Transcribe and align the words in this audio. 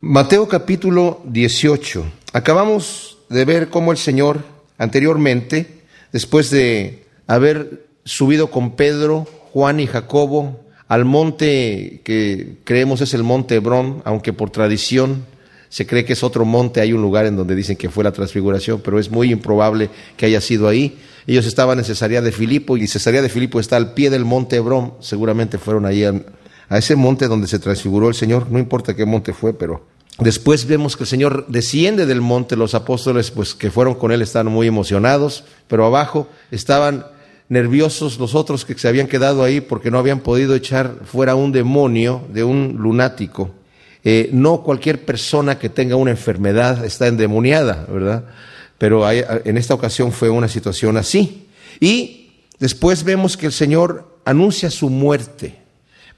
Mateo 0.00 0.46
capítulo 0.46 1.22
18. 1.24 2.04
Acabamos 2.34 3.16
de 3.30 3.46
ver 3.46 3.70
cómo 3.70 3.92
el 3.92 3.96
Señor 3.96 4.44
anteriormente, 4.76 5.84
después 6.12 6.50
de 6.50 7.06
haber 7.26 7.86
subido 8.04 8.50
con 8.50 8.76
Pedro, 8.76 9.26
Juan 9.54 9.80
y 9.80 9.86
Jacobo 9.86 10.60
al 10.86 11.06
monte 11.06 12.02
que 12.04 12.58
creemos 12.64 13.00
es 13.00 13.14
el 13.14 13.22
monte 13.22 13.54
Hebrón, 13.54 14.02
aunque 14.04 14.34
por 14.34 14.50
tradición 14.50 15.24
se 15.70 15.86
cree 15.86 16.04
que 16.04 16.12
es 16.12 16.22
otro 16.22 16.44
monte, 16.44 16.82
hay 16.82 16.92
un 16.92 17.00
lugar 17.00 17.24
en 17.24 17.36
donde 17.36 17.56
dicen 17.56 17.76
que 17.76 17.88
fue 17.88 18.04
la 18.04 18.12
transfiguración, 18.12 18.82
pero 18.84 18.98
es 18.98 19.10
muy 19.10 19.32
improbable 19.32 19.88
que 20.18 20.26
haya 20.26 20.42
sido 20.42 20.68
ahí. 20.68 20.98
Ellos 21.26 21.46
estaban 21.46 21.78
en 21.78 21.86
Cesarea 21.86 22.20
de 22.20 22.32
Filipo 22.32 22.76
y 22.76 22.86
Cesarea 22.86 23.22
de 23.22 23.30
Filipo 23.30 23.60
está 23.60 23.76
al 23.76 23.94
pie 23.94 24.10
del 24.10 24.26
monte 24.26 24.56
Hebrón, 24.56 24.92
seguramente 25.00 25.56
fueron 25.56 25.86
ahí 25.86 26.04
a 26.68 26.78
ese 26.78 26.96
monte 26.96 27.28
donde 27.28 27.46
se 27.46 27.58
transfiguró 27.58 28.08
el 28.08 28.14
Señor, 28.14 28.50
no 28.50 28.58
importa 28.58 28.94
qué 28.94 29.06
monte 29.06 29.32
fue, 29.32 29.52
pero 29.52 29.86
después 30.18 30.66
vemos 30.66 30.96
que 30.96 31.04
el 31.04 31.08
Señor 31.08 31.46
desciende 31.48 32.06
del 32.06 32.20
monte, 32.20 32.56
los 32.56 32.74
apóstoles 32.74 33.30
pues 33.30 33.54
que 33.54 33.70
fueron 33.70 33.94
con 33.94 34.12
él 34.12 34.22
estaban 34.22 34.52
muy 34.52 34.66
emocionados, 34.66 35.44
pero 35.68 35.86
abajo 35.86 36.28
estaban 36.50 37.06
nerviosos 37.48 38.18
los 38.18 38.34
otros 38.34 38.64
que 38.64 38.74
se 38.74 38.88
habían 38.88 39.06
quedado 39.06 39.44
ahí 39.44 39.60
porque 39.60 39.90
no 39.90 39.98
habían 39.98 40.20
podido 40.20 40.54
echar 40.54 41.00
fuera 41.04 41.34
un 41.34 41.52
demonio 41.52 42.24
de 42.32 42.44
un 42.44 42.76
lunático. 42.78 43.50
Eh, 44.04 44.30
no 44.32 44.62
cualquier 44.62 45.04
persona 45.04 45.58
que 45.58 45.68
tenga 45.68 45.96
una 45.96 46.12
enfermedad 46.12 46.84
está 46.84 47.08
endemoniada, 47.08 47.86
¿verdad? 47.90 48.24
Pero 48.78 49.10
en 49.10 49.56
esta 49.56 49.74
ocasión 49.74 50.12
fue 50.12 50.28
una 50.28 50.48
situación 50.48 50.96
así. 50.96 51.48
Y 51.80 52.30
después 52.58 53.04
vemos 53.04 53.36
que 53.36 53.46
el 53.46 53.52
Señor 53.52 54.20
anuncia 54.24 54.70
su 54.70 54.90
muerte. 54.90 55.65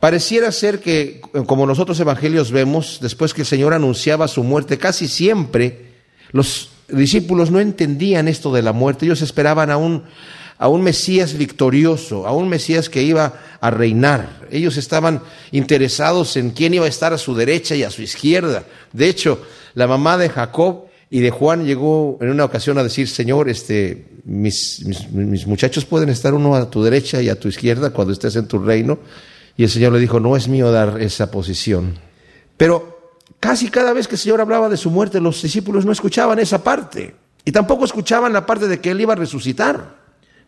Pareciera 0.00 0.52
ser 0.52 0.78
que, 0.78 1.20
como 1.46 1.66
nosotros 1.66 1.98
evangelios 1.98 2.52
vemos, 2.52 2.98
después 3.02 3.34
que 3.34 3.42
el 3.42 3.46
Señor 3.46 3.74
anunciaba 3.74 4.28
su 4.28 4.44
muerte, 4.44 4.78
casi 4.78 5.08
siempre 5.08 5.86
los 6.30 6.70
discípulos 6.88 7.50
no 7.50 7.58
entendían 7.58 8.28
esto 8.28 8.52
de 8.52 8.62
la 8.62 8.72
muerte, 8.72 9.06
ellos 9.06 9.22
esperaban 9.22 9.70
a 9.70 9.77
un, 9.77 10.05
a 10.56 10.68
un 10.68 10.82
Mesías 10.82 11.36
victorioso, 11.36 12.28
a 12.28 12.32
un 12.32 12.48
Mesías 12.48 12.88
que 12.88 13.02
iba 13.02 13.40
a 13.60 13.70
reinar. 13.70 14.46
Ellos 14.52 14.77
estaban 14.77 15.20
interesados 15.50 16.36
en 16.36 16.50
quién 16.50 16.74
iba 16.74 16.86
a 16.86 16.88
estar 16.88 17.12
a 17.12 17.18
su 17.18 17.34
derecha 17.34 17.74
y 17.74 17.83
a 17.83 17.90
su 17.90 18.02
izquierda. 18.02 18.64
De 18.92 19.08
hecho, 19.08 19.42
la 19.74 19.88
mamá 19.88 20.16
de 20.16 20.28
Jacob 20.28 20.84
y 21.10 21.20
de 21.20 21.30
Juan 21.30 21.64
llegó 21.64 22.18
en 22.20 22.30
una 22.30 22.44
ocasión 22.44 22.78
a 22.78 22.84
decir, 22.84 23.08
Señor, 23.08 23.48
este, 23.48 24.06
mis, 24.24 24.84
mis, 24.84 25.10
mis 25.10 25.46
muchachos 25.46 25.84
pueden 25.84 26.08
estar 26.08 26.34
uno 26.34 26.55
a 26.55 26.70
tu 26.70 26.84
derecha 26.84 27.20
y 27.20 27.28
a 27.28 27.38
tu 27.38 27.48
izquierda 27.48 27.90
cuando 27.90 28.12
estés 28.12 28.36
en 28.36 28.46
tu 28.46 28.58
reino. 28.58 29.00
Y 29.59 29.64
el 29.64 29.70
Señor 29.70 29.92
le 29.92 29.98
dijo, 29.98 30.20
no 30.20 30.37
es 30.37 30.47
mío 30.47 30.70
dar 30.70 31.03
esa 31.03 31.33
posición. 31.33 31.98
Pero 32.56 33.17
casi 33.41 33.69
cada 33.69 33.92
vez 33.92 34.06
que 34.06 34.14
el 34.14 34.20
Señor 34.20 34.41
hablaba 34.41 34.69
de 34.69 34.77
su 34.77 34.89
muerte, 34.89 35.20
los 35.20 35.42
discípulos 35.42 35.84
no 35.84 35.91
escuchaban 35.91 36.39
esa 36.39 36.62
parte. 36.62 37.17
Y 37.45 37.51
tampoco 37.51 37.84
escuchaban 37.84 38.33
la 38.33 38.47
parte 38.47 38.69
de 38.69 38.81
que 38.81 38.92
Él 38.92 39.01
iba 39.01 39.14
a 39.14 39.17
resucitar. 39.17 39.97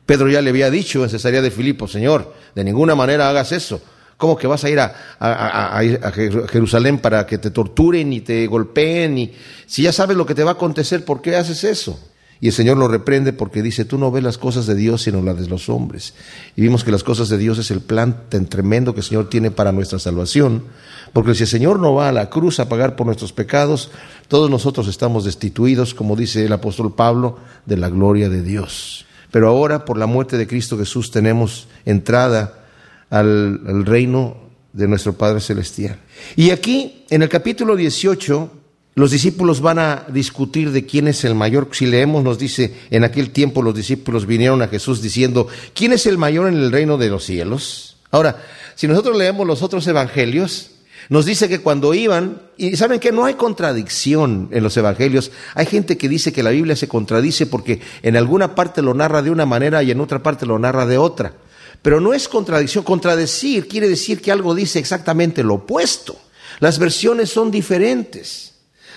Pedro 0.07 0.29
ya 0.29 0.41
le 0.41 0.51
había 0.51 0.71
dicho 0.71 1.03
en 1.03 1.11
Cesarea 1.11 1.43
de 1.43 1.51
Filipo, 1.51 1.89
Señor, 1.89 2.33
de 2.55 2.63
ninguna 2.63 2.95
manera 2.95 3.29
hagas 3.29 3.51
eso. 3.51 3.83
¿Cómo 4.17 4.37
que 4.37 4.47
vas 4.47 4.63
a 4.63 4.71
ir 4.71 4.79
a, 4.79 4.95
a, 5.19 6.13
Jerusalén 6.13 7.01
para 7.01 7.27
que 7.27 7.39
te 7.39 7.51
torturen 7.51 8.13
y 8.13 8.21
te 8.21 8.47
golpeen? 8.47 9.19
Y 9.19 9.35
si 9.67 9.83
ya 9.83 9.93
sabes 9.93 10.17
lo 10.17 10.25
que 10.25 10.37
te 10.37 10.45
va 10.45 10.53
a 10.53 10.55
acontecer, 10.55 11.05
¿por 11.05 11.21
qué 11.21 11.35
haces 11.35 11.65
eso? 11.65 12.10
Y 12.43 12.47
el 12.47 12.53
Señor 12.55 12.79
lo 12.79 12.89
reprende 12.89 13.35
porque 13.35 13.63
dice, 13.63 13.85
tú 13.85 13.99
no 13.99 14.11
ves 14.11 14.25
las 14.25 14.39
cosas 14.39 14.67
de 14.67 14.75
Dios 14.75 15.03
sino 15.03 15.21
las 15.23 15.39
de 15.39 15.47
los 15.47 15.69
hombres. 15.69 16.15
Y 16.57 16.63
vimos 16.63 16.85
que 16.85 16.91
las 16.91 17.05
cosas 17.05 17.29
de 17.29 17.37
Dios 17.37 17.59
es 17.59 17.71
el 17.71 17.81
plan 17.81 18.25
tan 18.31 18.47
tremendo 18.47 18.95
que 18.95 19.01
el 19.01 19.07
Señor 19.07 19.29
tiene 19.29 19.51
para 19.51 19.73
nuestra 19.73 19.99
salvación. 19.99 20.65
Porque 21.13 21.35
si 21.35 21.43
el 21.43 21.49
Señor 21.49 21.79
no 21.79 21.95
va 21.95 22.09
a 22.09 22.13
la 22.13 22.31
cruz 22.31 22.59
a 22.59 22.69
pagar 22.69 22.97
por 22.97 23.07
nuestros 23.07 23.33
pecados, 23.33 23.91
todos 24.29 24.49
nosotros 24.51 24.89
estamos 24.89 25.25
destituidos, 25.25 25.93
como 25.93 26.17
dice 26.17 26.47
el 26.47 26.53
apóstol 26.53 26.95
Pablo, 26.95 27.39
de 27.67 27.77
la 27.77 27.91
gloria 27.91 28.31
de 28.31 28.43
Dios. 28.43 29.05
Pero 29.31 29.49
ahora, 29.49 29.85
por 29.85 29.99
la 29.99 30.07
muerte 30.07 30.39
de 30.39 30.47
Cristo 30.47 30.79
Jesús, 30.79 31.11
tenemos 31.11 31.69
entrada 31.85 32.65
al, 33.11 33.61
al 33.67 33.85
reino 33.85 34.37
de 34.73 34.89
nuestro 34.89 35.13
Padre 35.13 35.41
Celestial. 35.41 35.99
Y 36.37 36.51
aquí, 36.51 37.05
en 37.11 37.23
el 37.23 37.29
capítulo 37.29 37.77
18, 37.77 38.60
los 38.95 39.11
discípulos 39.13 39.61
van 39.61 39.79
a 39.79 40.07
discutir 40.09 40.73
de 40.73 40.85
quién 40.85 41.09
es 41.09 41.25
el 41.25 41.35
mayor. 41.35 41.69
Si 41.73 41.87
leemos, 41.87 42.25
nos 42.25 42.39
dice, 42.39 42.75
en 42.91 43.05
aquel 43.05 43.31
tiempo 43.31 43.63
los 43.63 43.75
discípulos 43.75 44.27
vinieron 44.27 44.63
a 44.63 44.69
Jesús 44.69 45.01
diciendo, 45.01 45.47
¿quién 45.75 45.93
es 45.93 46.07
el 46.07 46.19
mayor 46.19 46.49
en 46.49 46.55
el 46.55 46.73
reino 46.73 46.99
de 46.99 47.09
los 47.09 47.25
cielos? 47.25 47.97
Ahora, 48.11 48.43
si 48.75 48.89
nosotros 48.89 49.17
leemos 49.17 49.47
los 49.47 49.63
otros 49.63 49.87
evangelios, 49.87 50.73
nos 51.09 51.25
dice 51.25 51.49
que 51.49 51.61
cuando 51.61 51.95
iban, 51.95 52.43
y 52.57 52.77
saben 52.77 53.01
que 53.01 53.13
no 53.13 53.25
hay 53.25 53.35
contradicción 53.35 54.49
en 54.51 54.63
los 54.63 54.77
evangelios, 54.77 55.31
hay 55.55 55.67
gente 55.67 55.97
que 55.97 56.09
dice 56.09 56.33
que 56.33 56.43
la 56.43 56.51
Biblia 56.51 56.77
se 56.77 56.89
contradice 56.89 57.47
porque 57.47 57.81
en 58.03 58.17
alguna 58.17 58.55
parte 58.55 58.83
lo 58.83 58.95
narra 58.95 59.23
de 59.23 59.31
una 59.31 59.47
manera 59.47 59.83
y 59.83 59.91
en 59.91 60.01
otra 60.01 60.23
parte 60.23 60.47
lo 60.47 60.59
narra 60.59 60.87
de 60.87 60.99
otra. 60.99 61.35
Pero 61.83 62.01
no 62.01 62.13
es 62.13 62.29
contradicción, 62.29 62.85
contradecir 62.85 63.67
quiere 63.67 63.89
decir 63.89 64.21
que 64.21 64.33
algo 64.33 64.55
dice 64.55 64.79
exactamente 64.79 65.43
lo 65.43 65.55
opuesto. 65.55 66.17
Las 66.59 66.79
versiones 66.79 67.31
son 67.31 67.51
diferentes. 67.51 68.50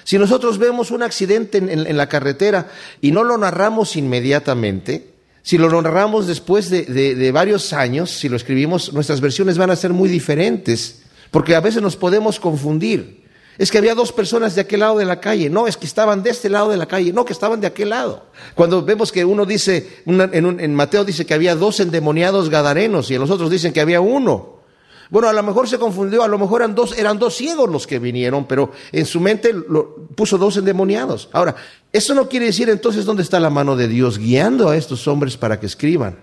Si 0.04 0.18
nosotros 0.18 0.58
vemos 0.58 0.92
un 0.92 1.04
accidente 1.04 1.58
en, 1.58 1.98
la 1.98 2.10
carretera 2.10 2.70
y 3.02 3.12
no 3.12 3.24
lo 3.24 3.38
narramos 3.38 3.96
inmediatamente, 3.96 5.14
si 5.42 5.58
lo 5.58 5.82
narramos 5.82 6.28
después 6.28 6.70
de, 6.70 6.84
de, 6.84 7.32
varios 7.32 7.74
años, 7.74 8.12
si 8.12 8.30
lo 8.30 8.38
escribimos, 8.38 8.94
nuestras 8.94 9.22
versiones 9.22 9.58
van 9.58 9.72
a 9.72 9.76
ser 9.76 9.92
muy 9.92 10.10
diferentes, 10.10 11.04
porque 11.32 11.56
a 11.56 11.60
veces 11.60 11.82
nos 11.82 11.96
podemos 11.96 12.40
confundir. 12.40 13.24
Es 13.58 13.70
que 13.70 13.78
había 13.78 13.94
dos 13.94 14.12
personas 14.12 14.56
de 14.56 14.62
aquel 14.62 14.80
lado 14.80 14.98
de 14.98 15.06
la 15.06 15.20
calle, 15.20 15.50
no, 15.50 15.68
es 15.68 15.78
que 15.78 15.86
estaban 15.86 16.24
de 16.24 16.32
este 16.32 16.50
lado 16.50 16.72
de 16.72 16.78
la 16.78 16.88
calle, 16.88 17.14
no, 17.14 17.24
que 17.24 17.34
estaban 17.34 17.62
de 17.62 17.68
aquel 17.68 17.90
lado. 17.90 18.26
Cuando 18.56 18.84
vemos 18.84 19.12
que 19.12 19.24
uno 19.24 19.46
dice, 19.46 20.02
en, 20.06 20.60
en 20.60 20.76
Mateo 20.76 21.06
dice 21.06 21.26
que 21.26 21.36
había 21.36 21.56
dos 21.56 21.80
endemoniados 21.80 22.50
gadarenos 22.50 23.12
y 23.12 23.18
los 23.18 23.30
otros 23.30 23.52
dicen 23.52 23.72
que 23.72 23.82
había 23.82 24.02
uno. 24.02 24.63
Bueno, 25.10 25.28
a 25.28 25.34
lo 25.34 25.44
mejor 25.44 25.68
se 25.68 25.78
confundió, 25.78 26.24
a 26.24 26.28
lo 26.28 26.40
mejor 26.40 26.62
eran 26.62 26.76
dos, 26.76 26.98
eran 26.98 27.20
dos 27.20 27.36
ciegos 27.36 27.70
los 27.70 27.88
que 27.88 28.00
vinieron, 28.00 28.46
pero 28.46 28.72
en 28.92 29.06
su 29.06 29.20
mente 29.20 29.54
lo, 29.54 30.08
puso 30.16 30.38
dos 30.38 30.58
endemoniados. 30.58 31.30
Ahora, 31.32 31.56
eso 31.92 32.14
no 32.14 32.30
quiere 32.30 32.48
decir 32.48 32.70
entonces 32.70 33.06
dónde 33.06 33.24
está 33.24 33.40
la 33.40 33.50
mano 33.50 33.76
de 33.76 33.88
Dios 33.88 34.18
guiando 34.18 34.70
a 34.70 34.78
estos 34.78 35.08
hombres 35.08 35.38
para 35.38 35.60
que 35.60 35.66
escriban. 35.66 36.18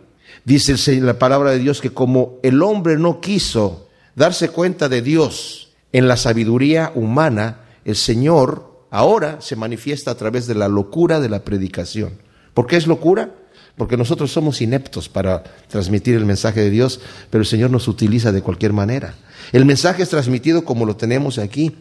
Dice 0.45 1.01
la 1.01 1.19
palabra 1.19 1.51
de 1.51 1.59
Dios 1.59 1.81
que 1.81 1.91
como 1.91 2.39
el 2.43 2.63
hombre 2.63 2.97
no 2.97 3.21
quiso 3.21 3.89
darse 4.15 4.49
cuenta 4.49 4.89
de 4.89 5.03
Dios 5.03 5.73
en 5.93 6.09
la 6.09 6.17
sabiduría 6.17 6.93
humana, 6.95 7.61
el 7.85 7.97
Señor 7.97 8.87
ahora 8.91 9.41
se 9.41 9.57
manifiesta 9.57 10.11
a 10.11 10.17
través 10.17 10.47
de 10.47 10.55
la 10.55 10.69
locura 10.69 11.21
de 11.21 11.29
la 11.29 11.45
predicación. 11.45 12.19
¿Por 12.55 12.67
qué 12.67 12.77
es 12.77 12.87
locura? 12.87 13.35
Porque 13.77 13.97
nosotros 13.97 14.31
somos 14.31 14.61
ineptos 14.61 15.09
para 15.09 15.43
transmitir 15.69 16.15
el 16.15 16.27
mensaje 16.27 16.61
de 16.61 16.71
Dios, 16.71 17.01
pero 17.31 17.43
el 17.43 17.47
Señor 17.47 17.71
nos 17.71 17.89
utiliza 17.89 18.33
de 18.33 18.43
cualquier 18.43 18.73
manera. 18.73 19.15
El 19.53 19.65
mensaje 19.65 20.03
es 20.03 20.09
transmitido 20.09 20.65
como 20.65 20.87
lo 20.87 20.97
tenemos 20.97 21.39
aquí. 21.39 21.75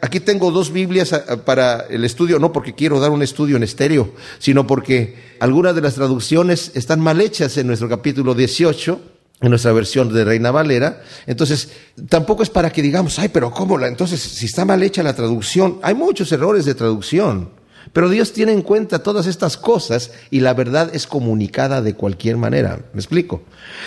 aquí 0.00 0.20
tengo 0.20 0.50
dos 0.50 0.72
Biblias 0.72 1.12
ah, 1.12 1.24
ah, 1.28 1.36
para 1.36 1.86
el 1.90 2.04
estudio, 2.04 2.38
no 2.38 2.52
porque 2.52 2.74
quiero 2.74 2.98
dar 2.98 3.10
un 3.10 3.22
estudio 3.22 3.56
en 3.56 3.62
estéreo, 3.62 4.14
sino 4.38 4.66
porque 4.66 5.36
algunas 5.38 5.74
de 5.74 5.82
las 5.82 5.94
traducciones 5.94 6.72
están 6.74 7.00
mal 7.00 7.20
hechas 7.20 7.56
en 7.56 7.66
nuestro 7.66 7.88
capítulo 7.88 8.34
18 8.34 9.12
en 9.42 9.50
nuestra 9.50 9.72
versión 9.72 10.12
de 10.12 10.24
Reina 10.24 10.52
Valera. 10.52 11.02
Entonces, 11.26 11.70
tampoco 12.08 12.44
es 12.44 12.50
para 12.50 12.70
que 12.70 12.80
digamos, 12.80 13.18
ay, 13.18 13.28
pero 13.28 13.50
¿cómo 13.50 13.76
la? 13.76 13.88
Entonces, 13.88 14.20
si 14.20 14.46
está 14.46 14.64
mal 14.64 14.82
hecha 14.84 15.02
la 15.02 15.16
traducción, 15.16 15.80
hay 15.82 15.94
muchos 15.94 16.30
errores 16.30 16.64
de 16.64 16.74
traducción. 16.74 17.50
Pero 17.92 18.08
Dios 18.08 18.32
tiene 18.32 18.52
en 18.52 18.62
cuenta 18.62 19.02
todas 19.02 19.26
estas 19.26 19.56
cosas 19.56 20.12
y 20.30 20.40
la 20.40 20.54
verdad 20.54 20.94
es 20.94 21.06
comunicada 21.06 21.82
de 21.82 21.94
cualquier 21.94 22.36
manera. 22.36 22.80
¿Me 22.92 23.00
explico? 23.00 23.42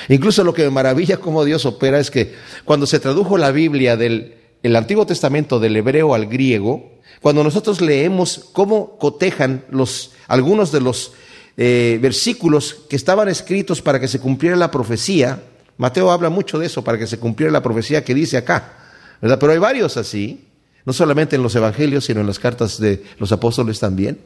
Incluso 0.09 0.43
lo 0.43 0.53
que 0.53 0.63
me 0.63 0.69
maravilla 0.69 1.17
cómo 1.17 1.43
Dios 1.45 1.65
opera 1.65 1.99
es 1.99 2.11
que 2.11 2.35
cuando 2.65 2.85
se 2.85 2.99
tradujo 2.99 3.37
la 3.37 3.51
Biblia 3.51 3.97
del 3.97 4.35
el 4.65 4.75
Antiguo 4.75 5.05
Testamento 5.05 5.59
del 5.59 5.77
hebreo 5.77 6.15
al 6.15 6.25
griego, 6.25 6.95
cuando 7.21 7.43
nosotros 7.43 7.81
leemos 7.81 8.49
cómo 8.51 8.97
cotejan 8.97 9.63
los, 9.69 10.13
algunos 10.27 10.71
de 10.71 10.81
los 10.81 11.13
eh, 11.55 11.99
versículos 12.01 12.75
que 12.89 12.95
estaban 12.95 13.27
escritos 13.29 13.83
para 13.83 13.99
que 13.99 14.07
se 14.07 14.19
cumpliera 14.19 14.57
la 14.57 14.71
profecía, 14.71 15.39
Mateo 15.77 16.09
habla 16.09 16.29
mucho 16.29 16.57
de 16.57 16.65
eso, 16.65 16.83
para 16.83 16.97
que 16.97 17.05
se 17.05 17.19
cumpliera 17.19 17.51
la 17.51 17.61
profecía 17.61 18.03
que 18.03 18.15
dice 18.15 18.37
acá, 18.37 18.73
¿verdad? 19.21 19.37
Pero 19.37 19.51
hay 19.51 19.59
varios 19.59 19.97
así 19.97 20.47
no 20.85 20.93
solamente 20.93 21.35
en 21.35 21.43
los 21.43 21.55
evangelios, 21.55 22.05
sino 22.05 22.21
en 22.21 22.27
las 22.27 22.39
cartas 22.39 22.79
de 22.79 23.03
los 23.19 23.31
apóstoles 23.31 23.79
también. 23.79 24.19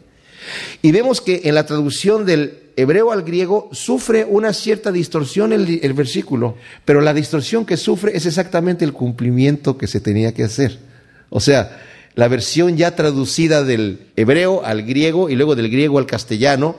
Y 0.82 0.92
vemos 0.92 1.22
que 1.22 1.42
en 1.46 1.56
la 1.56 1.66
traducción 1.66 2.26
del 2.26 2.72
hebreo 2.76 3.12
al 3.12 3.24
griego 3.24 3.70
sufre 3.72 4.26
una 4.26 4.54
cierta 4.54 4.92
distorsión 4.92 5.54
el, 5.54 5.80
el, 5.84 5.94
versículo, 5.94 6.56
pero 6.86 7.02
la 7.02 7.14
distorsión 7.14 7.66
que 7.66 7.78
sufre 7.78 8.16
es 8.16 8.26
exactamente 8.26 8.86
el 8.86 8.94
cumplimiento 8.94 9.78
que 9.78 9.88
se 9.88 10.00
tenía 10.00 10.34
que 10.34 10.44
hacer. 10.44 10.80
O 11.30 11.40
sea, 11.40 11.82
la 12.16 12.28
versión 12.28 12.78
ya 12.78 12.96
traducida 12.96 13.64
del 13.64 14.08
hebreo 14.16 14.64
al 14.66 14.84
griego 14.84 15.30
y 15.30 15.36
luego 15.36 15.56
del 15.56 15.70
griego 15.70 16.00
al 16.00 16.06
castellano, 16.06 16.76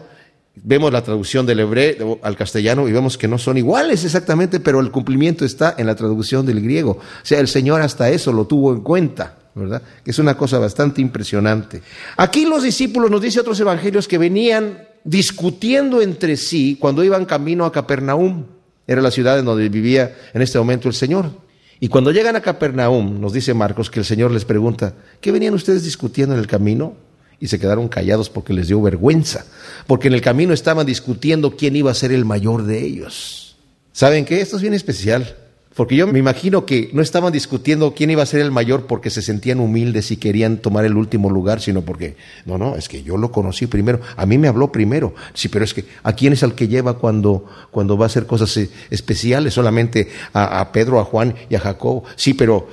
vemos 0.55 0.93
la 0.93 1.03
traducción 1.03 1.47
del 1.47 1.61
hebreo 1.61 2.19
al 2.23 2.37
castellano 2.37 2.89
y 2.89 2.93
vemos 2.93 3.17
que 3.17 3.29
no 3.29 3.39
son 3.39 3.57
iguales 3.57 4.05
exactamente, 4.05 4.61
pero 4.61 4.81
el 4.81 4.91
cumplimiento 4.91 5.45
está 5.45 5.75
en 5.79 5.87
la 5.87 5.95
traducción 5.95 6.47
del 6.47 6.61
griego. 6.61 6.93
O 6.93 7.25
sea, 7.27 7.41
el 7.41 7.49
Señor 7.49 7.81
hasta 7.83 8.11
eso 8.11 8.33
lo 8.33 8.47
tuvo 8.47 8.73
en 8.73 8.81
cuenta. 8.81 9.40
Que 9.55 10.11
es 10.11 10.19
una 10.19 10.37
cosa 10.37 10.59
bastante 10.59 11.01
impresionante. 11.01 11.83
Aquí 12.17 12.45
los 12.45 12.63
discípulos, 12.63 13.11
nos 13.11 13.21
dice 13.21 13.41
otros 13.41 13.59
evangelios, 13.61 14.07
que 14.07 14.19
venían 14.19 14.89
discutiendo 15.05 16.03
entre 16.03 16.37
sí 16.37 16.77
cuando 16.79 17.03
iban 17.05 17.25
camino 17.25 17.65
a 17.65 17.73
Capernaum. 17.73 18.47
Era 18.87 19.03
la 19.03 19.11
ciudad 19.11 19.39
en 19.39 19.45
donde 19.45 19.69
vivía 19.69 20.17
en 20.33 20.43
este 20.43 20.59
momento 20.59 20.89
el 20.89 20.95
Señor. 20.95 21.31
Y 21.79 21.89
cuando 21.89 22.13
llegan 22.13 22.37
a 22.37 22.43
Capernaum, 22.43 23.21
nos 23.21 23.33
dice 23.33 23.55
Marcos 23.55 23.91
que 23.91 24.01
el 24.01 24.05
Señor 24.05 24.31
les 24.31 24.45
pregunta, 24.45 24.95
¿qué 25.21 25.33
venían 25.33 25.55
ustedes 25.55 25.83
discutiendo 25.83 26.35
en 26.35 26.41
el 26.41 26.47
camino? 26.47 26.95
Y 27.39 27.49
se 27.49 27.59
quedaron 27.59 27.89
callados 27.89 28.29
porque 28.29 28.53
les 28.53 28.69
dio 28.69 28.83
vergüenza, 28.83 29.47
porque 29.87 30.09
en 30.09 30.15
el 30.15 30.21
camino 30.21 30.53
estaban 30.53 30.85
discutiendo 30.85 31.57
quién 31.57 31.75
iba 31.75 31.91
a 31.91 31.95
ser 31.95 32.13
el 32.13 32.27
mayor 32.27 32.65
de 32.65 32.85
ellos. 32.85 33.57
¿Saben 33.93 34.27
qué? 34.27 34.43
Esto 34.43 34.57
es 34.57 34.63
bien 34.63 34.75
especial. 34.75 35.37
Porque 35.75 35.95
yo 35.95 36.09
me 36.09 36.19
imagino 36.19 36.67
que 36.67 36.91
no 36.93 37.01
estaban 37.01 37.33
discutiendo 37.33 37.95
quién 37.95 38.11
iba 38.11 38.25
a 38.25 38.27
ser 38.27 38.41
el 38.41 38.51
mayor 38.51 38.87
porque 38.87 39.09
se 39.09 39.23
sentían 39.23 39.61
humildes 39.61 40.11
y 40.11 40.17
querían 40.17 40.59
tomar 40.59 40.85
el 40.85 40.97
último 40.97 41.31
lugar, 41.31 41.61
sino 41.61 41.83
porque, 41.83 42.17
no, 42.45 42.59
no, 42.59 42.75
es 42.75 42.89
que 42.89 43.05
yo 43.05 43.17
lo 43.17 43.31
conocí 43.31 43.69
primero, 43.69 44.01
a 44.17 44.27
mí 44.27 44.37
me 44.37 44.49
habló 44.49 44.73
primero. 44.73 45.15
Sí, 45.33 45.49
pero 45.49 45.65
es 45.65 45.73
que, 45.73 45.85
¿a 46.03 46.13
quién 46.13 46.33
es 46.33 46.43
el 46.43 46.55
que 46.55 46.67
lleva 46.67 46.99
cuando, 46.99 47.47
cuando 47.71 47.97
va 47.97 48.07
a 48.07 48.09
hacer 48.09 48.27
cosas 48.27 48.57
eh, 48.57 48.69
especiales? 48.91 49.55
Solamente 49.55 50.09
a, 50.33 50.73
Pedro, 50.73 50.99
a 50.99 51.05
Juan 51.05 51.37
y 51.49 51.55
a 51.55 51.61
Jacob. 51.61 52.03
Sí, 52.17 52.35
pero, 52.35 52.69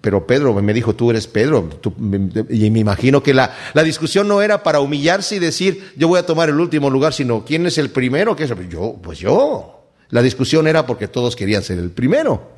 pero 0.00 0.24
Pedro 0.24 0.54
me 0.62 0.72
dijo, 0.72 0.94
tú 0.94 1.10
eres 1.10 1.26
Pedro. 1.26 1.68
y 2.50 2.70
me 2.70 2.78
imagino 2.78 3.20
que 3.20 3.34
la, 3.34 3.52
la, 3.74 3.82
discusión 3.82 4.28
no 4.28 4.42
era 4.42 4.62
para 4.62 4.78
humillarse 4.78 5.34
y 5.36 5.40
decir, 5.40 5.92
yo 5.96 6.06
voy 6.06 6.20
a 6.20 6.26
tomar 6.26 6.48
el 6.50 6.60
último 6.60 6.88
lugar, 6.88 7.12
sino 7.12 7.44
quién 7.44 7.66
es 7.66 7.78
el 7.78 7.90
primero. 7.90 8.36
¿Qué 8.36 8.44
es? 8.44 8.52
Yo, 8.70 8.96
pues 9.02 9.18
yo. 9.18 9.77
La 10.10 10.22
discusión 10.22 10.66
era 10.66 10.86
porque 10.86 11.08
todos 11.08 11.36
querían 11.36 11.62
ser 11.62 11.78
el 11.78 11.90
primero. 11.90 12.52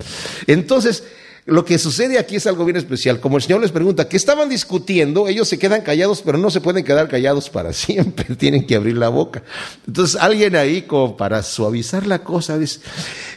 Entonces, 0.46 1.04
lo 1.46 1.64
que 1.64 1.78
sucede 1.78 2.18
aquí 2.18 2.36
es 2.36 2.46
algo 2.46 2.64
bien 2.64 2.76
especial. 2.76 3.18
Como 3.20 3.36
el 3.36 3.42
Señor 3.42 3.60
les 3.60 3.72
pregunta, 3.72 4.08
¿qué 4.08 4.16
estaban 4.16 4.48
discutiendo? 4.48 5.26
Ellos 5.26 5.48
se 5.48 5.58
quedan 5.58 5.82
callados, 5.82 6.22
pero 6.22 6.38
no 6.38 6.50
se 6.50 6.60
pueden 6.60 6.84
quedar 6.84 7.08
callados 7.08 7.50
para 7.50 7.72
siempre, 7.72 8.36
tienen 8.36 8.66
que 8.66 8.76
abrir 8.76 8.96
la 8.96 9.08
boca. 9.08 9.42
Entonces, 9.86 10.20
alguien 10.20 10.54
ahí, 10.54 10.82
como 10.82 11.16
para 11.16 11.42
suavizar 11.42 12.06
la 12.06 12.20
cosa, 12.20 12.58
dice, 12.58 12.80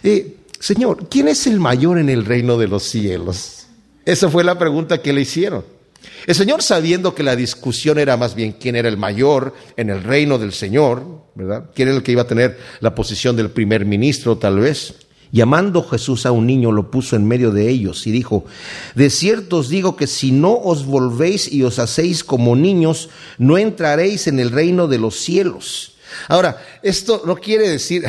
eh, 0.04 0.38
Señor, 0.60 1.10
¿quién 1.10 1.27
es 1.27 1.48
el 1.48 1.60
mayor 1.60 1.98
en 1.98 2.10
el 2.10 2.25
reino 2.25 2.57
de 2.57 2.68
los 2.68 2.83
cielos? 2.83 3.65
Esa 4.06 4.30
fue 4.30 4.44
la 4.44 4.60
pregunta 4.60 5.01
que 5.01 5.13
le 5.13 5.21
hicieron. 5.21 5.63
El 6.25 6.36
Señor, 6.36 6.62
sabiendo 6.64 7.14
que 7.14 7.24
la 7.24 7.36
discusión 7.36 8.00
era 8.00 8.16
más 8.16 8.34
bien 8.34 8.54
quién 8.54 8.75
era 8.75 8.88
el 8.88 8.98
mayor 8.98 9.54
en 9.75 9.90
el 9.90 10.04
reino 10.04 10.38
del 10.38 10.54
Señor, 10.54 11.24
¿verdad? 11.36 11.70
¿Quién 11.75 11.90
era 11.90 11.98
el 11.98 12.04
que 12.04 12.14
iba 12.14 12.22
a 12.22 12.28
tener 12.28 12.58
la 12.80 12.96
posición 12.96 13.36
del 13.36 13.50
primer 13.50 13.86
ministro, 13.86 14.38
tal 14.38 14.60
vez? 14.60 14.96
Llamando 15.31 15.84
Jesús 15.84 16.25
a 16.25 16.31
un 16.31 16.46
niño, 16.46 16.72
lo 16.72 16.92
puso 16.92 17.16
en 17.16 17.28
medio 17.28 17.52
de 17.52 17.68
ellos 17.68 18.06
y 18.08 18.12
dijo, 18.12 18.46
de 18.96 19.10
cierto 19.10 19.58
os 19.58 19.68
digo 19.68 19.96
que 19.96 20.08
si 20.08 20.31
no 20.31 20.54
os 20.54 20.86
volvéis 20.86 21.52
y 21.52 21.64
os 21.64 21.80
hacéis 21.80 22.24
como 22.24 22.56
niños, 22.56 23.10
no 23.38 23.58
entraréis 23.58 24.28
en 24.28 24.40
el 24.40 24.52
reino 24.52 24.88
de 24.88 25.00
los 25.00 25.16
cielos. 25.16 25.96
Ahora, 26.28 26.64
esto 26.84 27.24
no 27.25 27.36
quiere 27.36 27.68
decir, 27.68 28.06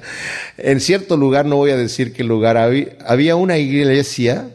en 0.56 0.80
cierto 0.80 1.16
lugar, 1.16 1.44
no 1.44 1.56
voy 1.56 1.72
a 1.72 1.76
decir 1.76 2.12
qué 2.12 2.24
lugar, 2.24 2.56
había 2.56 3.36
una 3.36 3.58
iglesia, 3.58 4.48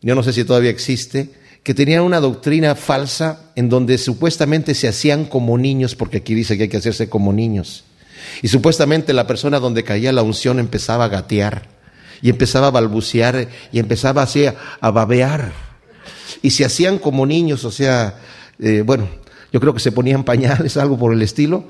yo 0.00 0.14
no 0.14 0.22
sé 0.22 0.32
si 0.32 0.44
todavía 0.44 0.70
existe, 0.70 1.30
que 1.68 1.74
tenían 1.74 2.02
una 2.02 2.18
doctrina 2.18 2.74
falsa 2.74 3.42
en 3.54 3.68
donde 3.68 3.98
supuestamente 3.98 4.74
se 4.74 4.88
hacían 4.88 5.26
como 5.26 5.58
niños, 5.58 5.94
porque 5.94 6.16
aquí 6.16 6.34
dice 6.34 6.56
que 6.56 6.62
hay 6.62 6.68
que 6.70 6.78
hacerse 6.78 7.10
como 7.10 7.30
niños. 7.30 7.84
Y 8.40 8.48
supuestamente 8.48 9.12
la 9.12 9.26
persona 9.26 9.60
donde 9.60 9.84
caía 9.84 10.10
la 10.14 10.22
unción 10.22 10.60
empezaba 10.60 11.04
a 11.04 11.08
gatear, 11.08 11.68
y 12.22 12.30
empezaba 12.30 12.68
a 12.68 12.70
balbucear, 12.70 13.48
y 13.70 13.80
empezaba 13.80 14.22
así 14.22 14.46
a, 14.46 14.90
babear. 14.90 15.52
Y 16.40 16.52
se 16.52 16.64
hacían 16.64 16.98
como 16.98 17.26
niños, 17.26 17.66
o 17.66 17.70
sea, 17.70 18.18
eh, 18.58 18.82
bueno, 18.82 19.06
yo 19.52 19.60
creo 19.60 19.74
que 19.74 19.80
se 19.80 19.92
ponían 19.92 20.24
pañales, 20.24 20.74
algo 20.78 20.96
por 20.96 21.12
el 21.12 21.20
estilo, 21.20 21.64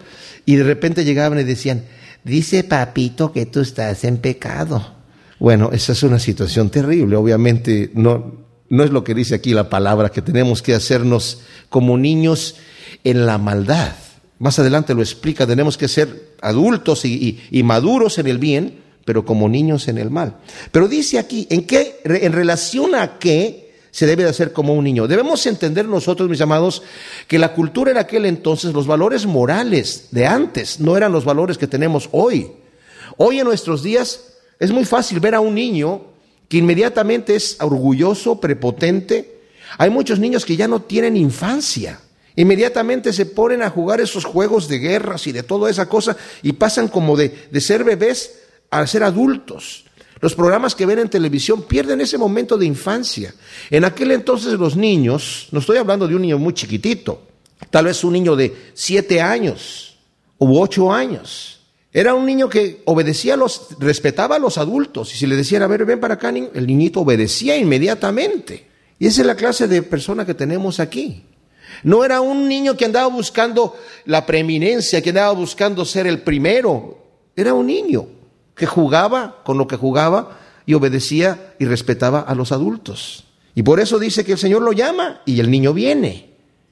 y 0.46 0.54
de 0.54 0.62
repente 0.62 1.04
llegaban 1.04 1.40
y 1.40 1.42
decían, 1.42 1.86
dice 2.22 2.62
papito 2.62 3.32
que 3.32 3.46
tú 3.46 3.58
estás 3.58 4.04
en 4.04 4.18
pecado. 4.18 4.94
Bueno, 5.40 5.70
esa 5.72 5.90
es 5.90 6.04
una 6.04 6.20
situación 6.20 6.70
terrible, 6.70 7.16
obviamente 7.16 7.90
no, 7.94 8.46
no 8.68 8.84
es 8.84 8.90
lo 8.90 9.04
que 9.04 9.14
dice 9.14 9.34
aquí 9.34 9.54
la 9.54 9.70
palabra, 9.70 10.10
que 10.10 10.22
tenemos 10.22 10.62
que 10.62 10.74
hacernos 10.74 11.40
como 11.68 11.96
niños 11.96 12.56
en 13.04 13.26
la 13.26 13.38
maldad. 13.38 13.94
Más 14.38 14.58
adelante 14.58 14.94
lo 14.94 15.02
explica, 15.02 15.46
tenemos 15.46 15.76
que 15.76 15.88
ser 15.88 16.34
adultos 16.40 17.04
y, 17.04 17.40
maduros 17.64 18.18
en 18.18 18.26
el 18.26 18.38
bien, 18.38 18.80
pero 19.04 19.24
como 19.24 19.48
niños 19.48 19.88
en 19.88 19.98
el 19.98 20.10
mal. 20.10 20.36
Pero 20.70 20.86
dice 20.86 21.18
aquí, 21.18 21.46
¿en 21.50 21.64
qué, 21.64 22.00
en 22.04 22.32
relación 22.32 22.94
a 22.94 23.18
qué 23.18 23.72
se 23.90 24.06
debe 24.06 24.24
de 24.24 24.30
hacer 24.30 24.52
como 24.52 24.74
un 24.74 24.84
niño? 24.84 25.08
Debemos 25.08 25.44
entender 25.46 25.86
nosotros, 25.86 26.28
mis 26.28 26.40
amados, 26.40 26.82
que 27.26 27.38
la 27.38 27.54
cultura 27.54 27.90
en 27.90 27.98
aquel 27.98 28.26
entonces, 28.26 28.74
los 28.74 28.86
valores 28.86 29.26
morales 29.26 30.08
de 30.10 30.26
antes, 30.26 30.78
no 30.78 30.96
eran 30.96 31.10
los 31.10 31.24
valores 31.24 31.58
que 31.58 31.66
tenemos 31.66 32.08
hoy. 32.12 32.52
Hoy 33.16 33.40
en 33.40 33.46
nuestros 33.46 33.82
días 33.82 34.34
es 34.60 34.70
muy 34.70 34.84
fácil 34.84 35.20
ver 35.20 35.34
a 35.34 35.40
un 35.40 35.54
niño 35.54 36.07
que 36.48 36.56
inmediatamente 36.56 37.36
es 37.36 37.56
orgulloso, 37.60 38.40
prepotente. 38.40 39.40
Hay 39.76 39.90
muchos 39.90 40.18
niños 40.18 40.44
que 40.44 40.56
ya 40.56 40.66
no 40.66 40.82
tienen 40.82 41.16
infancia. 41.16 42.00
Inmediatamente 42.36 43.12
se 43.12 43.26
ponen 43.26 43.62
a 43.62 43.70
jugar 43.70 44.00
esos 44.00 44.24
juegos 44.24 44.68
de 44.68 44.78
guerras 44.78 45.26
y 45.26 45.32
de 45.32 45.42
toda 45.42 45.70
esa 45.70 45.88
cosa 45.88 46.16
y 46.42 46.52
pasan 46.52 46.88
como 46.88 47.16
de, 47.16 47.48
de 47.50 47.60
ser 47.60 47.84
bebés 47.84 48.40
a 48.70 48.86
ser 48.86 49.02
adultos. 49.02 49.84
Los 50.20 50.34
programas 50.34 50.74
que 50.74 50.86
ven 50.86 50.98
en 50.98 51.08
televisión 51.08 51.62
pierden 51.62 52.00
ese 52.00 52.18
momento 52.18 52.56
de 52.56 52.66
infancia. 52.66 53.34
En 53.70 53.84
aquel 53.84 54.10
entonces 54.12 54.54
los 54.54 54.76
niños, 54.76 55.48
no 55.52 55.60
estoy 55.60 55.78
hablando 55.78 56.08
de 56.08 56.14
un 56.14 56.22
niño 56.22 56.38
muy 56.38 56.54
chiquitito, 56.54 57.22
tal 57.70 57.86
vez 57.86 58.02
un 58.02 58.14
niño 58.14 58.34
de 58.34 58.70
siete 58.74 59.20
años 59.20 59.96
u 60.38 60.60
ocho 60.60 60.92
años, 60.92 61.57
era 61.92 62.14
un 62.14 62.26
niño 62.26 62.48
que 62.48 62.82
obedecía 62.84 63.34
a 63.34 63.36
los, 63.36 63.76
respetaba 63.78 64.36
a 64.36 64.38
los 64.38 64.58
adultos. 64.58 65.14
Y 65.14 65.16
si 65.16 65.26
le 65.26 65.36
decían, 65.36 65.62
a 65.62 65.66
ver, 65.66 65.84
ven 65.84 66.00
para 66.00 66.14
acá, 66.14 66.28
el 66.28 66.66
niñito 66.66 67.00
obedecía 67.00 67.56
inmediatamente. 67.56 68.68
Y 68.98 69.06
esa 69.06 69.22
es 69.22 69.26
la 69.26 69.36
clase 69.36 69.68
de 69.68 69.82
persona 69.82 70.26
que 70.26 70.34
tenemos 70.34 70.80
aquí. 70.80 71.24
No 71.82 72.04
era 72.04 72.20
un 72.20 72.48
niño 72.48 72.76
que 72.76 72.84
andaba 72.84 73.08
buscando 73.08 73.76
la 74.04 74.26
preeminencia, 74.26 75.00
que 75.00 75.10
andaba 75.10 75.32
buscando 75.32 75.84
ser 75.84 76.06
el 76.06 76.20
primero. 76.20 76.98
Era 77.36 77.54
un 77.54 77.66
niño 77.66 78.06
que 78.54 78.66
jugaba 78.66 79.42
con 79.44 79.56
lo 79.56 79.66
que 79.66 79.76
jugaba 79.76 80.38
y 80.66 80.74
obedecía 80.74 81.54
y 81.58 81.64
respetaba 81.64 82.20
a 82.20 82.34
los 82.34 82.52
adultos. 82.52 83.24
Y 83.54 83.62
por 83.62 83.80
eso 83.80 83.98
dice 83.98 84.24
que 84.24 84.32
el 84.32 84.38
Señor 84.38 84.62
lo 84.62 84.72
llama 84.72 85.22
y 85.24 85.40
el 85.40 85.50
niño 85.50 85.72
viene. 85.72 86.27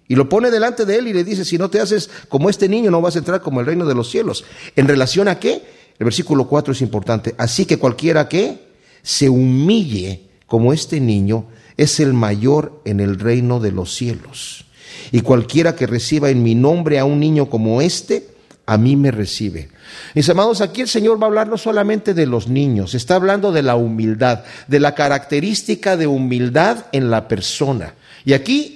Y 0.08 0.14
lo 0.14 0.28
pone 0.28 0.50
delante 0.50 0.84
de 0.84 0.98
él 0.98 1.08
y 1.08 1.12
le 1.12 1.24
dice, 1.24 1.44
si 1.44 1.58
no 1.58 1.68
te 1.68 1.80
haces 1.80 2.10
como 2.28 2.48
este 2.48 2.68
niño, 2.68 2.90
no 2.90 3.00
vas 3.00 3.16
a 3.16 3.18
entrar 3.18 3.40
como 3.40 3.60
el 3.60 3.66
reino 3.66 3.86
de 3.86 3.94
los 3.94 4.10
cielos. 4.10 4.44
¿En 4.76 4.86
relación 4.86 5.28
a 5.28 5.38
qué? 5.38 5.62
El 5.98 6.04
versículo 6.04 6.46
4 6.46 6.72
es 6.72 6.82
importante. 6.82 7.34
Así 7.38 7.64
que 7.64 7.78
cualquiera 7.78 8.28
que 8.28 8.66
se 9.02 9.28
humille 9.28 10.22
como 10.46 10.72
este 10.72 11.00
niño 11.00 11.46
es 11.76 12.00
el 12.00 12.12
mayor 12.12 12.80
en 12.84 13.00
el 13.00 13.18
reino 13.18 13.60
de 13.60 13.72
los 13.72 13.94
cielos. 13.94 14.66
Y 15.12 15.20
cualquiera 15.20 15.76
que 15.76 15.86
reciba 15.86 16.30
en 16.30 16.42
mi 16.42 16.54
nombre 16.54 16.98
a 16.98 17.04
un 17.04 17.20
niño 17.20 17.50
como 17.50 17.80
este, 17.80 18.28
a 18.66 18.78
mí 18.78 18.96
me 18.96 19.10
recibe. 19.10 19.68
Mis 20.14 20.28
amados, 20.28 20.60
aquí 20.60 20.80
el 20.80 20.88
Señor 20.88 21.20
va 21.20 21.26
a 21.26 21.28
hablar 21.28 21.48
no 21.48 21.56
solamente 21.56 22.14
de 22.14 22.26
los 22.26 22.48
niños, 22.48 22.94
está 22.94 23.14
hablando 23.14 23.52
de 23.52 23.62
la 23.62 23.76
humildad, 23.76 24.44
de 24.66 24.80
la 24.80 24.94
característica 24.94 25.96
de 25.96 26.06
humildad 26.06 26.86
en 26.92 27.10
la 27.10 27.28
persona. 27.28 27.94
Y 28.24 28.32
aquí 28.32 28.75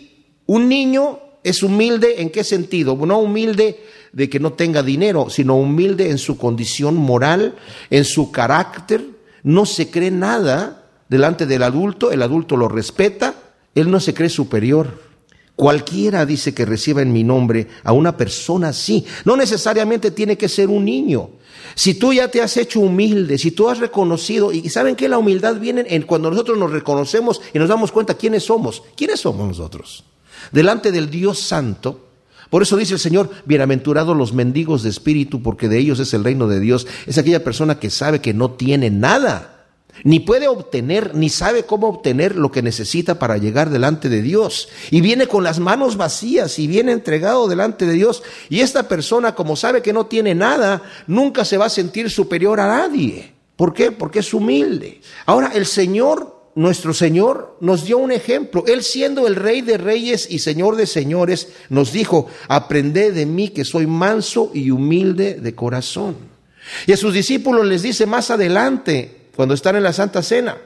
un 0.51 0.69
niño 0.69 1.21
es 1.45 1.63
humilde 1.63 2.21
en 2.23 2.31
qué 2.31 2.43
sentido? 2.43 2.97
No 2.97 3.21
humilde 3.21 3.85
de 4.13 4.29
que 4.29 4.41
no 4.41 4.55
tenga 4.55 4.83
dinero, 4.83 5.31
sino 5.31 5.55
humilde 5.55 6.11
en 6.11 6.19
su 6.19 6.37
condición 6.37 6.97
moral, 6.97 7.55
en 7.89 8.05
su 8.05 8.33
carácter, 8.33 9.01
no 9.45 9.65
se 9.65 9.91
cree 9.91 10.11
nada 10.11 10.91
delante 11.09 11.47
del 11.47 11.63
adulto, 11.63 12.11
el 12.11 12.21
adulto 12.21 12.57
lo 12.57 12.67
respeta, 12.67 13.37
él 13.77 13.93
no 13.93 14.01
se 14.01 14.13
cree 14.13 14.29
superior. 14.29 15.01
Cualquiera 15.55 16.27
dice 16.27 16.53
que 16.53 16.65
reciba 16.65 17.01
en 17.01 17.13
mi 17.13 17.23
nombre 17.23 17.69
a 17.85 17.93
una 17.93 18.17
persona 18.17 18.71
así. 18.71 19.07
No 19.25 19.37
necesariamente 19.37 20.11
tiene 20.11 20.37
que 20.37 20.49
ser 20.49 20.69
un 20.69 20.85
niño. 20.85 21.31
Si 21.77 21.95
tú 21.95 22.13
ya 22.13 22.27
te 22.27 22.43
has 22.43 22.57
hecho 22.57 22.81
humilde, 22.81 23.39
si 23.39 23.53
tú 23.53 23.69
has 23.69 23.79
reconocido, 23.79 24.51
y 24.51 24.69
saben 24.69 24.97
que 24.97 25.09
la 25.09 25.19
humildad 25.19 25.61
viene 25.61 25.85
en 25.87 26.03
cuando 26.03 26.29
nosotros 26.29 26.59
nos 26.59 26.73
reconocemos 26.73 27.41
y 27.55 27.61
nos 27.61 27.69
damos 27.69 27.93
cuenta 27.93 28.15
quiénes 28.15 28.43
somos. 28.43 28.83
¿Quiénes 28.97 29.21
somos 29.21 29.47
nosotros? 29.47 30.03
Delante 30.53 30.93
del 30.93 31.11
Dios 31.11 31.39
Santo. 31.41 32.09
Por 32.51 32.63
eso 32.63 32.77
dice 32.77 32.95
el 32.95 33.01
Señor, 33.01 33.31
bienaventurados 33.45 34.17
los 34.17 34.33
mendigos 34.33 34.83
de 34.83 34.91
espíritu, 34.91 35.43
porque 35.43 35.69
de 35.69 35.79
ellos 35.79 36.01
es 36.01 36.13
el 36.15 36.25
reino 36.25 36.49
de 36.49 36.59
Dios. 36.59 36.87
Es 37.07 37.17
aquella 37.17 37.45
persona 37.45 37.79
que 37.79 37.91
sabe 37.91 38.21
que 38.21 38.35
no 38.35 38.51
tiene 38.53 38.91
nada, 38.91 39.61
ni 40.03 40.21
puede 40.21 40.49
obtener, 40.49 41.15
ni 41.15 41.29
sabe 41.29 41.65
cómo 41.65 41.89
obtener 41.89 42.37
lo 42.37 42.51
que 42.51 42.63
necesita 42.63 43.19
para 43.19 43.37
llegar 43.39 43.71
delante 43.71 44.09
de 44.09 44.23
Dios. 44.23 44.69
Y 44.91 45.01
viene 45.01 45.27
con 45.27 45.45
las 45.45 45.61
manos 45.61 45.97
vacías 45.97 46.59
y 46.59 46.67
viene 46.67 46.93
entregado 46.93 47.49
delante 47.49 47.87
de 47.87 47.93
Dios. 47.93 48.23
Y 48.49 48.61
esta 48.61 48.89
persona, 48.89 49.35
como 49.35 49.57
sabe 49.57 49.83
que 49.83 49.93
no 49.93 50.07
tiene 50.07 50.35
nada, 50.35 50.83
nunca 51.07 51.45
se 51.45 51.59
va 51.59 51.67
a 51.67 51.71
sentir 51.71 52.11
superior 52.11 52.61
a 52.61 52.67
nadie. 52.67 53.35
¿Por 53.57 53.75
qué? 53.75 53.93
Porque 53.93 54.21
es 54.21 54.33
humilde. 54.33 55.01
Ahora, 55.27 55.53
el 55.55 55.67
Señor 55.67 56.40
nuestro 56.61 56.93
Señor 56.93 57.57
nos 57.61 57.87
dio 57.87 57.97
un 57.97 58.13
ejemplo. 58.13 58.65
Él 58.67 58.83
siendo 58.83 59.27
el 59.27 59.35
Rey 59.35 59.63
de 59.63 59.79
Reyes 59.79 60.27
y 60.31 60.41
Señor 60.41 60.77
de 60.77 60.87
Señores, 60.87 61.49
nos 61.71 61.91
dijo, 61.91 62.29
aprended 62.49 63.15
de 63.15 63.25
mí 63.25 63.49
que 63.49 63.65
soy 63.65 63.87
manso 63.87 64.51
y 64.53 64.71
humilde 64.71 65.37
de 65.41 65.55
corazón. 65.55 66.17
Y 66.87 66.93
a 66.93 66.99
sus 66.99 67.15
discípulos 67.15 67.67
les 67.67 67.81
dice 67.81 68.05
más 68.05 68.31
adelante, 68.31 69.29
cuando 69.35 69.55
están 69.55 69.77
en 69.77 69.85
la 69.85 69.95
Santa 69.95 70.23
Cena, 70.23 70.59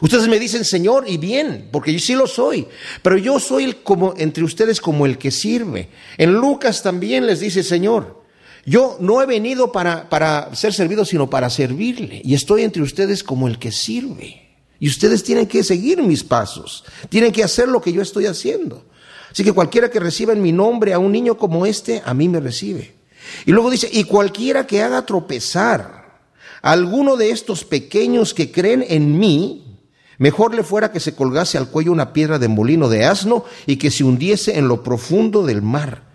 ustedes 0.00 0.26
me 0.26 0.40
dicen 0.40 0.64
Señor 0.64 1.04
y 1.06 1.18
bien, 1.18 1.68
porque 1.70 1.92
yo 1.92 2.00
sí 2.00 2.16
lo 2.16 2.26
soy, 2.26 2.66
pero 3.00 3.16
yo 3.16 3.38
soy 3.38 3.62
el 3.62 3.76
como 3.76 4.14
entre 4.16 4.42
ustedes 4.42 4.80
como 4.80 5.06
el 5.06 5.18
que 5.18 5.30
sirve. 5.30 5.88
En 6.16 6.32
Lucas 6.32 6.82
también 6.82 7.26
les 7.26 7.38
dice 7.38 7.62
Señor, 7.62 8.24
yo 8.66 8.96
no 8.98 9.22
he 9.22 9.26
venido 9.26 9.70
para, 9.70 10.08
para 10.08 10.52
ser 10.56 10.74
servido, 10.74 11.04
sino 11.04 11.30
para 11.30 11.48
servirle. 11.48 12.22
Y 12.24 12.34
estoy 12.34 12.64
entre 12.64 12.82
ustedes 12.82 13.22
como 13.22 13.46
el 13.46 13.60
que 13.60 13.70
sirve. 13.70 14.47
Y 14.80 14.88
ustedes 14.88 15.24
tienen 15.24 15.46
que 15.46 15.64
seguir 15.64 16.02
mis 16.02 16.22
pasos. 16.22 16.84
Tienen 17.08 17.32
que 17.32 17.42
hacer 17.42 17.68
lo 17.68 17.80
que 17.80 17.92
yo 17.92 18.00
estoy 18.02 18.26
haciendo. 18.26 18.84
Así 19.30 19.44
que 19.44 19.52
cualquiera 19.52 19.90
que 19.90 20.00
reciba 20.00 20.32
en 20.32 20.42
mi 20.42 20.52
nombre 20.52 20.92
a 20.92 20.98
un 20.98 21.12
niño 21.12 21.36
como 21.36 21.66
este, 21.66 22.02
a 22.04 22.14
mí 22.14 22.28
me 22.28 22.40
recibe. 22.40 22.96
Y 23.44 23.52
luego 23.52 23.70
dice, 23.70 23.88
y 23.92 24.04
cualquiera 24.04 24.66
que 24.66 24.82
haga 24.82 25.04
tropezar 25.04 26.20
a 26.62 26.72
alguno 26.72 27.16
de 27.16 27.30
estos 27.30 27.64
pequeños 27.64 28.34
que 28.34 28.50
creen 28.50 28.84
en 28.88 29.18
mí, 29.18 29.80
mejor 30.18 30.54
le 30.54 30.62
fuera 30.62 30.92
que 30.92 31.00
se 31.00 31.14
colgase 31.14 31.58
al 31.58 31.68
cuello 31.68 31.92
una 31.92 32.12
piedra 32.12 32.38
de 32.38 32.48
molino 32.48 32.88
de 32.88 33.04
asno 33.04 33.44
y 33.66 33.76
que 33.76 33.90
se 33.90 34.04
hundiese 34.04 34.58
en 34.58 34.68
lo 34.68 34.82
profundo 34.82 35.44
del 35.44 35.62
mar. 35.62 36.07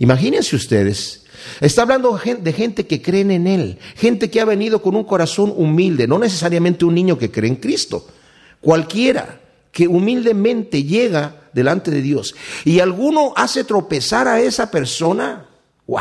Imagínense 0.00 0.56
ustedes 0.56 1.20
Está 1.60 1.82
hablando 1.82 2.18
de 2.18 2.52
gente 2.52 2.86
que 2.86 3.02
cree 3.02 3.20
en 3.22 3.46
Él, 3.46 3.78
gente 3.96 4.30
que 4.30 4.40
ha 4.40 4.44
venido 4.44 4.82
con 4.82 4.94
un 4.94 5.04
corazón 5.04 5.52
humilde, 5.56 6.06
no 6.06 6.18
necesariamente 6.18 6.84
un 6.84 6.94
niño 6.94 7.18
que 7.18 7.30
cree 7.30 7.48
en 7.48 7.56
Cristo, 7.56 8.06
cualquiera 8.60 9.40
que 9.72 9.86
humildemente 9.86 10.82
llega 10.84 11.48
delante 11.52 11.90
de 11.90 12.02
Dios 12.02 12.34
y 12.64 12.80
alguno 12.80 13.32
hace 13.36 13.64
tropezar 13.64 14.28
a 14.28 14.40
esa 14.40 14.70
persona, 14.70 15.46
wow. 15.86 16.00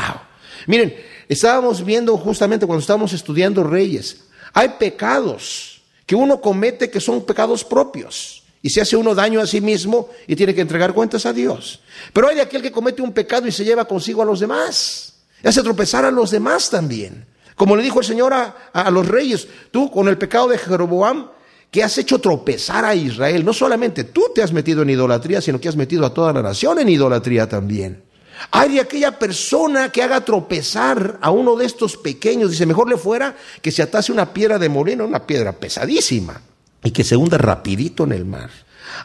Miren, 0.68 0.96
estábamos 1.27 1.84
viendo 1.84 2.18
justamente 2.18 2.65
cuando 2.65 2.82
estábamos 2.82 3.13
estudiando 3.13 3.63
Reyes, 3.63 4.25
hay 4.53 4.70
pecados 4.79 5.82
que 6.06 6.15
uno 6.15 6.41
comete 6.41 6.89
que 6.89 7.00
son 7.00 7.24
pecados 7.25 7.63
propios. 7.63 8.38
Y 8.62 8.70
se 8.70 8.82
hace 8.82 8.98
uno 8.98 9.16
daño 9.16 9.39
a 9.39 9.48
sí 9.48 9.62
mismo 9.62 10.10
y 10.28 10.36
tiene 10.36 10.54
que 10.54 10.62
entregar 10.62 10.94
cuentas 10.94 11.25
a 11.25 11.34
Dios. 11.34 11.82
Pero 12.12 12.28
hay 12.28 12.36
de 12.36 12.42
aquel 12.42 12.62
que 12.62 12.72
comete 12.72 13.01
un 13.01 13.13
pecado 13.13 13.48
y 13.48 13.51
se 13.51 13.63
lleva 13.63 13.86
consigo 13.86 14.22
a 14.22 14.25
los 14.25 14.39
demás 14.39 15.10
hace 15.48 15.63
tropezar 15.63 16.06
a 16.06 16.12
los 16.12 16.32
demás 16.32 16.70
también. 16.70 17.25
Como 17.56 17.75
le 17.75 17.84
dijo 17.84 18.00
el 18.00 18.06
Señor 18.06 18.34
a, 18.34 18.92
los 18.92 19.08
reyes, 19.08 19.48
tú 19.72 19.92
con 19.92 20.08
el 20.08 20.18
pecado 20.18 20.48
de 20.48 20.58
Jeroboam, 20.58 21.30
que 21.70 21.84
has 21.84 21.98
hecho 21.98 22.20
tropezar 22.20 22.86
a 22.86 22.96
Israel, 22.96 23.46
no 23.46 23.54
solamente 23.54 24.06
tú 24.06 24.24
te 24.34 24.42
has 24.42 24.54
metido 24.54 24.82
en 24.82 24.89
idolatría, 24.89 25.42
sino 25.42 25.60
que 25.60 25.70
has 25.70 25.75
metido 25.75 26.06
a 26.06 26.13
toda 26.13 26.34
la 26.34 26.42
nación 26.42 26.80
en 26.80 26.89
idolatría 26.89 27.48
también. 27.48 28.04
Hay 28.51 28.75
de 28.75 28.80
aquella 28.80 29.20
persona 29.20 29.92
que 29.92 30.01
haga 30.01 30.24
tropezar 30.24 31.20
a 31.22 31.30
uno 31.30 31.58
de 31.58 31.66
estos 31.66 31.98
pequeños, 31.98 32.51
dice, 32.51 32.66
mejor 32.66 32.89
le 32.89 32.98
fuera 32.98 33.36
que 33.62 33.72
se 33.72 33.82
atase 33.82 34.13
una 34.13 34.34
piedra 34.34 34.58
de 34.58 34.70
molino, 34.70 35.06
una 35.06 35.28
piedra 35.28 35.51
pesadísima, 35.51 36.42
y 36.83 36.91
que 36.91 37.03
se 37.03 37.15
hunda 37.15 37.38
rapidito 37.38 38.03
en 38.03 38.12
el 38.12 38.25
mar. 38.25 38.50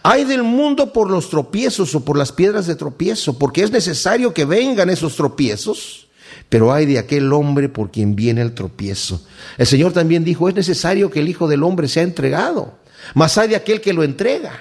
Hay 0.02 0.24
del 0.24 0.42
mundo 0.42 0.92
por 0.92 1.10
los 1.10 1.28
tropiezos 1.28 1.94
o 1.94 2.04
por 2.04 2.16
las 2.16 2.32
piedras 2.32 2.66
de 2.66 2.74
tropiezo, 2.74 3.38
porque 3.38 3.62
es 3.62 3.70
necesario 3.70 4.32
que 4.32 4.44
vengan 4.44 4.90
esos 4.90 5.16
tropiezos 5.16 6.04
pero 6.48 6.72
hay 6.72 6.86
de 6.86 6.98
aquel 6.98 7.32
hombre 7.32 7.68
por 7.68 7.90
quien 7.90 8.14
viene 8.14 8.42
el 8.42 8.54
tropiezo. 8.54 9.20
El 9.58 9.66
Señor 9.66 9.92
también 9.92 10.24
dijo, 10.24 10.48
es 10.48 10.54
necesario 10.54 11.10
que 11.10 11.20
el 11.20 11.28
Hijo 11.28 11.48
del 11.48 11.62
Hombre 11.62 11.88
sea 11.88 12.02
entregado, 12.02 12.78
mas 13.14 13.36
hay 13.38 13.48
de 13.48 13.56
aquel 13.56 13.80
que 13.80 13.92
lo 13.92 14.02
entrega. 14.04 14.52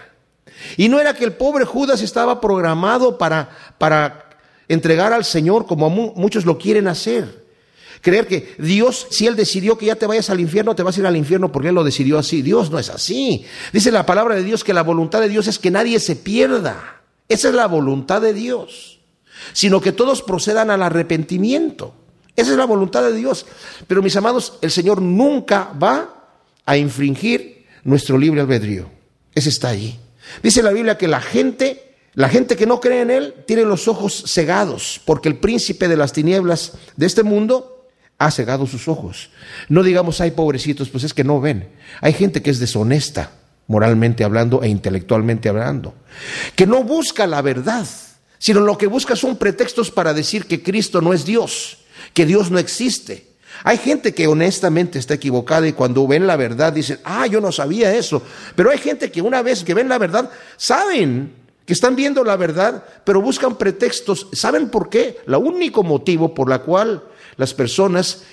Y 0.77 0.89
no 0.89 0.99
era 0.99 1.13
que 1.13 1.25
el 1.25 1.33
pobre 1.33 1.65
Judas 1.65 2.01
estaba 2.01 2.39
programado 2.39 3.17
para, 3.17 3.49
para 3.77 4.29
entregar 4.67 5.13
al 5.13 5.25
Señor 5.25 5.65
como 5.65 5.89
muchos 5.89 6.45
lo 6.45 6.57
quieren 6.57 6.87
hacer. 6.87 7.42
Creer 8.03 8.27
que 8.27 8.53
Dios, 8.59 9.07
si 9.09 9.25
Él 9.25 9.35
decidió 9.35 9.79
que 9.79 9.87
ya 9.87 9.95
te 9.95 10.05
vayas 10.05 10.29
al 10.29 10.39
infierno, 10.39 10.75
te 10.75 10.83
vas 10.83 10.95
a 10.95 10.99
ir 10.99 11.07
al 11.07 11.17
infierno 11.17 11.51
porque 11.51 11.69
Él 11.69 11.75
lo 11.75 11.83
decidió 11.83 12.19
así. 12.19 12.43
Dios 12.43 12.69
no 12.69 12.77
es 12.77 12.91
así. 12.91 13.45
Dice 13.71 13.91
la 13.91 14.05
palabra 14.05 14.35
de 14.35 14.43
Dios 14.43 14.63
que 14.63 14.75
la 14.75 14.83
voluntad 14.83 15.21
de 15.21 15.29
Dios 15.29 15.47
es 15.47 15.57
que 15.57 15.71
nadie 15.71 15.99
se 15.99 16.15
pierda. 16.15 17.01
Esa 17.27 17.49
es 17.49 17.55
la 17.55 17.65
voluntad 17.65 18.21
de 18.21 18.33
Dios 18.33 18.93
sino 19.51 19.81
que 19.81 19.91
todos 19.91 20.21
procedan 20.21 20.71
al 20.71 20.81
arrepentimiento. 20.81 21.93
Esa 22.35 22.51
es 22.51 22.57
la 22.57 22.65
voluntad 22.65 23.03
de 23.03 23.13
Dios. 23.13 23.45
Pero 23.87 24.01
mis 24.01 24.15
amados, 24.15 24.57
el 24.61 24.71
Señor 24.71 25.01
nunca 25.01 25.73
va 25.81 26.37
a 26.65 26.77
infringir 26.77 27.65
nuestro 27.83 28.17
libre 28.17 28.41
albedrío. 28.41 28.89
Ese 29.35 29.49
está 29.49 29.69
ahí. 29.69 29.99
Dice 30.41 30.63
la 30.63 30.71
Biblia 30.71 30.97
que 30.97 31.07
la 31.07 31.19
gente, 31.19 31.95
la 32.13 32.29
gente 32.29 32.55
que 32.55 32.65
no 32.65 32.79
cree 32.79 33.01
en 33.01 33.11
Él, 33.11 33.33
tiene 33.45 33.63
los 33.63 33.87
ojos 33.87 34.23
cegados, 34.27 35.01
porque 35.05 35.29
el 35.29 35.37
príncipe 35.37 35.87
de 35.87 35.97
las 35.97 36.13
tinieblas 36.13 36.73
de 36.95 37.05
este 37.05 37.23
mundo 37.23 37.72
ha 38.25 38.31
cegado 38.31 38.67
sus 38.67 38.87
ojos. 38.87 39.29
No 39.69 39.83
digamos, 39.83 40.21
hay 40.21 40.31
pobrecitos, 40.31 40.89
pues 40.89 41.03
es 41.03 41.13
que 41.13 41.23
no 41.23 41.41
ven. 41.41 41.69
Hay 42.01 42.13
gente 42.13 42.41
que 42.41 42.49
es 42.49 42.59
deshonesta, 42.59 43.31
moralmente 43.67 44.23
hablando 44.23 44.63
e 44.63 44.69
intelectualmente 44.69 45.49
hablando, 45.49 45.93
que 46.55 46.67
no 46.67 46.83
busca 46.83 47.27
la 47.27 47.41
verdad 47.41 47.87
sino 48.43 48.59
lo 48.59 48.77
que 48.77 48.87
busca 48.87 49.15
son 49.15 49.37
pretextos 49.37 49.89
para 49.89 50.13
decir 50.13 50.47
que 50.47 50.61
Cristo 50.61 50.99
no 50.99 51.13
es 51.13 51.23
Dios, 51.23 51.77
que 52.13 52.25
Dios 52.25 52.51
no 52.51 52.59
existe. 52.59 53.27
Hay 53.63 53.77
gente 53.77 54.13
que 54.13 54.27
honestamente 54.27 54.99
está 54.99 55.13
equivocada 55.13 55.65
y 55.65 55.71
cuando 55.71 56.05
ven 56.05 56.27
la 56.27 56.35
verdad 56.35 56.73
dicen, 56.73 56.99
ah, 57.05 57.25
yo 57.25 57.39
no 57.39 57.53
sabía 57.53 57.95
eso. 57.95 58.21
Pero 58.53 58.69
hay 58.69 58.79
gente 58.79 59.09
que 59.13 59.21
una 59.21 59.41
vez 59.41 59.63
que 59.63 59.73
ven 59.73 59.87
la 59.87 59.97
verdad, 59.97 60.29
saben 60.57 61.31
que 61.65 61.71
están 61.71 61.95
viendo 61.95 62.21
la 62.25 62.35
verdad, 62.35 62.83
pero 63.05 63.21
buscan 63.21 63.57
pretextos. 63.57 64.27
¿Saben 64.33 64.67
por 64.67 64.89
qué? 64.89 65.19
El 65.25 65.35
único 65.35 65.81
motivo 65.81 66.33
por 66.33 66.49
la 66.49 66.59
cual 66.59 67.01
las 67.37 67.53
personas 67.53 68.23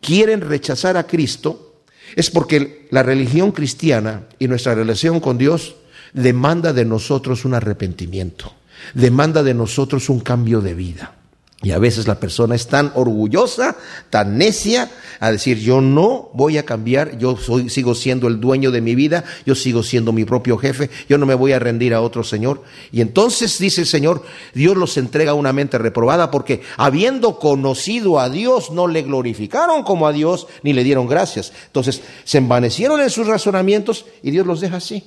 quieren 0.00 0.40
rechazar 0.40 0.96
a 0.96 1.06
Cristo 1.06 1.82
es 2.16 2.30
porque 2.30 2.88
la 2.90 3.02
religión 3.02 3.52
cristiana 3.52 4.26
y 4.38 4.48
nuestra 4.48 4.74
relación 4.74 5.20
con 5.20 5.38
Dios 5.38 5.76
demanda 6.12 6.72
de 6.72 6.84
nosotros 6.84 7.44
un 7.44 7.54
arrepentimiento 7.54 8.54
demanda 8.94 9.42
de 9.42 9.54
nosotros 9.54 10.08
un 10.08 10.20
cambio 10.20 10.60
de 10.60 10.74
vida. 10.74 11.14
Y 11.62 11.72
a 11.72 11.78
veces 11.78 12.06
la 12.08 12.18
persona 12.18 12.54
es 12.54 12.68
tan 12.68 12.90
orgullosa, 12.94 13.76
tan 14.08 14.38
necia, 14.38 14.90
a 15.18 15.30
decir, 15.30 15.58
yo 15.58 15.82
no 15.82 16.30
voy 16.32 16.56
a 16.56 16.64
cambiar, 16.64 17.18
yo 17.18 17.36
soy, 17.36 17.68
sigo 17.68 17.94
siendo 17.94 18.28
el 18.28 18.40
dueño 18.40 18.70
de 18.70 18.80
mi 18.80 18.94
vida, 18.94 19.24
yo 19.44 19.54
sigo 19.54 19.82
siendo 19.82 20.10
mi 20.10 20.24
propio 20.24 20.56
jefe, 20.56 20.88
yo 21.06 21.18
no 21.18 21.26
me 21.26 21.34
voy 21.34 21.52
a 21.52 21.58
rendir 21.58 21.92
a 21.92 22.00
otro 22.00 22.24
Señor. 22.24 22.62
Y 22.92 23.02
entonces 23.02 23.58
dice 23.58 23.82
el 23.82 23.86
Señor, 23.86 24.22
Dios 24.54 24.74
los 24.74 24.96
entrega 24.96 25.32
a 25.32 25.34
una 25.34 25.52
mente 25.52 25.76
reprobada 25.76 26.30
porque 26.30 26.62
habiendo 26.78 27.38
conocido 27.38 28.18
a 28.20 28.30
Dios, 28.30 28.70
no 28.70 28.88
le 28.88 29.02
glorificaron 29.02 29.82
como 29.82 30.06
a 30.06 30.12
Dios, 30.12 30.46
ni 30.62 30.72
le 30.72 30.82
dieron 30.82 31.08
gracias. 31.08 31.52
Entonces 31.66 32.00
se 32.24 32.38
envanecieron 32.38 33.02
en 33.02 33.10
sus 33.10 33.26
razonamientos 33.26 34.06
y 34.22 34.30
Dios 34.30 34.46
los 34.46 34.62
deja 34.62 34.78
así. 34.78 35.04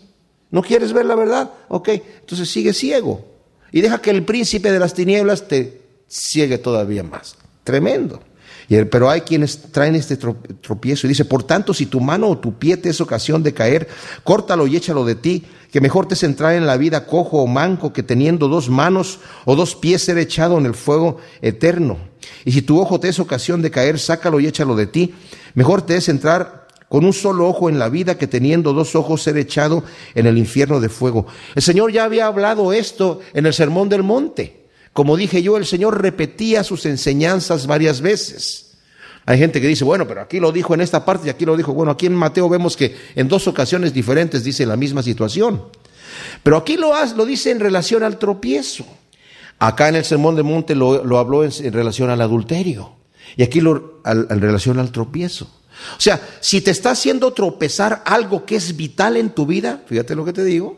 ¿No 0.51 0.61
quieres 0.61 0.93
ver 0.93 1.07
la 1.07 1.15
verdad? 1.15 1.49
Ok, 1.69 1.89
entonces 1.89 2.47
sigue 2.47 2.73
ciego 2.73 3.25
y 3.71 3.81
deja 3.81 3.99
que 3.99 4.11
el 4.11 4.23
príncipe 4.23 4.71
de 4.71 4.77
las 4.77 4.93
tinieblas 4.93 5.47
te 5.47 5.82
ciegue 6.13 6.57
todavía 6.57 7.03
más. 7.03 7.35
Tremendo. 7.63 8.21
Pero 8.67 9.09
hay 9.09 9.21
quienes 9.21 9.71
traen 9.71 9.95
este 9.95 10.17
tropiezo 10.17 11.05
y 11.05 11.09
dice, 11.09 11.25
por 11.25 11.43
tanto, 11.43 11.73
si 11.73 11.85
tu 11.85 11.99
mano 11.99 12.29
o 12.29 12.37
tu 12.37 12.57
pie 12.57 12.77
te 12.77 12.89
es 12.89 13.01
ocasión 13.01 13.43
de 13.43 13.53
caer, 13.53 13.87
córtalo 14.23 14.67
y 14.67 14.75
échalo 14.75 15.05
de 15.05 15.15
ti, 15.15 15.43
que 15.71 15.81
mejor 15.81 16.07
te 16.07 16.13
es 16.13 16.23
entrar 16.23 16.53
en 16.53 16.65
la 16.65 16.77
vida 16.77 17.05
cojo 17.05 17.41
o 17.41 17.47
manco 17.47 17.93
que 17.93 18.03
teniendo 18.03 18.47
dos 18.47 18.69
manos 18.69 19.19
o 19.45 19.55
dos 19.55 19.75
pies 19.75 20.03
ser 20.03 20.17
echado 20.17 20.57
en 20.57 20.65
el 20.65 20.75
fuego 20.75 21.17
eterno. 21.41 21.97
Y 22.45 22.53
si 22.53 22.61
tu 22.61 22.79
ojo 22.79 22.99
te 22.99 23.09
es 23.09 23.19
ocasión 23.19 23.61
de 23.61 23.71
caer, 23.71 23.99
sácalo 23.99 24.39
y 24.39 24.47
échalo 24.47 24.75
de 24.75 24.87
ti. 24.87 25.13
Mejor 25.55 25.81
te 25.81 25.97
es 25.97 26.09
entrar 26.09 26.67
con 26.89 27.05
un 27.05 27.13
solo 27.13 27.47
ojo 27.47 27.69
en 27.69 27.79
la 27.79 27.89
vida 27.89 28.17
que 28.17 28.27
teniendo 28.27 28.73
dos 28.73 28.95
ojos 28.95 29.23
ser 29.23 29.37
echado 29.37 29.83
en 30.15 30.25
el 30.25 30.37
infierno 30.37 30.79
de 30.79 30.89
fuego. 30.89 31.27
El 31.55 31.63
Señor 31.63 31.91
ya 31.91 32.05
había 32.05 32.27
hablado 32.27 32.71
esto 32.71 33.19
en 33.33 33.45
el 33.45 33.53
Sermón 33.53 33.89
del 33.89 34.03
Monte. 34.03 34.62
Como 34.93 35.17
dije 35.17 35.41
yo, 35.41 35.57
el 35.57 35.65
Señor 35.65 36.01
repetía 36.01 36.63
sus 36.63 36.85
enseñanzas 36.85 37.65
varias 37.65 38.01
veces. 38.01 38.73
Hay 39.25 39.39
gente 39.39 39.59
que 39.59 39.67
dice, 39.67 39.83
bueno, 39.83 40.07
pero 40.07 40.21
aquí 40.21 40.39
lo 40.39 40.51
dijo 40.51 40.73
en 40.73 40.81
esta 40.81 41.03
parte 41.03 41.27
y 41.27 41.29
aquí 41.29 41.45
lo 41.45 41.57
dijo. 41.57 41.73
Bueno, 41.73 41.91
aquí 41.91 42.05
en 42.05 42.15
Mateo 42.15 42.47
vemos 42.47 42.77
que 42.77 42.95
en 43.15 43.27
dos 43.27 43.47
ocasiones 43.47 43.93
diferentes 43.93 44.43
dice 44.43 44.65
la 44.65 44.75
misma 44.75 45.01
situación. 45.01 45.63
Pero 46.43 46.57
aquí 46.57 46.77
lo, 46.77 46.93
lo 47.15 47.25
dice 47.25 47.51
en 47.51 47.59
relación 47.59 48.03
al 48.03 48.19
tropiezo. 48.19 48.85
Acá 49.59 49.87
en 49.87 49.95
el 49.95 50.05
Sermón 50.05 50.35
del 50.35 50.43
Monte 50.43 50.75
lo, 50.75 51.17
habló 51.17 51.43
en, 51.43 51.73
relación 51.73 52.09
al 52.09 52.21
adulterio. 52.21 52.95
Y 53.37 53.43
aquí 53.43 53.61
lo, 53.61 54.01
en 54.05 54.41
relación 54.41 54.77
al 54.77 54.91
tropiezo. 54.91 55.45
O 55.97 56.01
sea, 56.01 56.21
si 56.39 56.61
te 56.61 56.71
está 56.71 56.91
haciendo 56.91 57.33
tropezar 57.33 58.03
algo 58.05 58.45
que 58.45 58.57
es 58.57 58.75
vital 58.75 59.17
en 59.17 59.31
tu 59.31 59.45
vida, 59.45 59.81
fíjate 59.87 60.15
lo 60.15 60.25
que 60.25 60.33
te 60.33 60.43
digo, 60.43 60.77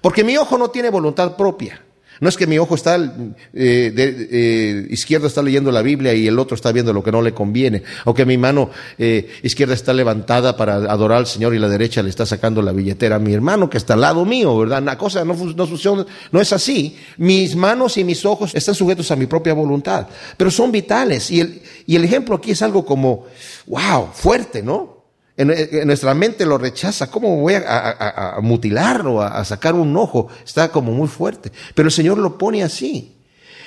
porque 0.00 0.24
mi 0.24 0.36
ojo 0.36 0.58
no 0.58 0.68
tiene 0.68 0.90
voluntad 0.90 1.36
propia. 1.36 1.80
No 2.20 2.28
es 2.28 2.36
que 2.36 2.46
mi 2.46 2.58
ojo 2.58 2.74
está 2.74 2.96
eh, 2.96 3.42
eh, 3.52 4.86
izquierdo 4.90 5.26
está 5.26 5.42
leyendo 5.42 5.72
la 5.72 5.82
Biblia 5.82 6.14
y 6.14 6.26
el 6.26 6.38
otro 6.38 6.54
está 6.54 6.70
viendo 6.72 6.92
lo 6.92 7.02
que 7.02 7.10
no 7.10 7.20
le 7.22 7.34
conviene, 7.34 7.82
o 8.04 8.14
que 8.14 8.24
mi 8.24 8.38
mano 8.38 8.70
eh, 8.98 9.28
izquierda 9.42 9.74
está 9.74 9.92
levantada 9.92 10.56
para 10.56 10.76
adorar 10.76 11.18
al 11.18 11.26
Señor 11.26 11.54
y 11.54 11.58
la 11.58 11.68
derecha 11.68 12.02
le 12.02 12.10
está 12.10 12.24
sacando 12.24 12.62
la 12.62 12.72
billetera 12.72 13.16
a 13.16 13.18
mi 13.18 13.32
hermano 13.32 13.68
que 13.68 13.78
está 13.78 13.94
al 13.94 14.00
lado 14.02 14.24
mío, 14.24 14.56
¿verdad? 14.56 14.82
La 14.82 14.96
cosa 14.96 15.24
no, 15.24 15.34
no 15.34 15.66
funciona, 15.66 16.06
no 16.30 16.40
es 16.40 16.52
así. 16.52 16.96
Mis 17.18 17.56
manos 17.56 17.96
y 17.96 18.04
mis 18.04 18.24
ojos 18.24 18.54
están 18.54 18.74
sujetos 18.74 19.10
a 19.10 19.16
mi 19.16 19.26
propia 19.26 19.54
voluntad, 19.54 20.06
pero 20.36 20.50
son 20.50 20.70
vitales 20.70 21.30
y 21.30 21.40
el, 21.40 21.62
y 21.86 21.96
el 21.96 22.04
ejemplo 22.04 22.36
aquí 22.36 22.52
es 22.52 22.62
algo 22.62 22.84
como, 22.84 23.26
wow, 23.66 24.10
fuerte, 24.12 24.62
¿no? 24.62 24.93
En, 25.36 25.86
nuestra 25.86 26.14
mente 26.14 26.46
lo 26.46 26.58
rechaza. 26.58 27.10
¿Cómo 27.10 27.36
voy 27.36 27.54
a, 27.54 28.38
mutilarlo, 28.40 29.22
a, 29.22 29.44
sacar 29.44 29.74
un 29.74 29.96
ojo? 29.96 30.28
Está 30.44 30.70
como 30.70 30.92
muy 30.92 31.08
fuerte. 31.08 31.50
Pero 31.74 31.88
el 31.88 31.92
Señor 31.92 32.18
lo 32.18 32.38
pone 32.38 32.62
así. 32.62 33.16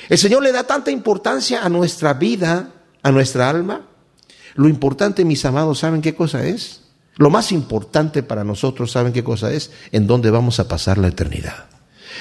El 0.10 0.18
Señor 0.18 0.44
le 0.44 0.52
da 0.52 0.64
tanta 0.64 0.92
importancia 0.92 1.64
a 1.64 1.70
nuestra 1.70 2.14
vida, 2.14 2.72
a 3.04 3.12
nuestra 3.12 3.50
alma. 3.50 3.88
Lo 4.56 4.70
importante, 4.70 5.26
mis 5.26 5.44
amados, 5.46 5.80
¿saben 5.80 6.02
qué 6.02 6.16
cosa 6.16 6.46
es? 6.46 6.82
Lo 7.18 7.30
más 7.30 7.52
importante 7.52 8.24
para 8.24 8.44
nosotros, 8.44 8.92
¿saben 8.92 9.12
qué 9.12 9.24
cosa 9.24 9.52
es? 9.52 9.72
En 9.92 10.08
dónde 10.08 10.32
vamos 10.32 10.60
a 10.60 10.68
pasar 10.68 10.98
la 10.98 11.10
eternidad. 11.10 11.66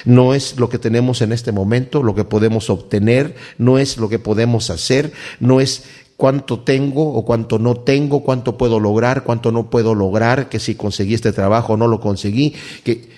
No 0.05 0.33
es 0.33 0.57
lo 0.59 0.69
que 0.69 0.79
tenemos 0.79 1.21
en 1.21 1.31
este 1.31 1.51
momento, 1.51 2.03
lo 2.03 2.13
que 2.13 2.23
podemos 2.23 2.69
obtener, 2.69 3.35
no 3.57 3.79
es 3.79 3.97
lo 3.97 4.09
que 4.09 4.19
podemos 4.19 4.69
hacer, 4.69 5.13
no 5.39 5.59
es 5.59 5.83
cuánto 6.17 6.59
tengo 6.59 7.13
o 7.13 7.23
cuánto 7.23 7.59
no 7.59 7.75
tengo, 7.75 8.23
cuánto 8.23 8.57
puedo 8.57 8.79
lograr, 8.79 9.23
cuánto 9.23 9.51
no 9.51 9.69
puedo 9.69 9.95
lograr, 9.95 10.49
que 10.49 10.59
si 10.59 10.75
conseguí 10.75 11.13
este 11.13 11.31
trabajo 11.31 11.73
o 11.73 11.77
no 11.77 11.87
lo 11.87 11.99
conseguí, 11.99 12.55
que 12.83 13.09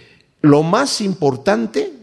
lo 0.41 0.63
más 0.63 1.01
importante 1.01 1.93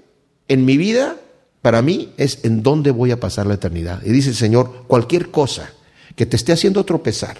en 0.48 0.64
mi 0.64 0.76
vida 0.76 1.16
para 1.62 1.82
mí 1.82 2.12
es 2.16 2.44
en 2.44 2.62
dónde 2.62 2.90
voy 2.90 3.10
a 3.10 3.20
pasar 3.20 3.46
la 3.46 3.54
eternidad. 3.54 4.02
Y 4.04 4.10
dice 4.10 4.30
el 4.30 4.36
Señor, 4.36 4.84
cualquier 4.86 5.30
cosa 5.30 5.70
que 6.14 6.26
te 6.26 6.36
esté 6.36 6.52
haciendo 6.52 6.84
tropezar, 6.84 7.38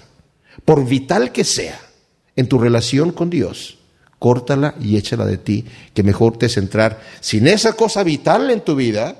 por 0.63 0.85
vital 0.85 1.31
que 1.31 1.43
sea, 1.43 1.79
en 2.35 2.47
tu 2.47 2.59
relación 2.59 3.11
con 3.11 3.29
Dios, 3.29 3.79
córtala 4.19 4.75
y 4.79 4.97
échala 4.97 5.25
de 5.25 5.37
ti, 5.37 5.65
que 5.93 6.03
mejor 6.03 6.37
te 6.37 6.45
es 6.45 6.57
entrar 6.57 7.01
sin 7.19 7.47
esa 7.47 7.73
cosa 7.73 8.03
vital 8.03 8.51
en 8.51 8.61
tu 8.61 8.75
vida 8.75 9.15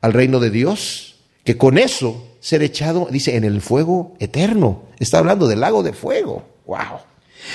al 0.00 0.14
reino 0.14 0.40
de 0.40 0.50
Dios, 0.50 1.11
que 1.44 1.56
con 1.56 1.78
eso 1.78 2.26
ser 2.40 2.62
echado, 2.62 3.08
dice, 3.10 3.36
en 3.36 3.44
el 3.44 3.60
fuego 3.60 4.14
eterno. 4.18 4.84
Está 4.98 5.18
hablando 5.18 5.46
del 5.46 5.60
lago 5.60 5.82
de 5.82 5.92
fuego. 5.92 6.44
Wow. 6.66 7.00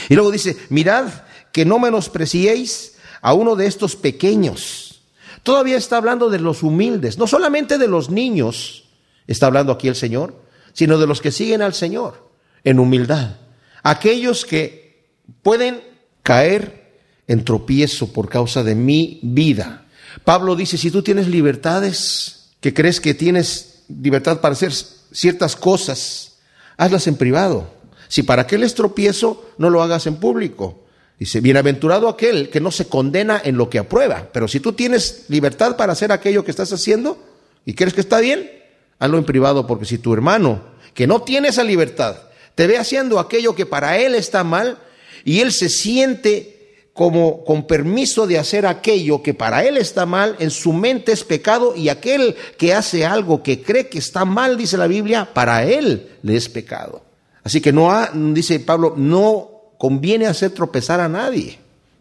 Y 0.10 0.16
luego 0.16 0.32
dice, 0.32 0.56
mirad 0.70 1.10
que 1.52 1.66
no 1.66 1.80
menospreciéis 1.80 2.98
a 3.22 3.34
uno 3.34 3.56
de 3.56 3.68
estos 3.68 3.96
pequeños. 3.96 5.02
Todavía 5.44 5.78
está 5.78 5.98
hablando 5.98 6.30
de 6.30 6.40
los 6.40 6.64
humildes, 6.64 7.18
no 7.18 7.28
solamente 7.28 7.78
de 7.78 7.88
los 7.88 8.10
niños, 8.10 8.90
está 9.28 9.48
hablando 9.48 9.72
aquí 9.72 9.88
el 9.88 9.96
Señor, 9.96 10.42
sino 10.74 10.98
de 10.98 11.08
los 11.08 11.22
que 11.22 11.32
siguen 11.32 11.62
al 11.62 11.74
Señor 11.74 12.30
en 12.64 12.80
humildad. 12.80 13.38
Aquellos 13.84 14.46
que 14.46 15.06
pueden 15.42 15.82
caer 16.24 16.94
en 17.28 17.44
tropiezo 17.44 18.12
por 18.12 18.30
causa 18.30 18.64
de 18.64 18.76
mi 18.76 19.20
vida. 19.24 19.86
Pablo 20.24 20.56
dice, 20.56 20.78
si 20.78 20.92
tú 20.92 21.02
tienes 21.02 21.28
libertades 21.28 22.52
que 22.60 22.74
crees 22.74 23.00
que 23.00 23.14
tienes 23.14 23.77
libertad 23.90 24.42
para 24.42 24.54
hacer 24.54 24.74
ciertas 25.12 25.56
cosas, 25.56 26.38
hazlas 26.78 27.08
en 27.08 27.16
privado. 27.16 27.70
Si 28.08 28.24
para 28.24 28.44
aquel 28.44 28.64
es 28.64 28.76
tropiezo, 28.76 29.46
no 29.58 29.70
lo 29.70 29.82
hagas 29.82 30.08
en 30.08 30.18
público. 30.18 30.84
Dice, 31.20 31.42
bienaventurado 31.42 32.10
aquel 32.10 32.50
que 32.50 32.62
no 32.62 32.72
se 32.72 32.88
condena 32.88 33.42
en 33.44 33.58
lo 33.58 33.70
que 33.70 33.80
aprueba. 33.80 34.30
Pero 34.32 34.48
si 34.48 34.60
tú 34.60 34.74
tienes 34.74 35.26
libertad 35.30 35.76
para 35.76 35.94
hacer 35.94 36.12
aquello 36.12 36.46
que 36.46 36.52
estás 36.52 36.72
haciendo 36.72 37.18
y 37.66 37.74
crees 37.74 37.94
que 37.94 38.02
está 38.02 38.20
bien, 38.20 38.52
hazlo 39.00 39.18
en 39.18 39.26
privado, 39.26 39.66
porque 39.66 39.86
si 39.86 39.98
tu 39.98 40.14
hermano, 40.14 40.62
que 40.94 41.08
no 41.08 41.24
tiene 41.24 41.50
esa 41.50 41.64
libertad, 41.64 42.18
te 42.56 42.68
ve 42.68 42.78
haciendo 42.78 43.20
aquello 43.20 43.56
que 43.56 43.66
para 43.66 43.98
él 43.98 44.16
está 44.16 44.44
mal 44.44 44.78
y 45.26 45.42
él 45.42 45.52
se 45.52 45.70
siente 45.70 46.57
como 46.98 47.44
con 47.44 47.68
permiso 47.68 48.26
de 48.26 48.40
hacer 48.40 48.66
aquello 48.66 49.22
que 49.22 49.36
para 49.36 49.64
él 49.64 49.78
está 49.78 50.08
mal, 50.08 50.36
en 50.40 50.50
su 50.50 50.74
mente 50.74 51.12
es 51.12 51.24
pecado, 51.24 51.76
y 51.76 51.90
aquel 51.90 52.36
que 52.58 52.74
hace 52.74 53.06
algo 53.06 53.44
que 53.44 53.62
cree 53.62 53.88
que 53.88 54.00
está 54.00 54.26
mal, 54.26 54.58
dice 54.58 54.78
la 54.78 54.88
Biblia, 54.88 55.30
para 55.32 55.64
él 55.64 56.10
le 56.24 56.36
es 56.36 56.50
pecado. 56.50 57.04
Así 57.44 57.62
que 57.62 57.72
no, 57.72 57.92
ha, 57.92 58.10
dice 58.12 58.60
Pablo, 58.60 58.96
no 58.98 59.48
conviene 59.78 60.26
hacer 60.26 60.50
tropezar 60.50 61.00
a 61.00 61.08
nadie. 61.08 61.60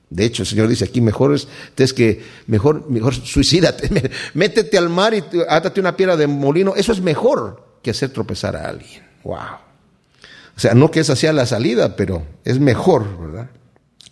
De 0.09 0.25
hecho, 0.25 0.45
el 0.45 0.47
Señor 0.49 0.67
dice 0.67 0.87
aquí, 0.87 1.03
mejor 1.03 1.35
es, 1.35 1.93
que, 1.93 2.25
mejor, 2.47 2.89
mejor 2.89 3.15
suicídate, 3.15 4.11
métete 4.35 4.79
al 4.79 4.89
mar 4.89 5.13
y 5.13 5.23
átate 5.47 5.79
una 5.79 5.95
piedra 5.95 6.17
de 6.17 6.27
molino. 6.27 6.75
Eso 6.75 6.93
es 6.93 7.03
mejor 7.03 7.63
que 7.83 7.91
hacer 7.91 8.09
tropezar 8.15 8.57
a 8.57 8.67
alguien. 8.67 9.07
Wow. 9.25 9.37
O 10.57 10.61
sea, 10.61 10.73
no 10.73 10.91
que 10.91 11.01
esa 11.01 11.17
sea 11.17 11.35
la 11.35 11.45
salida, 11.45 11.97
pero 11.97 12.23
es 12.47 12.59
mejor, 12.59 13.21
¿verdad? 13.21 13.51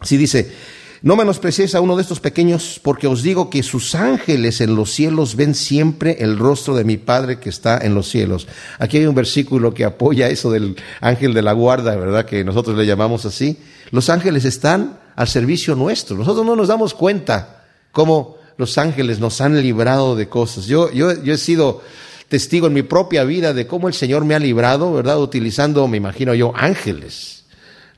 Así 0.04 0.18
dice, 0.18 0.52
no 1.00 1.16
menospreciéis 1.16 1.74
a 1.74 1.80
uno 1.80 1.96
de 1.96 2.02
estos 2.02 2.20
pequeños, 2.20 2.78
porque 2.82 3.06
os 3.06 3.22
digo 3.22 3.48
que 3.48 3.62
sus 3.62 3.94
ángeles 3.94 4.60
en 4.60 4.76
los 4.76 4.90
cielos 4.90 5.34
ven 5.34 5.54
siempre 5.54 6.18
el 6.20 6.38
rostro 6.38 6.76
de 6.76 6.84
mi 6.84 6.98
Padre 6.98 7.38
que 7.40 7.48
está 7.48 7.78
en 7.78 7.94
los 7.94 8.10
cielos. 8.10 8.46
Aquí 8.78 8.98
hay 8.98 9.06
un 9.06 9.14
versículo 9.14 9.72
que 9.72 9.86
apoya 9.86 10.28
eso 10.28 10.50
del 10.50 10.76
ángel 11.00 11.32
de 11.32 11.40
la 11.40 11.54
guarda, 11.54 11.96
¿verdad? 11.96 12.26
Que 12.26 12.44
nosotros 12.44 12.76
le 12.76 12.84
llamamos 12.84 13.24
así. 13.24 13.56
Los 13.92 14.10
ángeles 14.10 14.44
están 14.44 15.00
al 15.16 15.26
servicio 15.26 15.74
nuestro. 15.74 16.18
Nosotros 16.18 16.44
no 16.44 16.54
nos 16.54 16.68
damos 16.68 16.92
cuenta 16.92 17.64
cómo 17.90 18.36
los 18.58 18.76
ángeles 18.76 19.20
nos 19.20 19.40
han 19.40 19.58
librado 19.62 20.16
de 20.16 20.28
cosas. 20.28 20.66
Yo, 20.66 20.92
yo, 20.92 21.22
yo 21.22 21.32
he 21.32 21.38
sido 21.38 21.80
testigo 22.28 22.66
en 22.66 22.74
mi 22.74 22.82
propia 22.82 23.24
vida 23.24 23.54
de 23.54 23.66
cómo 23.66 23.88
el 23.88 23.94
Señor 23.94 24.26
me 24.26 24.34
ha 24.34 24.38
librado, 24.38 24.92
¿verdad? 24.92 25.18
Utilizando, 25.18 25.88
me 25.88 25.96
imagino 25.96 26.34
yo, 26.34 26.52
ángeles 26.54 27.43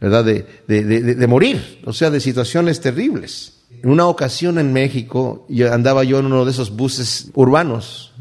¿verdad? 0.01 0.25
De, 0.25 0.47
de, 0.67 1.27
morir, 1.27 1.81
o 1.85 1.93
sea, 1.93 2.11
de 2.11 2.21
situaciones 2.21 2.81
terribles. 2.81 3.55
En 3.83 3.91
una 3.91 4.07
ocasión 4.07 4.59
en 4.59 4.73
México, 4.73 5.47
yo 5.49 5.73
andaba 5.73 6.05
yo 6.05 6.19
en 6.19 6.27
uno 6.27 6.45
de 6.45 6.51
esos 6.51 6.75
buses 6.75 7.31
urbanos, 7.35 8.13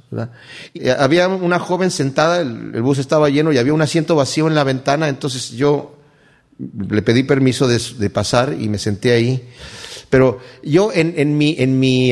había 0.97 1.27
una 1.27 1.59
joven 1.59 1.91
sentada, 1.91 2.41
el, 2.41 2.81
bus 2.81 2.99
estaba 2.99 3.29
lleno 3.29 3.51
y 3.51 3.57
había 3.57 3.73
un 3.73 3.81
asiento 3.81 4.15
vacío 4.15 4.47
en 4.47 4.55
la 4.55 4.63
ventana, 4.63 5.09
entonces 5.09 5.51
yo 5.51 5.97
le 6.57 7.01
pedí 7.01 7.23
permiso 7.23 7.67
de, 7.67 8.09
pasar 8.09 8.55
y 8.59 8.69
me 8.69 8.77
senté 8.77 9.11
ahí. 9.11 9.49
Pero 10.09 10.39
yo 10.63 10.91
en, 10.93 11.15
en 11.17 11.37
mi, 11.37 11.55
en 11.57 11.79
mi 11.79 12.11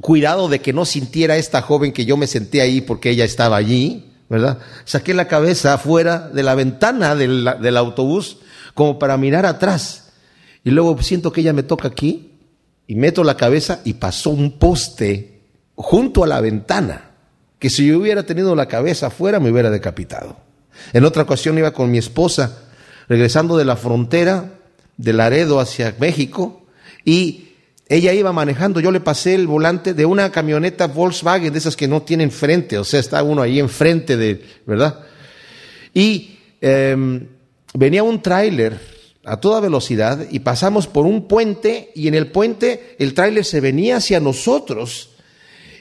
cuidado 0.00 0.48
de 0.48 0.60
que 0.60 0.72
no 0.72 0.84
sintiera 0.84 1.36
esta 1.36 1.62
joven 1.62 1.92
que 1.92 2.04
yo 2.04 2.16
me 2.16 2.26
senté 2.26 2.60
ahí 2.60 2.80
porque 2.80 3.10
ella 3.10 3.24
estaba 3.24 3.56
allí, 3.56 4.10
¿verdad? 4.28 4.58
Saqué 4.84 5.14
la 5.14 5.28
cabeza 5.28 5.74
afuera 5.74 6.30
de 6.32 6.42
la 6.42 6.54
ventana 6.54 7.14
del, 7.14 7.48
del 7.60 7.76
autobús 7.76 8.38
como 8.74 8.98
para 8.98 9.16
mirar 9.16 9.46
atrás. 9.46 10.12
Y 10.64 10.70
luego 10.70 11.00
siento 11.02 11.32
que 11.32 11.40
ella 11.40 11.52
me 11.52 11.62
toca 11.62 11.88
aquí 11.88 12.32
y 12.86 12.94
meto 12.96 13.24
la 13.24 13.36
cabeza 13.36 13.80
y 13.84 13.94
pasó 13.94 14.30
un 14.30 14.58
poste 14.58 15.40
junto 15.76 16.22
a 16.24 16.26
la 16.26 16.40
ventana, 16.40 17.10
que 17.58 17.70
si 17.70 17.86
yo 17.86 17.98
hubiera 17.98 18.24
tenido 18.24 18.54
la 18.54 18.66
cabeza 18.66 19.06
afuera 19.06 19.40
me 19.40 19.50
hubiera 19.50 19.70
decapitado. 19.70 20.36
En 20.92 21.04
otra 21.04 21.22
ocasión 21.22 21.58
iba 21.58 21.72
con 21.72 21.90
mi 21.90 21.98
esposa, 21.98 22.64
regresando 23.08 23.56
de 23.56 23.64
la 23.64 23.76
frontera 23.76 24.50
de 24.96 25.12
Laredo 25.12 25.60
hacia 25.60 25.94
México, 25.98 26.66
y 27.04 27.48
ella 27.88 28.12
iba 28.12 28.32
manejando, 28.32 28.80
yo 28.80 28.90
le 28.90 29.00
pasé 29.00 29.34
el 29.34 29.46
volante 29.46 29.94
de 29.94 30.06
una 30.06 30.30
camioneta 30.30 30.86
Volkswagen, 30.86 31.52
de 31.52 31.58
esas 31.58 31.76
que 31.76 31.88
no 31.88 32.02
tienen 32.02 32.30
frente, 32.30 32.78
o 32.78 32.84
sea, 32.84 33.00
está 33.00 33.22
uno 33.22 33.42
ahí 33.42 33.60
enfrente 33.60 34.16
de, 34.16 34.42
¿verdad? 34.66 35.00
Y 35.92 36.38
em, 36.60 37.28
venía 37.74 38.02
un 38.02 38.22
tráiler 38.22 38.80
a 39.24 39.38
toda 39.38 39.60
velocidad 39.60 40.26
y 40.30 40.40
pasamos 40.40 40.86
por 40.86 41.06
un 41.06 41.26
puente 41.26 41.90
y 41.94 42.08
en 42.08 42.14
el 42.14 42.30
puente 42.30 42.96
el 42.98 43.14
tráiler 43.14 43.44
se 43.44 43.60
venía 43.60 43.96
hacia 43.96 44.20
nosotros. 44.20 45.10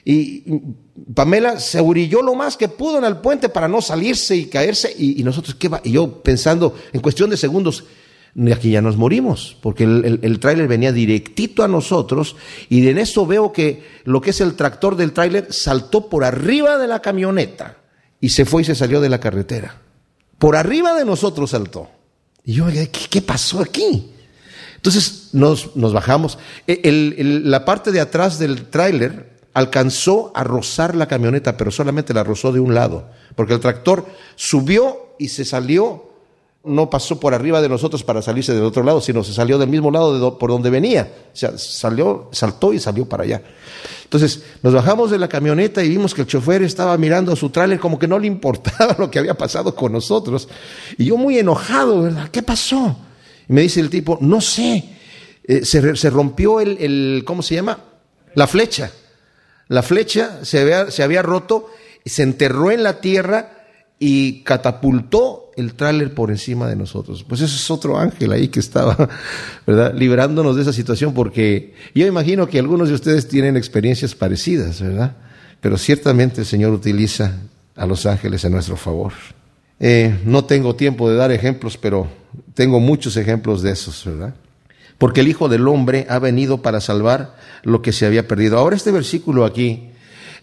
Y 0.05 0.43
Pamela 1.13 1.59
se 1.59 1.79
orilló 1.79 2.21
lo 2.21 2.35
más 2.35 2.57
que 2.57 2.67
pudo 2.67 2.97
en 2.97 3.05
el 3.05 3.17
puente 3.17 3.47
para 3.47 3.67
no 3.67 3.81
salirse 3.81 4.35
y 4.35 4.45
caerse. 4.47 4.93
Y, 4.97 5.23
nosotros 5.23 5.55
qué 5.55 5.69
va 5.69 5.81
y 5.83 5.91
yo 5.91 6.21
pensando 6.21 6.75
en 6.91 6.99
cuestión 6.99 7.29
de 7.29 7.37
segundos 7.37 7.85
aquí 8.51 8.71
ya 8.71 8.81
nos 8.81 8.97
morimos 8.97 9.55
porque 9.61 9.83
el, 9.83 10.19
el, 10.23 10.39
tráiler 10.39 10.67
venía 10.67 10.91
directito 10.91 11.63
a 11.63 11.67
nosotros 11.67 12.35
y 12.67 12.87
en 12.87 12.97
eso 12.97 13.27
veo 13.27 13.53
que 13.53 13.83
lo 14.05 14.21
que 14.21 14.31
es 14.31 14.41
el 14.41 14.55
tractor 14.55 14.95
del 14.95 15.13
tráiler 15.13 15.53
saltó 15.53 16.09
por 16.09 16.23
arriba 16.23 16.79
de 16.79 16.87
la 16.87 16.99
camioneta 16.99 17.77
y 18.19 18.29
se 18.29 18.45
fue 18.45 18.63
y 18.63 18.65
se 18.65 18.73
salió 18.73 19.01
de 19.01 19.09
la 19.09 19.19
carretera 19.19 19.82
por 20.43 20.57
arriba 20.57 20.93
de 20.93 21.05
nosotros 21.05 21.51
saltó. 21.51 21.87
Y 22.43 22.55
yo, 22.55 22.65
¿qué, 23.09 23.21
pasó 23.21 23.61
aquí? 23.61 24.11
Entonces 24.75 25.29
nos, 25.31 25.73
nos 25.77 25.93
bajamos. 25.93 26.37
E, 26.67 27.41
la 27.45 27.63
parte 27.63 27.93
de 27.93 28.01
atrás 28.01 28.39
del 28.39 28.65
tráiler 28.65 29.39
alcanzó 29.53 30.33
a 30.35 30.43
rozar 30.43 30.97
la 30.97 31.07
camioneta, 31.07 31.55
pero 31.55 31.71
solamente 31.71 32.13
la 32.13 32.25
rozó 32.25 32.51
de 32.51 32.59
un 32.59 32.73
lado, 32.73 33.09
porque 33.37 33.53
el 33.53 33.61
tractor 33.61 34.05
subió 34.35 35.15
y 35.17 35.29
se 35.29 35.45
salió 35.45 36.11
no 36.65 36.89
pasó 36.89 37.19
por 37.19 37.33
arriba 37.33 37.61
de 37.61 37.67
nosotros 37.67 38.03
para 38.03 38.21
salirse 38.21 38.53
del 38.53 38.63
otro 38.63 38.83
lado, 38.83 39.01
sino 39.01 39.23
se 39.23 39.33
salió 39.33 39.57
del 39.57 39.69
mismo 39.69 39.91
lado 39.91 40.37
por 40.37 40.49
donde 40.49 40.69
venía. 40.69 41.11
O 41.33 41.35
sea, 41.35 41.57
salió, 41.57 42.29
saltó 42.31 42.73
y 42.73 42.79
salió 42.79 43.05
para 43.05 43.23
allá. 43.23 43.41
Entonces, 44.05 44.43
nos 44.61 44.73
bajamos 44.73 45.11
de 45.11 45.17
la 45.17 45.27
camioneta 45.27 45.83
y 45.83 45.89
vimos 45.89 46.13
que 46.13 46.21
el 46.21 46.27
chofer 46.27 46.63
estaba 46.63 46.97
mirando 46.97 47.33
a 47.33 47.35
su 47.35 47.49
tráiler 47.49 47.79
como 47.79 47.99
que 47.99 48.07
no 48.07 48.17
le 48.17 48.27
importaba 48.27 48.95
lo 48.99 49.11
que 49.11 49.19
había 49.19 49.33
pasado 49.33 49.75
con 49.75 49.91
nosotros. 49.91 50.47
Y 50.97 51.05
yo 51.05 51.17
muy 51.17 51.37
enojado, 51.37 52.03
¿verdad? 52.03 52.29
¿Qué 52.29 52.41
pasó? 52.41 52.95
Y 53.49 53.53
me 53.53 53.61
dice 53.61 53.81
el 53.81 53.89
tipo, 53.89 54.17
no 54.21 54.39
sé, 54.39 54.85
eh, 55.43 55.65
se, 55.65 55.95
se, 55.97 56.09
rompió 56.09 56.61
el, 56.61 56.77
el, 56.79 57.23
¿cómo 57.25 57.41
se 57.41 57.55
llama? 57.55 57.79
La 58.35 58.47
flecha. 58.47 58.89
La 59.67 59.83
flecha 59.83 60.45
se 60.45 60.59
había, 60.59 60.91
se 60.91 61.03
había 61.03 61.21
roto, 61.21 61.69
se 62.05 62.23
enterró 62.23 62.71
en 62.71 62.83
la 62.83 63.01
tierra 63.01 63.62
y 64.05 64.43
catapultó 64.43 65.51
el 65.55 65.75
tráiler 65.75 66.13
por 66.13 66.29
encima 66.29 66.67
de 66.67 66.75
nosotros. 66.75 67.23
Pues 67.23 67.39
ese 67.39 67.55
es 67.55 67.71
otro 67.71 67.97
ángel 67.97 68.33
ahí 68.33 68.49
que 68.49 68.59
estaba, 68.59 68.97
¿verdad? 69.65 69.93
Librándonos 69.95 70.57
de 70.57 70.63
esa 70.63 70.73
situación 70.73 71.13
porque 71.13 71.73
yo 71.95 72.05
imagino 72.05 72.45
que 72.47 72.59
algunos 72.59 72.89
de 72.89 72.95
ustedes 72.95 73.29
tienen 73.29 73.55
experiencias 73.55 74.13
parecidas, 74.13 74.81
¿verdad? 74.81 75.15
Pero 75.61 75.77
ciertamente 75.77 76.41
el 76.41 76.45
Señor 76.45 76.73
utiliza 76.73 77.31
a 77.77 77.85
los 77.85 78.05
ángeles 78.05 78.43
a 78.43 78.49
nuestro 78.49 78.75
favor. 78.75 79.13
Eh, 79.79 80.19
no 80.25 80.43
tengo 80.43 80.75
tiempo 80.75 81.09
de 81.09 81.15
dar 81.15 81.31
ejemplos, 81.31 81.77
pero 81.77 82.09
tengo 82.55 82.81
muchos 82.81 83.15
ejemplos 83.15 83.61
de 83.61 83.71
esos, 83.71 84.03
¿verdad? 84.03 84.35
Porque 84.97 85.21
el 85.21 85.29
Hijo 85.29 85.47
del 85.47 85.65
Hombre 85.65 86.07
ha 86.09 86.19
venido 86.19 86.61
para 86.61 86.81
salvar 86.81 87.37
lo 87.63 87.81
que 87.81 87.93
se 87.93 88.05
había 88.05 88.27
perdido. 88.27 88.57
Ahora 88.57 88.75
este 88.75 88.91
versículo 88.91 89.45
aquí 89.45 89.91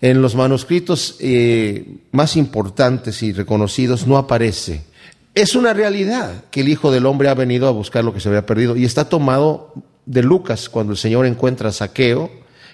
en 0.01 0.23
los 0.23 0.35
manuscritos 0.35 1.17
eh, 1.21 1.99
más 2.13 2.37
importantes 2.37 3.23
y 3.23 3.33
reconocidos 3.33 4.07
no 4.07 4.17
aparece. 4.17 4.83
Es 5.35 5.55
una 5.55 5.73
realidad 5.73 6.45
que 6.51 6.63
el 6.63 6.69
Hijo 6.69 6.91
del 6.91 7.07
Hombre 7.07 7.29
ha 7.29 7.35
venido 7.35 7.69
a 7.69 7.73
buscar 7.73 8.05
lo 8.05 8.13
que 8.13 8.21
se 8.21 8.29
había 8.29 8.47
perdido 8.47 8.77
y 8.77 8.85
está 8.85 9.09
tomado 9.09 9.75
de 10.07 10.23
Lucas 10.23 10.69
cuando 10.69 10.93
el 10.93 10.99
Señor 10.99 11.27
encuentra 11.27 11.69
a 11.69 11.73
Saqueo, 11.73 12.31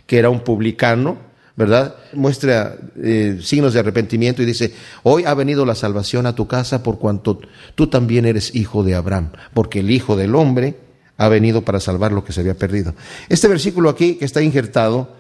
que 0.07 0.19
era 0.19 0.31
un 0.31 0.41
publicano, 0.41 1.19
¿verdad? 1.57 1.97
Muestra 2.15 2.77
eh, 3.03 3.41
signos 3.43 3.75
de 3.75 3.81
arrepentimiento 3.81 4.43
y 4.43 4.47
dice, 4.47 4.73
hoy 5.03 5.25
ha 5.25 5.35
venido 5.35 5.67
la 5.67 5.75
salvación 5.75 6.27
a 6.27 6.35
tu 6.35 6.47
casa 6.47 6.83
por 6.83 6.99
cuanto 6.99 7.41
tú 7.75 7.89
también 7.89 8.25
eres 8.25 8.55
hijo 8.55 8.85
de 8.85 8.95
Abraham, 8.95 9.33
porque 9.53 9.81
el 9.81 9.91
Hijo 9.91 10.17
del 10.17 10.35
Hombre 10.35 10.77
ha 11.19 11.29
venido 11.29 11.63
para 11.63 11.81
salvar 11.81 12.13
lo 12.13 12.25
que 12.25 12.33
se 12.33 12.41
había 12.41 12.55
perdido. 12.55 12.95
Este 13.29 13.49
versículo 13.49 13.91
aquí 13.91 14.15
que 14.15 14.25
está 14.25 14.43
injertado 14.43 15.17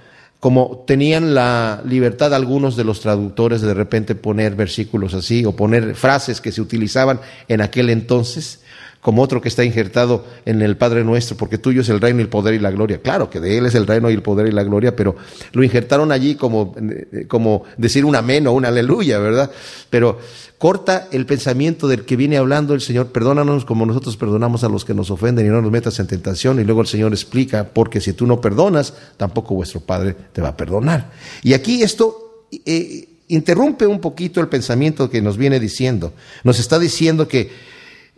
como 0.47 0.85
tenían 0.87 1.35
la 1.35 1.83
libertad 1.85 2.33
algunos 2.33 2.77
de 2.77 2.85
los 2.85 3.01
traductores 3.01 3.63
de, 3.63 3.75
repente 3.75 4.15
poner 4.15 4.55
versículos 4.55 5.13
así 5.13 5.45
o 5.45 5.57
poner 5.57 5.97
frases 5.97 6.41
que 6.41 6.53
se 6.53 6.61
utilizaban 6.61 7.19
en 7.49 7.63
aquel 7.63 7.91
entonces, 7.91 8.61
como 9.07 9.23
otro 9.23 9.41
que 9.41 9.49
está 9.49 9.63
injertado 9.63 10.25
en 10.47 10.61
el 10.63 10.77
Padre 10.77 11.05
Nuestro, 11.05 11.37
porque 11.37 11.59
tuyo 11.59 11.83
es 11.83 11.89
el 11.91 12.01
reino 12.01 12.21
el 12.21 12.29
poder 12.29 12.55
y 12.55 12.59
la 12.59 12.73
gloria. 12.73 13.01
Claro 13.01 13.31
que 13.31 13.39
de 13.39 13.57
Él 13.57 13.67
es 13.67 13.77
el 13.77 13.87
reino 13.87 14.11
y 14.11 14.15
el 14.15 14.21
poder 14.21 14.49
y 14.49 14.51
la 14.51 14.65
gloria, 14.65 14.97
pero 14.97 15.15
lo 15.53 15.63
injertaron 15.63 16.11
allí 16.11 16.35
como, 16.35 16.75
eh, 16.77 17.27
como 17.29 17.63
decir 17.77 18.05
un 18.05 18.17
amén 18.17 18.49
o 18.49 18.53
un 18.53 18.65
aleluya, 18.65 19.21
¿verdad? 19.21 19.53
Pero 19.91 20.19
corta 20.59 21.07
el 21.13 21.25
pensamiento 21.25 21.87
del 21.87 22.05
que 22.05 22.17
viene 22.17 22.37
hablando 22.37 22.75
el 22.75 22.81
Señor, 22.81 23.13
perdónanos 23.13 23.65
como 23.65 23.87
nosotros 23.87 24.17
perdonamos 24.17 24.65
a 24.65 24.69
los 24.69 24.85
que 24.85 24.93
nos 24.93 25.09
ofenden 25.13 25.47
y 25.47 25.51
no 25.51 25.63
nos 25.63 25.71
metas 25.71 26.01
en 26.01 26.09
tentación, 26.09 26.59
y 26.59 26.65
luego 26.65 26.81
el 26.81 26.89
Señor 26.89 27.13
explica, 27.13 27.63
porque 27.73 28.01
si 28.01 28.13
tú 28.13 28.27
no 28.27 28.41
perdonas, 28.41 28.93
tampoco 29.17 29.55
vuestro 29.55 29.79
Padre 29.79 30.17
te 30.33 30.43
va 30.43 30.49
a 30.49 30.57
perdonar. 30.57 31.13
Y 31.45 31.53
aquí 31.53 31.85
esto... 31.85 32.49
Eh, 32.65 33.11
interrumpe 33.29 33.89
un 33.89 34.01
poquito 34.01 34.41
el 34.41 34.47
pensamiento 34.47 35.11
que 35.11 35.21
nos 35.21 35.37
viene 35.37 35.59
diciendo. 35.59 36.13
Nos 36.45 36.61
está 36.61 36.79
diciendo 36.79 37.27
que 37.27 37.51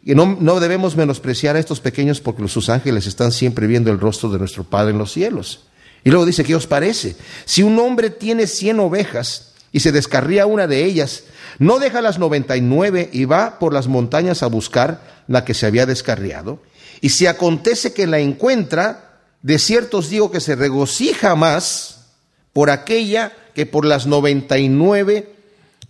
no, 0.05 0.37
no, 0.41 0.61
debemos 0.61 0.97
menospreciar 0.97 1.57
a 1.57 1.59
estos 1.59 1.81
pequeños 1.81 2.21
porque 2.21 2.47
sus 2.49 2.69
ángeles 2.69 3.07
están 3.07 3.33
siempre 3.33 3.67
viendo 3.67 3.91
el 3.91 4.01
rostro 4.01 4.31
de 4.31 4.39
nuestro 4.39 4.65
Padre 4.65 4.93
en 4.93 4.99
los 4.99 5.13
cielos. 5.13 5.67
Y 6.05 6.11
luego 6.11 6.27
dice, 6.27 6.45
¿qué 6.45 6.55
os 6.55 6.67
parece? 6.67 7.17
Si 7.45 7.63
un 7.63 7.79
hombre 7.79 8.11
tiene 8.11 8.47
cien 8.47 8.81
ovejas 8.81 9.53
y 9.73 9.81
se 9.81 9.93
descarría 9.93 10.47
una 10.47 10.67
de 10.67 10.85
ellas, 10.85 11.25
no 11.59 11.79
deja 11.79 12.01
las 12.01 12.19
noventa 12.19 12.57
y 12.57 12.61
nueve 12.61 13.11
y 13.13 13.25
va 13.25 13.59
por 13.59 13.75
las 13.75 13.89
montañas 13.89 14.43
a 14.43 14.47
buscar 14.47 15.25
la 15.27 15.45
que 15.45 15.55
se 15.55 15.67
había 15.67 15.87
descarriado. 15.87 16.63
Y 17.01 17.11
si 17.11 17.27
acontece 17.27 17.93
que 17.93 18.07
la 18.07 18.19
encuentra, 18.19 19.21
de 19.43 19.59
cierto 19.59 19.99
os 19.99 20.09
digo 20.09 20.31
que 20.31 20.41
se 20.41 20.57
regocija 20.57 21.35
más 21.35 22.07
por 22.53 22.71
aquella 22.71 23.33
que 23.55 23.67
por 23.67 23.85
las 23.85 24.07
noventa 24.07 24.59
y 24.59 24.69
nueve 24.69 25.35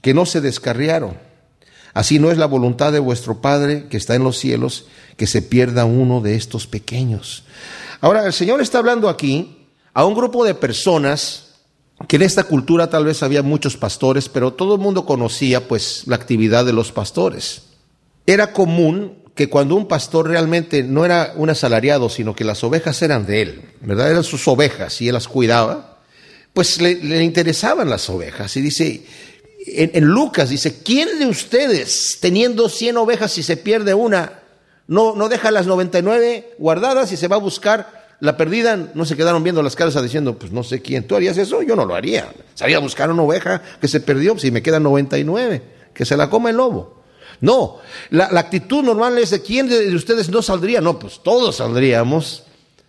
que 0.00 0.14
no 0.14 0.26
se 0.26 0.40
descarriaron. 0.40 1.27
Así 1.98 2.20
no 2.20 2.30
es 2.30 2.38
la 2.38 2.46
voluntad 2.46 2.92
de 2.92 3.00
vuestro 3.00 3.40
Padre 3.40 3.88
que 3.88 3.96
está 3.96 4.14
en 4.14 4.22
los 4.22 4.38
cielos 4.38 4.84
que 5.16 5.26
se 5.26 5.42
pierda 5.42 5.84
uno 5.84 6.20
de 6.20 6.36
estos 6.36 6.68
pequeños. 6.68 7.42
Ahora, 8.00 8.24
el 8.24 8.32
Señor 8.32 8.60
está 8.60 8.78
hablando 8.78 9.08
aquí 9.08 9.66
a 9.94 10.04
un 10.04 10.14
grupo 10.14 10.44
de 10.44 10.54
personas 10.54 11.56
que 12.06 12.14
en 12.14 12.22
esta 12.22 12.44
cultura 12.44 12.88
tal 12.88 13.04
vez 13.04 13.24
había 13.24 13.42
muchos 13.42 13.76
pastores, 13.76 14.28
pero 14.28 14.52
todo 14.52 14.76
el 14.76 14.80
mundo 14.80 15.04
conocía 15.06 15.66
pues 15.66 16.04
la 16.06 16.14
actividad 16.14 16.64
de 16.64 16.72
los 16.72 16.92
pastores. 16.92 17.62
Era 18.26 18.52
común 18.52 19.24
que 19.34 19.48
cuando 19.48 19.74
un 19.74 19.88
pastor 19.88 20.28
realmente 20.28 20.84
no 20.84 21.04
era 21.04 21.32
un 21.34 21.50
asalariado, 21.50 22.08
sino 22.10 22.36
que 22.36 22.44
las 22.44 22.62
ovejas 22.62 23.02
eran 23.02 23.26
de 23.26 23.42
él, 23.42 23.62
¿verdad? 23.80 24.08
Eran 24.08 24.22
sus 24.22 24.46
ovejas 24.46 25.00
y 25.00 25.08
él 25.08 25.14
las 25.14 25.26
cuidaba, 25.26 25.98
pues 26.52 26.80
le, 26.80 26.94
le 26.94 27.24
interesaban 27.24 27.90
las 27.90 28.08
ovejas. 28.08 28.56
Y 28.56 28.60
dice, 28.60 29.02
en, 29.76 30.04
Lucas 30.04 30.50
dice, 30.50 30.82
¿quién 30.82 31.18
de 31.18 31.26
ustedes, 31.26 32.18
teniendo 32.20 32.68
100 32.68 32.96
ovejas, 32.96 33.32
si 33.32 33.42
se 33.42 33.56
pierde 33.56 33.94
una, 33.94 34.40
no, 34.86 35.14
no 35.14 35.28
deja 35.28 35.50
las 35.50 35.66
99 35.66 36.54
guardadas 36.58 37.12
y 37.12 37.16
se 37.16 37.28
va 37.28 37.36
a 37.36 37.40
buscar 37.40 38.16
la 38.20 38.36
perdida? 38.36 38.76
No 38.94 39.04
se 39.04 39.16
quedaron 39.16 39.42
viendo 39.42 39.62
las 39.62 39.76
caras 39.76 40.00
diciendo, 40.02 40.38
pues 40.38 40.52
no 40.52 40.62
sé 40.62 40.82
quién, 40.82 41.06
¿tú 41.06 41.16
harías 41.16 41.38
eso? 41.38 41.62
Yo 41.62 41.76
no 41.76 41.84
lo 41.84 41.94
haría. 41.94 42.32
Salía 42.54 42.76
a 42.76 42.80
buscar 42.80 43.10
una 43.10 43.22
oveja 43.22 43.62
que 43.80 43.88
se 43.88 44.00
perdió, 44.00 44.38
si 44.38 44.50
me 44.50 44.62
quedan 44.62 44.82
99, 44.82 45.62
que 45.94 46.04
se 46.04 46.16
la 46.16 46.30
coma 46.30 46.50
el 46.50 46.56
lobo. 46.56 47.02
No, 47.40 47.78
la, 48.10 48.30
la 48.32 48.40
actitud 48.40 48.82
normal 48.82 49.16
es 49.18 49.30
de 49.30 49.42
quién 49.42 49.68
de 49.68 49.94
ustedes 49.94 50.28
no 50.28 50.42
saldría. 50.42 50.80
No, 50.80 50.98
pues 50.98 51.20
todos 51.22 51.56
saldríamos. 51.56 52.42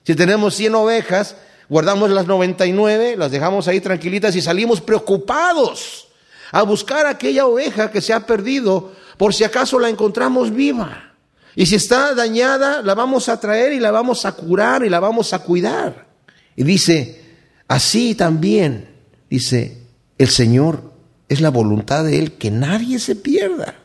Si 0.03 0.15
tenemos 0.15 0.55
100 0.55 0.73
ovejas, 0.75 1.35
guardamos 1.69 2.09
las 2.09 2.25
99, 2.25 3.15
las 3.15 3.31
dejamos 3.31 3.67
ahí 3.67 3.79
tranquilitas 3.79 4.35
y 4.35 4.41
salimos 4.41 4.81
preocupados 4.81 6.08
a 6.51 6.63
buscar 6.63 7.05
aquella 7.05 7.45
oveja 7.45 7.91
que 7.91 8.01
se 8.01 8.13
ha 8.13 8.25
perdido 8.25 8.91
por 9.17 9.33
si 9.33 9.43
acaso 9.43 9.79
la 9.79 9.89
encontramos 9.89 10.53
viva. 10.53 11.13
Y 11.55 11.65
si 11.65 11.75
está 11.75 12.15
dañada, 12.15 12.81
la 12.81 12.95
vamos 12.95 13.27
a 13.27 13.39
traer 13.39 13.73
y 13.73 13.79
la 13.79 13.91
vamos 13.91 14.25
a 14.25 14.31
curar 14.31 14.85
y 14.85 14.89
la 14.89 14.99
vamos 14.99 15.33
a 15.33 15.39
cuidar. 15.39 16.07
Y 16.55 16.63
dice, 16.63 17.21
así 17.67 18.15
también, 18.15 18.89
dice, 19.29 19.77
el 20.17 20.29
Señor 20.29 20.93
es 21.27 21.41
la 21.41 21.49
voluntad 21.49 22.05
de 22.05 22.19
Él 22.19 22.33
que 22.33 22.51
nadie 22.51 22.99
se 22.99 23.15
pierda, 23.15 23.75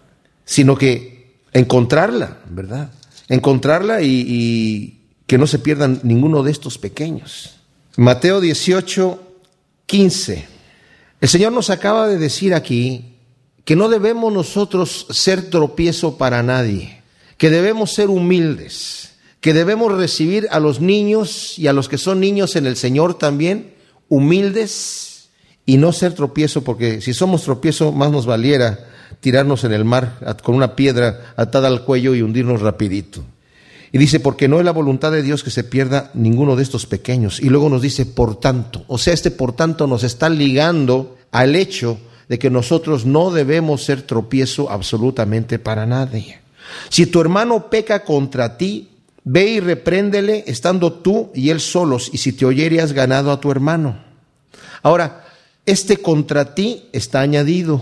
sino 0.44 0.77
que 0.77 1.40
encontrarla, 1.53 2.38
¿verdad? 2.48 2.90
Encontrarla 3.29 4.03
y, 4.03 4.24
y 4.27 5.00
que 5.27 5.38
no 5.38 5.46
se 5.46 5.59
pierdan 5.59 6.00
ninguno 6.03 6.42
de 6.42 6.53
estos 6.53 6.79
pequeños. 6.79 7.57
Mateo 7.96 8.40
18, 8.40 9.20
15. 9.87 10.54
El 11.24 11.30
Señor 11.30 11.52
nos 11.54 11.70
acaba 11.70 12.06
de 12.06 12.18
decir 12.18 12.52
aquí 12.52 13.16
que 13.64 13.76
no 13.76 13.88
debemos 13.88 14.30
nosotros 14.30 15.06
ser 15.08 15.48
tropiezo 15.48 16.18
para 16.18 16.42
nadie, 16.42 17.00
que 17.38 17.48
debemos 17.48 17.94
ser 17.94 18.10
humildes, 18.10 19.14
que 19.40 19.54
debemos 19.54 19.90
recibir 19.90 20.46
a 20.50 20.60
los 20.60 20.82
niños 20.82 21.58
y 21.58 21.66
a 21.66 21.72
los 21.72 21.88
que 21.88 21.96
son 21.96 22.20
niños 22.20 22.56
en 22.56 22.66
el 22.66 22.76
Señor 22.76 23.16
también 23.16 23.72
humildes 24.10 25.30
y 25.64 25.78
no 25.78 25.94
ser 25.94 26.12
tropiezo, 26.12 26.62
porque 26.62 27.00
si 27.00 27.14
somos 27.14 27.44
tropiezo 27.44 27.90
más 27.90 28.10
nos 28.10 28.26
valiera 28.26 28.87
tirarnos 29.20 29.64
en 29.64 29.72
el 29.72 29.87
mar 29.87 30.37
con 30.42 30.54
una 30.54 30.76
piedra 30.76 31.32
atada 31.38 31.68
al 31.68 31.87
cuello 31.87 32.14
y 32.14 32.20
hundirnos 32.20 32.60
rapidito. 32.60 33.24
Y 33.94 33.98
dice, 33.98 34.18
porque 34.18 34.48
no 34.48 34.59
es 34.59 34.64
la 34.64 34.72
voluntad 34.72 35.12
de 35.12 35.22
Dios 35.22 35.44
que 35.44 35.52
se 35.52 35.62
pierda 35.62 36.11
ninguno 36.14 36.57
de 36.57 36.64
estos 36.64 36.85
pequeños. 36.85 37.38
Y 37.38 37.48
luego 37.48 37.68
nos 37.68 37.80
dice, 37.80 38.04
por 38.04 38.40
tanto. 38.40 38.83
O 38.88 38.98
sea, 38.98 39.14
este 39.14 39.30
por 39.30 39.52
tanto 39.52 39.87
nos 39.87 40.02
está 40.02 40.28
ligando 40.28 41.16
al 41.30 41.54
hecho 41.54 42.00
de 42.28 42.40
que 42.40 42.50
nosotros 42.50 43.07
no 43.07 43.30
debemos 43.30 43.85
ser 43.85 44.02
tropiezo 44.02 44.68
absolutamente 44.68 45.61
para 45.61 45.87
nadie. 45.87 46.40
Si 46.88 47.07
tu 47.07 47.20
hermano 47.20 47.70
peca 47.70 48.02
contra 48.02 48.59
ti, 48.59 48.88
ve 49.22 49.44
y 49.44 49.61
repréndele 49.61 50.42
estando 50.48 50.94
tú 50.94 51.30
y 51.33 51.50
él 51.50 51.61
solos, 51.61 52.11
y 52.12 52.18
si 52.18 52.33
te 52.33 52.46
oyere 52.46 52.80
has 52.80 52.94
ganado 52.94 53.30
a 53.30 53.38
tu 53.38 53.52
hermano. 53.52 54.02
Ahora, 54.83 55.24
este 55.66 55.98
contra 55.98 56.57
ti 56.57 56.87
está 56.90 57.20
añadido. 57.20 57.80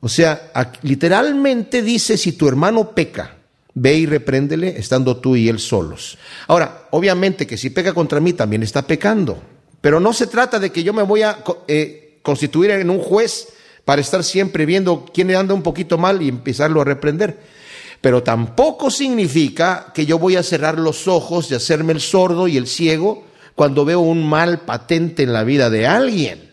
O 0.00 0.10
sea, 0.10 0.52
literalmente 0.82 1.80
dice, 1.80 2.18
si 2.18 2.32
tu 2.32 2.48
hermano 2.48 2.90
peca, 2.90 3.37
ve 3.74 3.94
y 3.94 4.06
repréndele 4.06 4.78
estando 4.78 5.18
tú 5.18 5.36
y 5.36 5.48
él 5.48 5.58
solos. 5.58 6.18
Ahora, 6.46 6.88
obviamente 6.90 7.46
que 7.46 7.56
si 7.56 7.70
peca 7.70 7.92
contra 7.92 8.20
mí 8.20 8.32
también 8.32 8.62
está 8.62 8.86
pecando, 8.86 9.40
pero 9.80 10.00
no 10.00 10.12
se 10.12 10.26
trata 10.26 10.58
de 10.58 10.70
que 10.70 10.82
yo 10.82 10.92
me 10.92 11.02
voy 11.02 11.22
a 11.22 11.38
eh, 11.68 12.18
constituir 12.22 12.70
en 12.72 12.90
un 12.90 12.98
juez 12.98 13.48
para 13.84 14.00
estar 14.00 14.22
siempre 14.24 14.66
viendo 14.66 15.06
quién 15.12 15.34
anda 15.34 15.54
un 15.54 15.62
poquito 15.62 15.96
mal 15.96 16.20
y 16.20 16.28
empezarlo 16.28 16.80
a 16.80 16.84
reprender. 16.84 17.58
pero 18.00 18.22
tampoco 18.22 18.90
significa 18.90 19.90
que 19.92 20.06
yo 20.06 20.20
voy 20.20 20.36
a 20.36 20.44
cerrar 20.44 20.78
los 20.78 21.08
ojos 21.08 21.50
y 21.50 21.54
hacerme 21.54 21.92
el 21.92 22.00
sordo 22.00 22.46
y 22.46 22.56
el 22.56 22.68
ciego 22.68 23.24
cuando 23.56 23.84
veo 23.84 23.98
un 23.98 24.28
mal 24.28 24.60
patente 24.60 25.24
en 25.24 25.32
la 25.32 25.42
vida 25.42 25.68
de 25.68 25.84
alguien. 25.84 26.52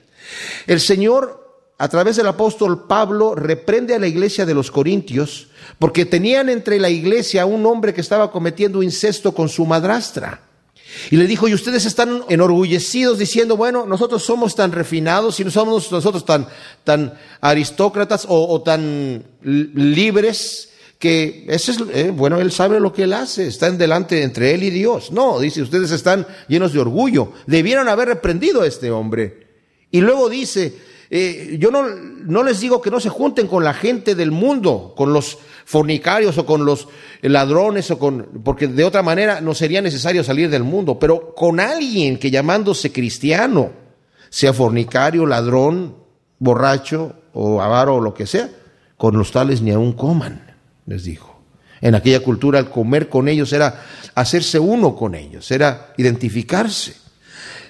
El 0.65 0.79
Señor, 0.79 1.44
a 1.77 1.89
través 1.89 2.15
del 2.15 2.27
apóstol 2.27 2.85
Pablo, 2.87 3.35
reprende 3.35 3.95
a 3.95 3.99
la 3.99 4.07
iglesia 4.07 4.45
de 4.45 4.53
los 4.53 4.71
Corintios 4.71 5.47
porque 5.77 6.05
tenían 6.05 6.49
entre 6.49 6.79
la 6.79 6.89
iglesia 6.89 7.45
un 7.45 7.65
hombre 7.65 7.93
que 7.93 8.01
estaba 8.01 8.31
cometiendo 8.31 8.81
incesto 8.81 9.33
con 9.33 9.49
su 9.49 9.65
madrastra. 9.65 10.41
Y 11.11 11.17
le 11.17 11.27
dijo, 11.27 11.47
y 11.47 11.53
ustedes 11.53 11.85
están 11.85 12.23
enorgullecidos 12.29 13.19
diciendo, 13.19 13.57
bueno, 13.57 13.85
nosotros 13.85 14.23
somos 14.23 14.55
tan 14.55 14.71
refinados 14.71 15.39
y 15.39 15.43
no 15.43 15.51
somos 15.51 15.91
nosotros 15.91 16.25
tan, 16.25 16.47
tan 16.85 17.13
aristócratas 17.41 18.25
o, 18.29 18.61
tan 18.61 19.23
libres 19.41 20.69
que 20.97 21.45
ese 21.49 21.71
es, 21.71 21.77
eh, 21.93 22.11
bueno, 22.15 22.39
él 22.39 22.53
sabe 22.53 22.79
lo 22.79 22.93
que 22.93 23.03
él 23.03 23.13
hace, 23.13 23.47
está 23.47 23.67
en 23.67 23.77
delante 23.77 24.23
entre 24.23 24.53
él 24.53 24.63
y 24.63 24.69
Dios. 24.69 25.11
No, 25.11 25.39
dice, 25.39 25.61
ustedes 25.61 25.91
están 25.91 26.25
llenos 26.47 26.71
de 26.71 26.79
orgullo. 26.79 27.33
Debieron 27.45 27.89
haber 27.89 28.07
reprendido 28.07 28.61
a 28.61 28.67
este 28.67 28.89
hombre. 28.91 29.47
Y 29.91 29.99
luego 29.99 30.29
dice, 30.29 30.73
eh, 31.09 31.57
yo 31.59 31.69
no, 31.71 32.43
les 32.43 32.59
digo 32.59 32.81
que 32.81 32.89
no 32.89 32.99
se 32.99 33.09
junten 33.09 33.47
con 33.47 33.63
la 33.63 33.73
gente 33.73 34.15
del 34.15 34.31
mundo, 34.31 34.93
con 34.97 35.13
los 35.13 35.37
fornicarios 35.65 36.37
o 36.37 36.45
con 36.45 36.65
los 36.65 36.87
ladrones 37.21 37.91
o 37.91 37.99
con, 37.99 38.41
porque 38.43 38.67
de 38.67 38.83
otra 38.83 39.03
manera 39.03 39.41
no 39.41 39.53
sería 39.53 39.81
necesario 39.81 40.23
salir 40.23 40.49
del 40.49 40.63
mundo, 40.63 40.97
pero 40.97 41.33
con 41.35 41.59
alguien 41.59 42.17
que 42.17 42.31
llamándose 42.31 42.91
cristiano, 42.91 43.71
sea 44.29 44.53
fornicario, 44.53 45.25
ladrón, 45.25 45.95
borracho 46.39 47.15
o 47.33 47.61
avaro 47.61 47.95
o 47.95 48.01
lo 48.01 48.13
que 48.13 48.25
sea, 48.25 48.49
con 48.97 49.17
los 49.17 49.31
tales 49.31 49.61
ni 49.61 49.71
aún 49.71 49.93
coman, 49.93 50.55
les 50.85 51.03
dijo. 51.03 51.35
En 51.81 51.93
aquella 51.93 52.21
cultura 52.21 52.59
el 52.59 52.69
comer 52.69 53.09
con 53.09 53.27
ellos 53.27 53.53
era 53.53 53.85
hacerse 54.15 54.57
uno 54.59 54.95
con 54.95 55.13
ellos, 55.13 55.51
era 55.51 55.93
identificarse. 55.97 57.04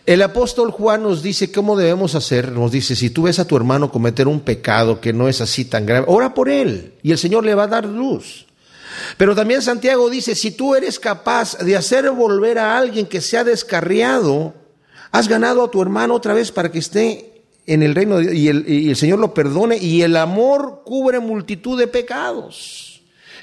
El 0.05 0.21
apóstol 0.21 0.69
Juan 0.69 1.01
nos 1.01 1.23
dice 1.23 1.51
cómo 1.51 1.75
debemos 1.75 2.13
hacer, 2.13 2.51
nos 2.51 2.71
dice, 2.71 2.95
si 2.95 3.09
tú 3.09 3.23
ves 3.23 3.39
a 3.39 3.47
tu 3.47 3.57
hermano 3.57 3.91
cometer 3.91 4.27
un 4.27 4.41
pecado 4.41 5.01
que 5.01 5.13
no 5.13 5.27
es 5.27 5.41
así 5.41 5.65
tan 5.65 5.87
grave, 5.87 6.05
ora 6.07 6.35
por 6.35 6.47
él 6.47 6.93
y 7.01 7.11
el 7.11 7.17
Señor 7.17 7.43
le 7.43 7.55
va 7.55 7.63
a 7.63 7.67
dar 7.67 7.85
luz. 7.85 8.45
Pero 9.17 9.35
también 9.35 9.63
Santiago 9.63 10.07
dice, 10.09 10.35
si 10.35 10.51
tú 10.51 10.75
eres 10.75 10.99
capaz 10.99 11.57
de 11.57 11.75
hacer 11.75 12.11
volver 12.11 12.59
a 12.59 12.77
alguien 12.77 13.07
que 13.07 13.19
se 13.19 13.35
ha 13.35 13.43
descarriado, 13.43 14.53
has 15.11 15.27
ganado 15.27 15.63
a 15.63 15.71
tu 15.71 15.81
hermano 15.81 16.13
otra 16.13 16.35
vez 16.35 16.51
para 16.51 16.71
que 16.71 16.79
esté 16.79 17.41
en 17.65 17.81
el 17.81 17.95
reino 17.95 18.17
de 18.17 18.23
Dios 18.23 18.35
y 18.35 18.47
el, 18.47 18.69
y 18.69 18.89
el 18.89 18.95
Señor 18.95 19.17
lo 19.17 19.33
perdone 19.33 19.77
y 19.77 20.03
el 20.03 20.15
amor 20.17 20.83
cubre 20.85 21.19
multitud 21.19 21.79
de 21.79 21.87
pecados. 21.87 22.84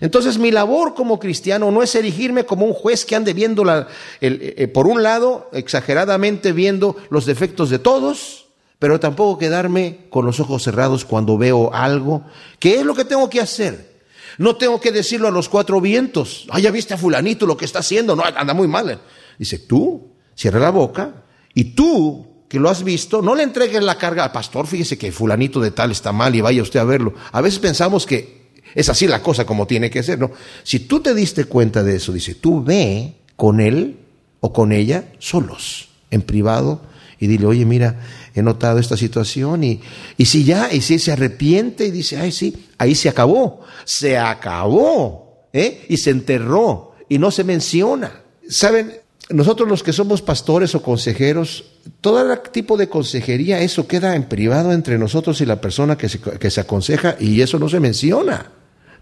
Entonces 0.03 0.37
mi 0.37 0.51
labor 0.51 0.95
como 0.95 1.21
cristiano 1.21 1.71
no 1.71 1.81
es 1.81 1.95
erigirme 1.95 2.45
como 2.45 2.67
un 2.67 2.73
juez 2.73 3.05
que 3.05 3.15
ande 3.15 3.33
viendo, 3.35 3.65
la, 3.65 3.87
eh, 4.21 4.67
por 4.67 4.89
un 4.89 5.05
lado, 5.05 5.49
exageradamente 5.53 6.53
viendo 6.53 6.97
los 7.09 7.25
defectos 7.25 7.71
de 7.71 7.79
todos, 7.79 8.49
pero 8.81 8.99
tampoco 8.99 9.39
quedarme 9.39 10.09
con 10.11 10.27
los 10.27 10.41
ojos 10.41 10.65
cerrados 10.65 11.05
cuando 11.05 11.39
veo 11.39 11.73
algo. 11.73 12.25
¿Qué 12.59 12.81
es 12.81 12.85
lo 12.85 12.97
que 12.97 13.05
tengo 13.05 13.31
que 13.31 13.41
hacer? 13.41 14.03
No 14.39 14.57
tengo 14.57 14.81
que 14.81 14.91
decirlo 14.91 15.29
a 15.29 15.31
los 15.31 15.49
cuatro 15.49 15.81
vientos. 15.81 16.49
Ah, 16.51 16.59
ya 16.59 16.73
viste 16.73 16.95
a 16.95 16.99
fulanito 16.99 17.47
lo 17.47 17.57
que 17.57 17.65
está 17.65 17.79
haciendo. 17.79 18.17
No, 18.17 18.25
anda 18.25 18.55
muy 18.55 18.67
mal. 18.67 19.01
Dice, 19.39 19.61
tú, 19.61 20.15
cierra 20.35 20.59
la 20.59 20.71
boca 20.71 21.27
y 21.55 21.77
tú 21.77 22.27
que 22.49 22.59
lo 22.59 22.69
has 22.69 22.83
visto, 22.83 23.23
no 23.23 23.37
le 23.37 23.45
entregues 23.45 23.85
la 23.85 23.97
carga 23.99 24.25
al 24.25 24.33
pastor, 24.33 24.67
fíjese 24.67 24.99
que 24.99 25.13
fulanito 25.13 25.61
de 25.61 25.71
tal 25.71 25.93
está 25.93 26.11
mal 26.11 26.35
y 26.35 26.41
vaya 26.41 26.61
usted 26.61 26.81
a 26.81 26.85
verlo. 26.85 27.15
A 27.31 27.41
veces 27.41 27.61
pensamos 27.61 28.05
que 28.05 28.42
es 28.75 28.89
así 28.89 29.07
la 29.07 29.23
cosa 29.23 29.45
como 29.45 29.67
tiene 29.67 29.91
que 29.91 30.03
ser, 30.03 30.19
¿no? 30.19 30.31
Si 30.63 30.81
tú 30.81 31.01
te 31.01 31.15
diste 31.15 31.45
cuenta 31.45 31.83
de 31.83 31.97
eso, 31.97 32.13
dice, 32.13 32.35
tú 32.35 32.63
ve 32.63 33.15
con 33.37 33.61
él 33.61 33.99
o 34.41 34.53
con 34.53 34.73
ella 34.73 35.05
solos, 35.19 35.89
en 36.11 36.23
privado, 36.23 36.83
y 37.19 37.29
dile, 37.29 37.47
oye, 37.47 37.65
mira, 37.65 38.01
he 38.35 38.43
notado 38.43 38.79
esta 38.81 38.97
situación, 38.97 39.63
y, 39.63 39.81
y 40.17 40.25
si 40.25 40.45
ya, 40.45 40.73
y 40.73 40.81
si 40.81 40.99
se 40.99 41.13
arrepiente 41.13 41.87
y 41.87 41.91
dice, 41.93 42.19
ay, 42.19 42.33
sí, 42.33 42.67
ahí 42.79 42.95
se 42.97 43.09
acabó, 43.09 43.61
se 43.85 44.19
acabó, 44.19 45.47
¿eh? 45.53 45.87
Y 45.89 45.99
se 45.99 46.11
enterró, 46.11 46.95
y 47.09 47.19
no 47.19 47.31
se 47.31 47.45
menciona. 47.45 48.23
¿Saben? 48.49 48.95
Nosotros 49.31 49.69
los 49.69 49.83
que 49.83 49.93
somos 49.93 50.21
pastores 50.21 50.75
o 50.75 50.83
consejeros, 50.83 51.65
todo 52.01 52.37
tipo 52.39 52.77
de 52.77 52.89
consejería, 52.89 53.61
eso 53.61 53.87
queda 53.87 54.17
en 54.17 54.25
privado 54.25 54.73
entre 54.73 54.99
nosotros 54.99 55.41
y 55.41 55.47
la 55.47 55.61
persona 55.61 55.97
que 55.97 56.09
se, 56.09 56.21
que 56.21 56.51
se 56.51 56.61
aconseja 56.61 57.17
y 57.21 57.41
eso 57.41 57.59
no 57.59 57.69
se 57.69 57.81
menciona. 57.81 58.51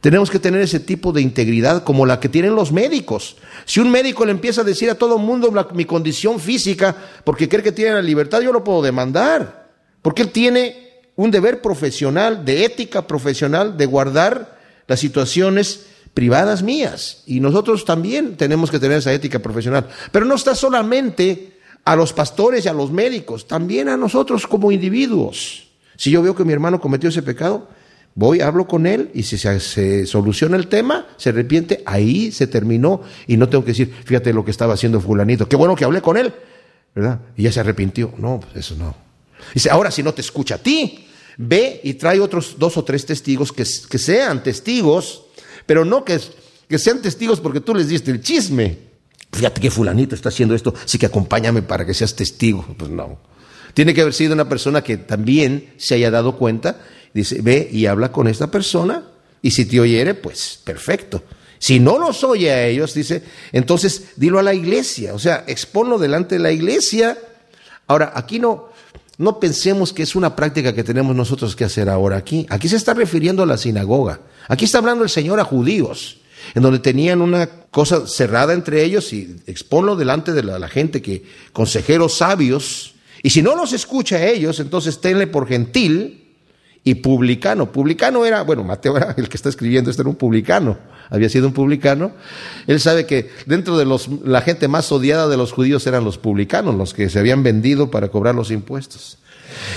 Tenemos 0.00 0.30
que 0.30 0.38
tener 0.38 0.62
ese 0.62 0.80
tipo 0.80 1.12
de 1.12 1.20
integridad 1.20 1.84
como 1.84 2.06
la 2.06 2.20
que 2.20 2.30
tienen 2.30 2.54
los 2.54 2.72
médicos. 2.72 3.36
Si 3.66 3.80
un 3.80 3.90
médico 3.90 4.24
le 4.24 4.30
empieza 4.30 4.62
a 4.62 4.64
decir 4.64 4.88
a 4.90 4.94
todo 4.94 5.16
el 5.16 5.22
mundo 5.22 5.52
mi 5.74 5.84
condición 5.84 6.40
física 6.40 6.96
porque 7.22 7.48
cree 7.48 7.62
que 7.62 7.72
tiene 7.72 7.92
la 7.92 8.02
libertad, 8.02 8.40
yo 8.40 8.52
lo 8.52 8.64
puedo 8.64 8.80
demandar. 8.80 9.68
Porque 10.00 10.22
él 10.22 10.30
tiene 10.30 11.02
un 11.16 11.30
deber 11.30 11.60
profesional, 11.60 12.46
de 12.46 12.64
ética 12.64 13.06
profesional, 13.06 13.76
de 13.76 13.84
guardar 13.84 14.58
las 14.86 15.00
situaciones 15.00 15.86
privadas 16.14 16.62
mías. 16.62 17.22
Y 17.26 17.40
nosotros 17.40 17.84
también 17.84 18.36
tenemos 18.36 18.70
que 18.70 18.78
tener 18.78 18.98
esa 18.98 19.12
ética 19.12 19.38
profesional. 19.38 19.86
Pero 20.10 20.24
no 20.24 20.34
está 20.34 20.54
solamente 20.54 21.58
a 21.84 21.94
los 21.94 22.14
pastores 22.14 22.64
y 22.64 22.68
a 22.68 22.72
los 22.72 22.90
médicos, 22.90 23.46
también 23.46 23.90
a 23.90 23.98
nosotros 23.98 24.46
como 24.46 24.72
individuos. 24.72 25.68
Si 25.96 26.10
yo 26.10 26.22
veo 26.22 26.34
que 26.34 26.44
mi 26.44 26.54
hermano 26.54 26.80
cometió 26.80 27.10
ese 27.10 27.22
pecado, 27.22 27.68
Voy, 28.20 28.42
hablo 28.42 28.66
con 28.66 28.85
él 28.85 29.11
y 29.14 29.22
si 29.22 29.38
se, 29.38 30.04
soluciona 30.04 30.59
el 30.59 30.66
tema, 30.66 31.06
se 31.16 31.30
arrepiente, 31.30 31.83
ahí 31.87 32.30
se 32.30 32.46
terminó 32.46 33.00
y 33.26 33.38
no 33.38 33.48
tengo 33.48 33.64
que 33.64 33.70
decir, 33.70 33.94
fíjate 34.04 34.35
lo 34.35 34.44
que 34.44 34.50
estaba 34.50 34.74
haciendo 34.74 35.00
fulanito, 35.00 35.48
qué 35.48 35.56
bueno 35.56 35.74
que 35.74 35.87
hablé 35.87 36.02
con 36.02 36.18
él, 36.18 36.30
¿verdad? 36.94 37.18
Y 37.35 37.44
ya 37.44 37.52
se 37.52 37.61
arrepintió. 37.61 38.12
No, 38.18 38.38
pues 38.38 38.56
eso 38.56 38.76
no. 38.76 38.94
Dice, 39.54 39.70
ahora 39.70 39.90
si 39.90 40.02
no 40.02 40.12
te 40.12 40.20
escucha 40.20 40.56
a 40.56 40.59
ti, 40.59 41.06
ve 41.38 41.80
y 41.83 41.94
trae 41.94 42.20
otros 42.20 42.56
dos 42.59 42.76
o 42.76 42.85
tres 42.85 43.06
testigos 43.06 43.52
que, 43.52 43.64
que 43.88 43.98
sean 43.98 44.42
testigos, 44.42 45.24
pero 45.64 45.87
no 45.87 46.04
que, 46.04 46.20
que 46.68 46.78
sean 46.78 47.00
testigos 47.00 47.40
porque 47.40 47.62
tú 47.62 47.74
les 47.74 47.88
diste 47.88 48.11
el 48.11 48.20
chisme. 48.20 48.76
Fíjate 49.33 49.62
que 49.62 49.70
fulanito 49.70 50.14
está 50.14 50.28
haciendo 50.28 50.54
esto, 50.54 50.74
así 50.85 50.98
que 50.98 51.06
acompáñame 51.06 51.62
para 51.62 51.87
que 51.87 51.94
seas 51.94 52.14
testigo. 52.14 52.66
Pues 52.76 52.90
no. 52.90 53.18
Tiene 53.74 53.94
que 53.94 54.00
haber 54.00 54.14
sido 54.14 54.35
una 54.35 54.48
persona 54.48 54.83
que 54.83 54.96
también 54.96 55.74
se 55.76 55.94
haya 55.94 56.11
dado 56.11 56.37
cuenta 56.37 56.80
dice, 57.12 57.40
ve 57.42 57.68
y 57.70 57.87
habla 57.87 58.12
con 58.12 58.28
esta 58.28 58.50
persona 58.50 59.04
y 59.42 59.50
si 59.50 59.64
te 59.64 59.80
oyere, 59.80 60.14
pues 60.14 60.61
perfecto. 60.62 61.22
Si 61.59 61.78
no 61.78 61.98
los 61.98 62.24
oye 62.24 62.50
a 62.50 62.66
ellos, 62.66 62.94
dice, 62.94 63.22
entonces 63.52 64.12
dilo 64.16 64.38
a 64.38 64.42
la 64.42 64.54
iglesia, 64.54 65.14
o 65.14 65.18
sea, 65.18 65.44
exponlo 65.46 65.98
delante 65.98 66.37
de 66.37 66.40
la 66.40 66.52
iglesia. 66.52 67.18
Ahora, 67.87 68.12
aquí 68.14 68.38
no, 68.38 68.70
no 69.18 69.38
pensemos 69.38 69.92
que 69.92 70.02
es 70.02 70.14
una 70.14 70.37
práctica 70.37 70.74
que 70.74 70.85
tenemos 70.85 71.14
nosotros 71.14 71.54
que 71.54 71.64
hacer 71.64 71.88
ahora 71.88 72.16
aquí. 72.16 72.46
Aquí 72.48 72.68
se 72.68 72.76
está 72.76 72.94
refiriendo 72.94 73.42
a 73.42 73.46
la 73.46 73.59
sinagoga. 73.59 74.20
Aquí 74.48 74.64
está 74.64 74.78
hablando 74.78 75.04
el 75.04 75.11
Señor 75.11 75.38
a 75.38 75.44
judíos, 75.44 76.20
en 76.54 76.62
donde 76.62 76.78
tenían 76.78 77.20
una 77.20 77.46
cosa 77.70 78.06
cerrada 78.06 78.54
entre 78.54 78.83
ellos 78.83 79.12
y 79.12 79.37
exponlo 79.46 79.96
delante 79.96 80.33
de 80.33 80.42
la, 80.42 80.59
la 80.59 80.68
gente 80.68 81.02
que, 81.02 81.24
consejeros 81.52 82.16
sabios, 82.16 82.94
y 83.22 83.30
si 83.30 83.42
no 83.42 83.54
los 83.54 83.72
escucha 83.72 84.16
a 84.16 84.26
ellos, 84.26 84.61
entonces 84.61 85.00
tenle 85.00 85.26
por 85.26 85.46
gentil 85.46 86.20
y 86.83 86.96
publicano. 86.96 87.70
Publicano 87.70 88.24
era, 88.24 88.42
bueno, 88.42 88.64
Mateo 88.64 88.96
era 88.96 89.14
el 89.16 89.28
que 89.28 89.37
está 89.37 89.48
escribiendo, 89.48 89.90
este 89.90 90.02
era 90.02 90.09
un 90.09 90.16
publicano, 90.16 90.78
había 91.11 91.28
sido 91.28 91.46
un 91.46 91.52
publicano. 91.52 92.12
Él 92.66 92.80
sabe 92.80 93.06
que 93.06 93.30
dentro 93.46 93.76
de 93.76 93.85
los, 93.85 94.09
la 94.24 94.40
gente 94.40 94.68
más 94.68 94.90
odiada 94.90 95.28
de 95.28 95.37
los 95.37 95.52
judíos 95.52 95.87
eran 95.87 96.04
los 96.04 96.18
publicanos, 96.18 96.74
los 96.74 96.94
que 96.94 97.11
se 97.11 97.18
habían 97.18 97.42
vendido 97.42 97.90
para 97.90 98.09
cobrar 98.09 98.35
los 98.35 98.50
impuestos. 98.50 99.18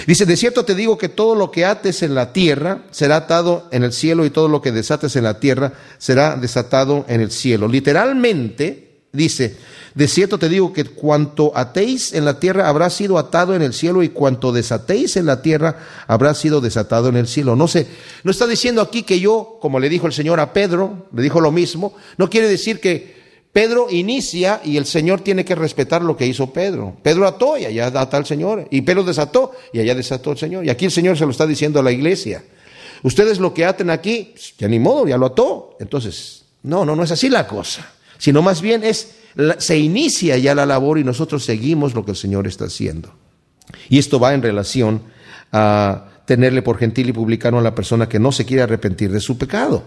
Dice, 0.05 0.25
de 0.25 0.37
cierto 0.37 0.63
te 0.65 0.75
digo 0.75 0.97
que 0.97 1.09
todo 1.09 1.35
lo 1.35 1.51
que 1.51 1.65
ates 1.65 2.03
en 2.03 2.13
la 2.13 2.31
tierra 2.31 2.83
será 2.91 3.17
atado 3.17 3.67
en 3.71 3.83
el 3.83 3.91
cielo 3.91 4.25
y 4.25 4.29
todo 4.29 4.47
lo 4.47 4.61
que 4.61 4.71
desates 4.71 5.15
en 5.15 5.23
la 5.23 5.39
tierra 5.39 5.73
será 5.97 6.35
desatado 6.35 7.05
en 7.09 7.21
el 7.21 7.31
cielo. 7.31 7.67
Literalmente, 7.67 8.92
dice, 9.13 9.55
de 9.93 10.07
cierto 10.07 10.39
te 10.39 10.49
digo 10.49 10.73
que 10.73 10.85
cuanto 10.85 11.51
atéis 11.55 12.13
en 12.13 12.25
la 12.25 12.39
tierra 12.39 12.67
habrá 12.67 12.89
sido 12.89 13.19
atado 13.19 13.55
en 13.55 13.61
el 13.61 13.73
cielo 13.73 14.01
y 14.01 14.09
cuanto 14.09 14.51
desatéis 14.51 15.17
en 15.17 15.27
la 15.27 15.43
tierra 15.43 15.77
habrá 16.07 16.33
sido 16.33 16.61
desatado 16.61 17.09
en 17.09 17.17
el 17.17 17.27
cielo. 17.27 17.55
No 17.55 17.67
sé, 17.67 17.85
no 18.23 18.31
está 18.31 18.47
diciendo 18.47 18.81
aquí 18.81 19.03
que 19.03 19.19
yo, 19.19 19.59
como 19.61 19.79
le 19.79 19.87
dijo 19.87 20.07
el 20.07 20.13
Señor 20.13 20.39
a 20.39 20.51
Pedro, 20.51 21.07
le 21.13 21.21
dijo 21.21 21.39
lo 21.39 21.51
mismo, 21.51 21.93
no 22.17 22.27
quiere 22.27 22.47
decir 22.47 22.79
que 22.79 23.21
Pedro 23.53 23.85
inicia 23.91 24.61
y 24.63 24.77
el 24.77 24.87
Señor 24.87 25.21
tiene 25.21 25.45
que 25.45 25.53
respetar 25.53 26.01
lo 26.01 26.17
que 26.17 26.25
hizo 26.25 26.51
Pedro. 26.51 26.97
Pedro 27.03 27.27
ató 27.27 27.55
y 27.55 27.65
allá 27.65 27.91
ata 27.93 28.17
el 28.17 28.25
Señor. 28.25 28.67
Y 28.71 28.81
Pedro 28.81 29.03
desató 29.03 29.51
y 29.71 29.79
allá 29.79 29.93
desató 29.93 30.31
el 30.31 30.39
Señor. 30.39 30.65
Y 30.65 30.71
aquí 30.71 30.85
el 30.85 30.91
Señor 30.91 31.19
se 31.19 31.25
lo 31.25 31.29
está 31.29 31.45
diciendo 31.45 31.79
a 31.79 31.83
la 31.83 31.91
iglesia. 31.91 32.43
Ustedes 33.03 33.37
lo 33.37 33.53
que 33.53 33.63
aten 33.63 33.91
aquí, 33.91 34.33
ya 34.57 34.67
ni 34.67 34.79
modo, 34.79 35.07
ya 35.07 35.17
lo 35.17 35.27
ató. 35.27 35.77
Entonces, 35.79 36.45
no, 36.63 36.83
no, 36.83 36.95
no 36.95 37.03
es 37.03 37.11
así 37.11 37.29
la 37.29 37.45
cosa. 37.45 37.92
Sino 38.17 38.41
más 38.41 38.61
bien 38.61 38.83
es 38.83 39.15
se 39.57 39.77
inicia 39.77 40.37
ya 40.37 40.53
la 40.53 40.65
labor 40.65 40.99
y 40.99 41.03
nosotros 41.03 41.43
seguimos 41.43 41.93
lo 41.93 42.05
que 42.05 42.11
el 42.11 42.17
Señor 42.17 42.47
está 42.47 42.65
haciendo. 42.65 43.13
Y 43.89 43.97
esto 43.97 44.19
va 44.19 44.33
en 44.33 44.41
relación 44.41 45.01
a 45.51 46.09
tenerle 46.25 46.61
por 46.61 46.77
gentil 46.77 47.09
y 47.09 47.13
publicano 47.13 47.59
a 47.59 47.61
la 47.61 47.75
persona 47.75 48.07
que 48.07 48.19
no 48.19 48.31
se 48.31 48.45
quiere 48.45 48.63
arrepentir 48.63 49.11
de 49.11 49.19
su 49.19 49.37
pecado. 49.37 49.83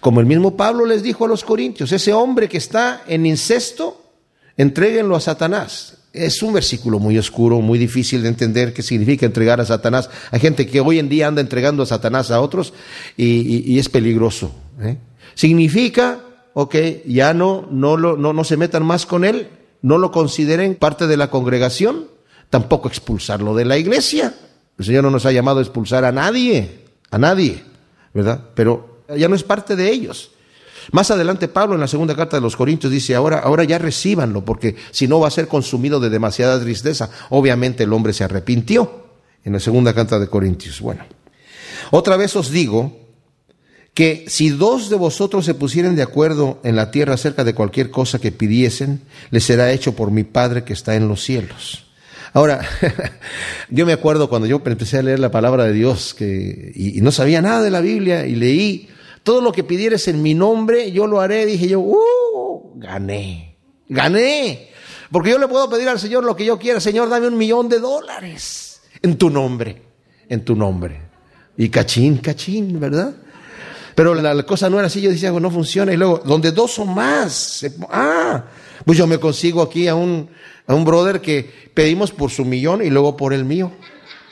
Como 0.00 0.20
el 0.20 0.26
mismo 0.26 0.56
Pablo 0.56 0.84
les 0.84 1.02
dijo 1.02 1.24
a 1.24 1.28
los 1.28 1.44
corintios, 1.44 1.92
ese 1.92 2.12
hombre 2.12 2.48
que 2.48 2.58
está 2.58 3.02
en 3.06 3.26
incesto, 3.26 4.12
entréguenlo 4.56 5.16
a 5.16 5.20
Satanás. 5.20 5.94
Es 6.12 6.42
un 6.42 6.52
versículo 6.52 6.98
muy 6.98 7.16
oscuro, 7.18 7.60
muy 7.60 7.78
difícil 7.78 8.22
de 8.22 8.28
entender 8.28 8.72
qué 8.72 8.82
significa 8.82 9.24
entregar 9.24 9.60
a 9.60 9.64
Satanás. 9.64 10.10
Hay 10.30 10.40
gente 10.40 10.66
que 10.66 10.80
hoy 10.80 10.98
en 10.98 11.08
día 11.08 11.28
anda 11.28 11.40
entregando 11.40 11.82
a 11.82 11.86
Satanás 11.86 12.30
a 12.30 12.40
otros 12.40 12.72
y, 13.16 13.78
es 13.78 13.88
peligroso. 13.88 14.52
¿eh? 14.80 14.96
Significa, 15.34 16.20
ok, 16.54 16.74
ya 17.06 17.34
no, 17.34 17.66
no, 17.70 17.96
lo, 17.96 18.16
no, 18.16 18.32
no 18.32 18.44
se 18.44 18.56
metan 18.56 18.84
más 18.84 19.06
con 19.06 19.24
él, 19.24 19.48
no 19.82 19.98
lo 19.98 20.10
consideren 20.10 20.74
parte 20.74 21.06
de 21.06 21.16
la 21.16 21.30
congregación, 21.30 22.06
tampoco 22.50 22.88
expulsarlo 22.88 23.54
de 23.54 23.64
la 23.64 23.78
iglesia. 23.78 24.34
El 24.78 24.84
Señor 24.84 25.04
no 25.04 25.10
nos 25.10 25.26
ha 25.26 25.32
llamado 25.32 25.58
a 25.58 25.62
expulsar 25.62 26.04
a 26.04 26.12
nadie, 26.12 26.84
a 27.10 27.18
nadie, 27.18 27.62
¿verdad? 28.14 28.50
Pero 28.54 29.02
ya 29.16 29.28
no 29.28 29.34
es 29.34 29.42
parte 29.42 29.76
de 29.76 29.90
ellos. 29.90 30.30
Más 30.92 31.10
adelante 31.10 31.48
Pablo 31.48 31.74
en 31.74 31.80
la 31.80 31.88
segunda 31.88 32.16
carta 32.16 32.36
de 32.36 32.40
los 32.40 32.56
Corintios 32.56 32.92
dice, 32.92 33.14
ahora, 33.14 33.40
ahora 33.40 33.64
ya 33.64 33.78
recíbanlo, 33.78 34.44
porque 34.44 34.76
si 34.90 35.06
no 35.06 35.20
va 35.20 35.28
a 35.28 35.32
ser 35.32 35.48
consumido 35.48 36.00
de 36.00 36.10
demasiada 36.10 36.58
tristeza. 36.60 37.10
Obviamente 37.30 37.84
el 37.84 37.92
hombre 37.92 38.12
se 38.12 38.24
arrepintió 38.24 39.04
en 39.44 39.52
la 39.52 39.60
segunda 39.60 39.94
carta 39.94 40.18
de 40.18 40.28
Corintios. 40.28 40.80
Bueno, 40.80 41.04
otra 41.90 42.16
vez 42.16 42.34
os 42.36 42.50
digo 42.50 43.07
que 43.98 44.26
si 44.28 44.50
dos 44.50 44.90
de 44.90 44.94
vosotros 44.94 45.44
se 45.44 45.54
pusieren 45.54 45.96
de 45.96 46.04
acuerdo 46.04 46.60
en 46.62 46.76
la 46.76 46.92
tierra 46.92 47.14
acerca 47.14 47.42
de 47.42 47.52
cualquier 47.52 47.90
cosa 47.90 48.20
que 48.20 48.30
pidiesen, 48.30 49.00
les 49.32 49.42
será 49.42 49.72
hecho 49.72 49.96
por 49.96 50.12
mi 50.12 50.22
Padre 50.22 50.62
que 50.62 50.72
está 50.72 50.94
en 50.94 51.08
los 51.08 51.24
cielos. 51.24 51.84
Ahora, 52.32 52.60
yo 53.70 53.86
me 53.86 53.92
acuerdo 53.92 54.28
cuando 54.28 54.46
yo 54.46 54.62
empecé 54.64 54.98
a 54.98 55.02
leer 55.02 55.18
la 55.18 55.32
palabra 55.32 55.64
de 55.64 55.72
Dios 55.72 56.14
que, 56.14 56.70
y, 56.76 56.96
y 56.96 57.00
no 57.00 57.10
sabía 57.10 57.42
nada 57.42 57.60
de 57.60 57.72
la 57.72 57.80
Biblia 57.80 58.24
y 58.24 58.36
leí 58.36 58.88
todo 59.24 59.40
lo 59.40 59.50
que 59.50 59.64
pidieres 59.64 60.06
en 60.06 60.22
mi 60.22 60.32
nombre, 60.32 60.92
yo 60.92 61.08
lo 61.08 61.20
haré. 61.20 61.44
Dije 61.44 61.66
yo, 61.66 61.80
¡uh! 61.80 62.74
Gané, 62.76 63.56
gané. 63.88 64.68
Porque 65.10 65.30
yo 65.30 65.40
le 65.40 65.48
puedo 65.48 65.68
pedir 65.68 65.88
al 65.88 65.98
Señor 65.98 66.22
lo 66.22 66.36
que 66.36 66.44
yo 66.44 66.56
quiera. 66.56 66.78
Señor, 66.78 67.08
dame 67.08 67.26
un 67.26 67.36
millón 67.36 67.68
de 67.68 67.80
dólares 67.80 68.80
en 69.02 69.18
tu 69.18 69.28
nombre, 69.28 69.82
en 70.28 70.44
tu 70.44 70.54
nombre. 70.54 71.00
Y 71.56 71.68
cachín, 71.68 72.18
cachín, 72.18 72.78
¿verdad? 72.78 73.12
Pero 73.98 74.14
la, 74.14 74.40
cosa 74.44 74.70
no 74.70 74.78
era 74.78 74.86
así. 74.86 75.00
Yo 75.00 75.10
decía, 75.10 75.32
no 75.32 75.50
funciona. 75.50 75.92
Y 75.92 75.96
luego, 75.96 76.22
donde 76.24 76.52
dos 76.52 76.70
son 76.70 76.94
más. 76.94 77.66
ah, 77.90 78.44
pues 78.84 78.96
yo 78.96 79.08
me 79.08 79.18
consigo 79.18 79.60
aquí 79.60 79.88
a 79.88 79.96
un, 79.96 80.30
a 80.68 80.74
un 80.76 80.84
brother 80.84 81.20
que 81.20 81.70
pedimos 81.74 82.12
por 82.12 82.30
su 82.30 82.44
millón 82.44 82.80
y 82.80 82.90
luego 82.90 83.16
por 83.16 83.32
el 83.32 83.44
mío. 83.44 83.72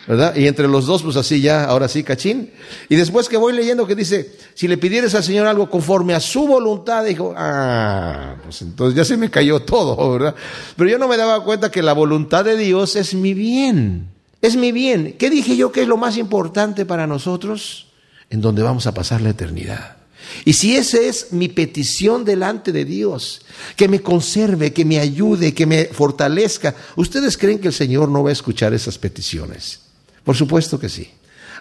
¿verdad? 0.06 0.36
Y 0.36 0.46
entre 0.46 0.68
los 0.68 0.86
dos, 0.86 1.02
pues 1.02 1.16
así 1.16 1.40
ya, 1.40 1.64
ahora 1.64 1.88
sí, 1.88 2.04
cachín. 2.04 2.52
Y 2.88 2.94
después 2.94 3.28
que 3.28 3.36
voy 3.36 3.54
leyendo 3.54 3.88
que 3.88 3.96
dice, 3.96 4.36
si 4.54 4.68
le 4.68 4.78
pidieres 4.78 5.16
al 5.16 5.24
Señor 5.24 5.48
algo 5.48 5.68
conforme 5.68 6.14
a 6.14 6.20
su 6.20 6.46
voluntad, 6.46 7.04
dijo, 7.04 7.34
ah, 7.36 8.36
pues 8.44 8.62
entonces 8.62 8.96
ya 8.96 9.04
se 9.04 9.16
me 9.16 9.32
cayó 9.32 9.62
todo, 9.62 10.12
¿verdad? 10.12 10.36
Pero 10.76 10.90
yo 10.90 10.96
no 10.96 11.08
me 11.08 11.16
daba 11.16 11.42
cuenta 11.42 11.72
que 11.72 11.82
la 11.82 11.92
voluntad 11.92 12.44
de 12.44 12.56
Dios 12.56 12.94
es 12.94 13.14
mi 13.14 13.34
bien, 13.34 14.10
es 14.42 14.54
mi 14.54 14.70
bien. 14.70 15.16
¿Qué 15.18 15.28
dije 15.28 15.56
yo 15.56 15.72
que 15.72 15.82
es 15.82 15.88
lo 15.88 15.96
más 15.96 16.16
importante 16.18 16.86
para 16.86 17.08
nosotros? 17.08 17.85
En 18.30 18.40
donde 18.40 18.62
vamos 18.62 18.86
a 18.86 18.94
pasar 18.94 19.20
la 19.20 19.30
eternidad. 19.30 19.96
Y 20.44 20.54
si 20.54 20.76
esa 20.76 20.98
es 20.98 21.32
mi 21.32 21.48
petición 21.48 22.24
delante 22.24 22.72
de 22.72 22.84
Dios, 22.84 23.42
que 23.76 23.88
me 23.88 24.00
conserve, 24.00 24.72
que 24.72 24.84
me 24.84 24.98
ayude, 24.98 25.54
que 25.54 25.66
me 25.66 25.86
fortalezca, 25.86 26.74
¿ustedes 26.96 27.36
creen 27.36 27.58
que 27.58 27.68
el 27.68 27.74
Señor 27.74 28.08
no 28.08 28.22
va 28.22 28.30
a 28.30 28.32
escuchar 28.32 28.74
esas 28.74 28.98
peticiones? 28.98 29.80
Por 30.24 30.36
supuesto 30.36 30.78
que 30.78 30.88
sí. 30.88 31.08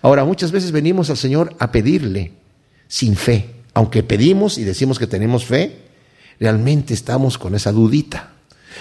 Ahora, 0.01 0.25
muchas 0.25 0.51
veces 0.51 0.71
venimos 0.71 1.09
al 1.09 1.17
Señor 1.17 1.55
a 1.59 1.71
pedirle 1.71 2.31
sin 2.87 3.15
fe. 3.15 3.51
Aunque 3.73 4.03
pedimos 4.03 4.57
y 4.57 4.63
decimos 4.63 4.99
que 4.99 5.07
tenemos 5.07 5.45
fe, 5.45 5.79
realmente 6.39 6.93
estamos 6.93 7.37
con 7.37 7.55
esa 7.55 7.71
dudita. 7.71 8.31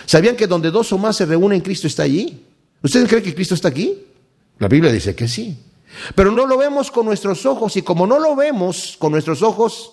¿Sabían 0.06 0.36
que 0.36 0.46
donde 0.46 0.70
dos 0.70 0.92
o 0.92 0.98
más 0.98 1.16
se 1.16 1.26
reúnen, 1.26 1.60
Cristo 1.60 1.86
está 1.86 2.02
allí? 2.02 2.42
¿Ustedes 2.82 3.08
creen 3.08 3.24
que 3.24 3.34
Cristo 3.34 3.54
está 3.54 3.68
aquí? 3.68 3.98
La 4.58 4.68
Biblia 4.68 4.92
dice 4.92 5.14
que 5.14 5.28
sí. 5.28 5.56
Pero 6.14 6.30
no 6.30 6.46
lo 6.46 6.58
vemos 6.58 6.90
con 6.90 7.06
nuestros 7.06 7.46
ojos 7.46 7.76
y 7.76 7.82
como 7.82 8.06
no 8.06 8.18
lo 8.18 8.36
vemos 8.36 8.96
con 8.98 9.12
nuestros 9.12 9.42
ojos, 9.42 9.92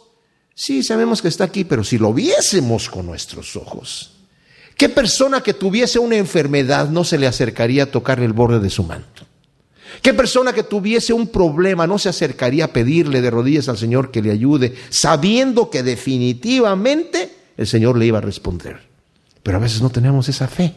sí 0.55 0.83
sabemos 0.83 1.21
que 1.21 1.27
está 1.27 1.45
aquí, 1.45 1.63
pero 1.63 1.83
si 1.83 1.97
lo 1.97 2.13
viésemos 2.13 2.89
con 2.89 3.05
nuestros 3.05 3.55
ojos, 3.55 4.13
¿qué 4.77 4.89
persona 4.89 5.41
que 5.41 5.53
tuviese 5.53 5.99
una 5.99 6.17
enfermedad 6.17 6.89
no 6.89 7.03
se 7.03 7.17
le 7.17 7.27
acercaría 7.27 7.83
a 7.83 7.91
tocar 7.91 8.19
el 8.19 8.33
borde 8.33 8.59
de 8.59 8.69
su 8.69 8.83
manto? 8.83 9.25
¿Qué 10.01 10.13
persona 10.13 10.53
que 10.53 10.63
tuviese 10.63 11.13
un 11.13 11.27
problema 11.27 11.85
no 11.85 11.99
se 11.99 12.09
acercaría 12.09 12.65
a 12.65 12.73
pedirle 12.73 13.21
de 13.21 13.29
rodillas 13.29 13.67
al 13.67 13.77
Señor 13.77 14.09
que 14.09 14.21
le 14.21 14.31
ayude, 14.31 14.75
sabiendo 14.89 15.69
que 15.69 15.83
definitivamente 15.83 17.35
el 17.57 17.67
Señor 17.67 17.97
le 17.97 18.05
iba 18.05 18.19
a 18.19 18.21
responder? 18.21 18.79
Pero 19.43 19.57
a 19.57 19.59
veces 19.59 19.81
no 19.81 19.89
tenemos 19.89 20.29
esa 20.29 20.47
fe. 20.47 20.73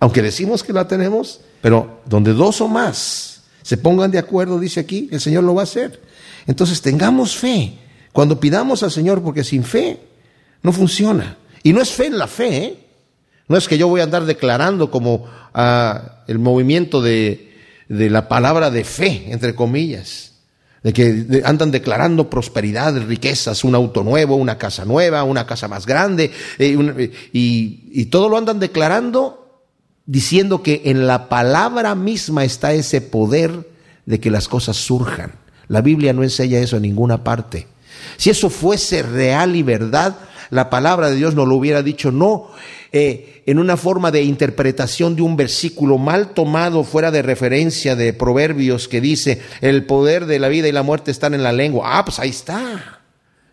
Aunque 0.00 0.20
decimos 0.20 0.62
que 0.62 0.72
la 0.72 0.88
tenemos, 0.88 1.40
pero 1.62 2.00
donde 2.06 2.32
dos 2.32 2.60
o 2.60 2.68
más 2.68 3.35
se 3.66 3.76
pongan 3.76 4.10
de 4.10 4.18
acuerdo, 4.18 4.60
dice 4.60 4.78
aquí, 4.80 5.08
el 5.10 5.20
Señor 5.20 5.42
lo 5.42 5.54
va 5.54 5.62
a 5.62 5.64
hacer. 5.64 6.00
Entonces 6.46 6.80
tengamos 6.82 7.36
fe. 7.36 7.78
Cuando 8.12 8.38
pidamos 8.38 8.82
al 8.82 8.92
Señor, 8.92 9.22
porque 9.22 9.42
sin 9.42 9.64
fe 9.64 9.98
no 10.62 10.72
funciona. 10.72 11.36
Y 11.62 11.72
no 11.72 11.82
es 11.82 11.90
fe 11.90 12.06
en 12.06 12.18
la 12.18 12.28
fe, 12.28 12.56
¿eh? 12.56 12.78
No 13.48 13.56
es 13.56 13.66
que 13.68 13.78
yo 13.78 13.88
voy 13.88 14.00
a 14.00 14.04
andar 14.04 14.24
declarando 14.24 14.90
como 14.90 15.26
ah, 15.54 16.22
el 16.26 16.38
movimiento 16.38 17.02
de 17.02 17.46
de 17.88 18.10
la 18.10 18.28
palabra 18.28 18.70
de 18.70 18.84
fe, 18.84 19.26
entre 19.28 19.54
comillas, 19.54 20.32
de 20.82 20.92
que 20.92 21.42
andan 21.44 21.70
declarando 21.70 22.30
prosperidad, 22.30 22.96
riquezas, 23.06 23.64
un 23.64 23.74
auto 23.74 24.02
nuevo, 24.02 24.36
una 24.36 24.58
casa 24.58 24.84
nueva, 24.84 25.24
una 25.24 25.46
casa 25.46 25.68
más 25.68 25.86
grande, 25.86 26.30
eh, 26.58 27.10
y, 27.32 27.90
y 27.92 28.06
todo 28.06 28.28
lo 28.28 28.36
andan 28.36 28.60
declarando 28.60 29.45
diciendo 30.06 30.62
que 30.62 30.82
en 30.86 31.06
la 31.06 31.28
palabra 31.28 31.94
misma 31.94 32.44
está 32.44 32.72
ese 32.72 33.00
poder 33.00 33.68
de 34.06 34.20
que 34.20 34.30
las 34.30 34.48
cosas 34.48 34.76
surjan. 34.76 35.32
La 35.68 35.80
Biblia 35.80 36.12
no 36.12 36.22
enseña 36.22 36.58
eso 36.58 36.76
en 36.76 36.82
ninguna 36.82 37.24
parte. 37.24 37.66
Si 38.16 38.30
eso 38.30 38.50
fuese 38.50 39.02
real 39.02 39.56
y 39.56 39.62
verdad, 39.62 40.16
la 40.50 40.70
palabra 40.70 41.10
de 41.10 41.16
Dios 41.16 41.34
no 41.34 41.44
lo 41.44 41.56
hubiera 41.56 41.82
dicho, 41.82 42.12
no, 42.12 42.50
eh, 42.92 43.42
en 43.46 43.58
una 43.58 43.76
forma 43.76 44.10
de 44.10 44.22
interpretación 44.22 45.16
de 45.16 45.22
un 45.22 45.36
versículo 45.36 45.98
mal 45.98 46.30
tomado 46.30 46.84
fuera 46.84 47.10
de 47.10 47.22
referencia 47.22 47.96
de 47.96 48.12
Proverbios 48.12 48.88
que 48.88 49.00
dice, 49.00 49.40
el 49.60 49.84
poder 49.84 50.26
de 50.26 50.38
la 50.38 50.48
vida 50.48 50.68
y 50.68 50.72
la 50.72 50.82
muerte 50.82 51.10
están 51.10 51.34
en 51.34 51.42
la 51.42 51.52
lengua. 51.52 51.98
Ah, 51.98 52.04
pues 52.04 52.18
ahí 52.20 52.30
está. 52.30 52.95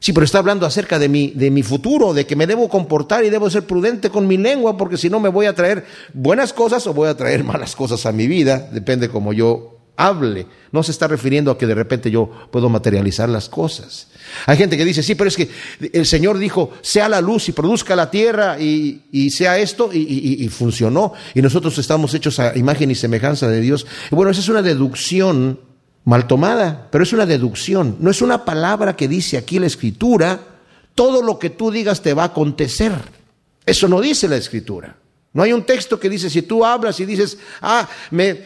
Sí, 0.04 0.12
pero 0.12 0.26
está 0.26 0.40
hablando 0.40 0.66
acerca 0.66 1.00
de 1.00 1.08
mi, 1.08 1.30
de 1.30 1.50
mi 1.50 1.64
futuro, 1.64 2.14
de 2.14 2.26
que 2.26 2.36
me 2.36 2.46
debo 2.46 2.68
comportar 2.68 3.24
y 3.24 3.30
debo 3.30 3.50
ser 3.50 3.64
prudente 3.64 4.10
con 4.10 4.28
mi 4.28 4.36
lengua, 4.36 4.76
porque 4.76 4.98
si 4.98 5.10
no 5.10 5.22
me 5.22 5.30
voy 5.30 5.46
a 5.46 5.56
traer 5.56 5.86
buenas 6.14 6.52
cosas 6.52 6.86
o 6.88 6.94
voy 6.94 7.08
a 7.08 7.16
traer 7.16 7.42
malas 7.46 7.74
cosas 7.74 8.06
a 8.06 8.12
mi 8.12 8.28
vida, 8.28 8.68
depende 8.74 9.08
como 9.08 9.32
yo 9.32 9.80
hable. 9.96 10.46
No 10.74 10.84
se 10.84 10.92
está 10.92 11.08
refiriendo 11.08 11.52
a 11.52 11.58
que 11.58 11.66
de 11.66 11.74
repente 11.74 12.12
yo 12.12 12.30
puedo 12.52 12.68
materializar 12.68 13.30
las 13.30 13.48
cosas. 13.48 14.10
Hay 14.46 14.58
gente 14.58 14.76
que 14.76 14.84
dice, 14.84 15.04
sí, 15.04 15.16
pero 15.16 15.30
es 15.30 15.38
que 15.38 15.50
el 15.94 16.06
Señor 16.06 16.38
dijo, 16.38 16.72
sea 16.82 17.08
la 17.08 17.22
luz 17.22 17.48
y 17.48 17.54
produzca 17.54 17.96
la 17.96 18.12
tierra 18.12 18.60
y, 18.60 19.30
sea 19.30 19.58
esto 19.58 19.90
y, 19.94 20.46
funcionó. 20.50 21.14
Y 21.34 21.42
nosotros 21.42 21.78
estamos 21.78 22.14
hechos 22.14 22.40
a 22.40 22.58
imagen 22.58 22.92
y 22.92 22.96
semejanza 22.96 23.48
de 23.48 23.62
Dios. 23.62 23.88
bueno, 24.12 24.32
esa 24.32 24.42
es 24.42 24.50
una 24.50 24.64
deducción 24.64 25.60
mal 26.06 26.28
tomada, 26.28 26.88
pero 26.92 27.04
es 27.04 27.14
una 27.14 27.26
deducción. 27.26 27.98
No 28.00 28.12
es 28.12 28.22
una 28.22 28.46
palabra 28.46 28.96
que 28.96 29.08
dice 29.08 29.38
aquí 29.38 29.60
la 29.60 29.68
escritura, 29.68 30.40
todo 30.96 31.22
lo 31.22 31.40
que 31.40 31.50
tú 31.50 31.72
digas 31.72 32.02
te 32.02 32.14
va 32.14 32.24
a 32.24 32.28
acontecer. 32.28 32.94
Eso 33.66 33.88
no 33.88 34.02
dice 34.02 34.28
la 34.28 34.38
escritura. 34.38 34.98
No 35.34 35.42
hay 35.42 35.52
un 35.52 35.64
texto 35.64 36.00
que 36.00 36.10
dice, 36.10 36.30
si 36.30 36.44
tú 36.44 36.64
hablas 36.64 37.00
y 37.00 37.06
dices, 37.06 37.40
ah, 37.62 37.90
me, 38.12 38.42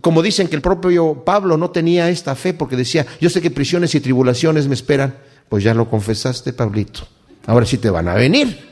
como 0.00 0.22
dicen 0.22 0.46
que 0.46 0.54
el 0.54 0.62
propio 0.62 1.24
Pablo 1.24 1.56
no 1.56 1.70
tenía 1.70 2.08
esta 2.08 2.36
fe 2.36 2.54
porque 2.54 2.76
decía, 2.76 3.04
yo 3.20 3.28
sé 3.28 3.42
que 3.42 3.50
prisiones 3.50 3.94
y 3.96 4.00
tribulaciones 4.00 4.68
me 4.68 4.74
esperan, 4.74 5.16
pues 5.48 5.64
ya 5.64 5.74
lo 5.74 5.90
confesaste, 5.90 6.52
Pablito. 6.52 7.08
Ahora 7.46 7.66
sí 7.66 7.78
te 7.78 7.90
van 7.90 8.06
a 8.06 8.14
venir. 8.14 8.70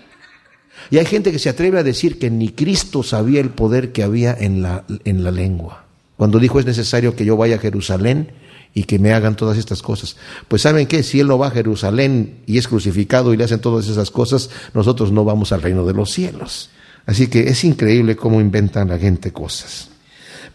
Y 0.91 0.99
hay 0.99 1.05
gente 1.05 1.33
que 1.33 1.41
se 1.41 1.49
atreve 1.49 1.81
a 1.81 1.83
decir 1.83 2.21
que 2.21 2.31
ni 2.31 2.51
Cristo 2.51 3.03
sabía 3.03 3.41
el 3.41 3.51
poder 3.51 3.91
que 3.91 4.05
había 4.05 4.37
en 4.39 4.63
la, 4.63 4.85
en 5.05 5.25
la 5.25 5.33
lengua. 5.33 5.88
Cuando 6.19 6.41
dijo 6.41 6.59
es 6.59 6.67
necesario 6.67 7.15
que 7.15 7.25
yo 7.25 7.37
vaya 7.37 7.55
a 7.55 7.61
Jerusalén 7.61 8.33
y 8.75 8.83
que 8.83 8.99
me 8.99 9.13
hagan 9.13 9.37
todas 9.37 9.57
estas 9.57 9.83
cosas. 9.83 10.17
Pues 10.49 10.63
saben 10.63 10.89
qué, 10.89 11.05
si 11.05 11.21
Él 11.21 11.29
no 11.29 11.39
va 11.39 11.47
a 11.47 11.53
Jerusalén 11.53 12.41
y 12.45 12.59
es 12.59 12.67
crucificado 12.67 13.33
y 13.33 13.37
le 13.37 13.45
hacen 13.45 13.61
todas 13.61 13.87
esas 13.87 14.11
cosas, 14.11 14.51
nosotros 14.75 15.13
no 15.13 15.25
vamos 15.25 15.53
al 15.53 15.63
reino 15.63 15.87
de 15.87 15.95
los 15.95 16.11
cielos. 16.11 16.71
Así 17.07 17.29
que 17.29 17.49
es 17.49 17.63
increíble 17.63 18.17
cómo 18.17 18.41
inventan 18.41 18.89
la 18.89 18.99
gente 18.99 19.33
cosas. 19.33 19.91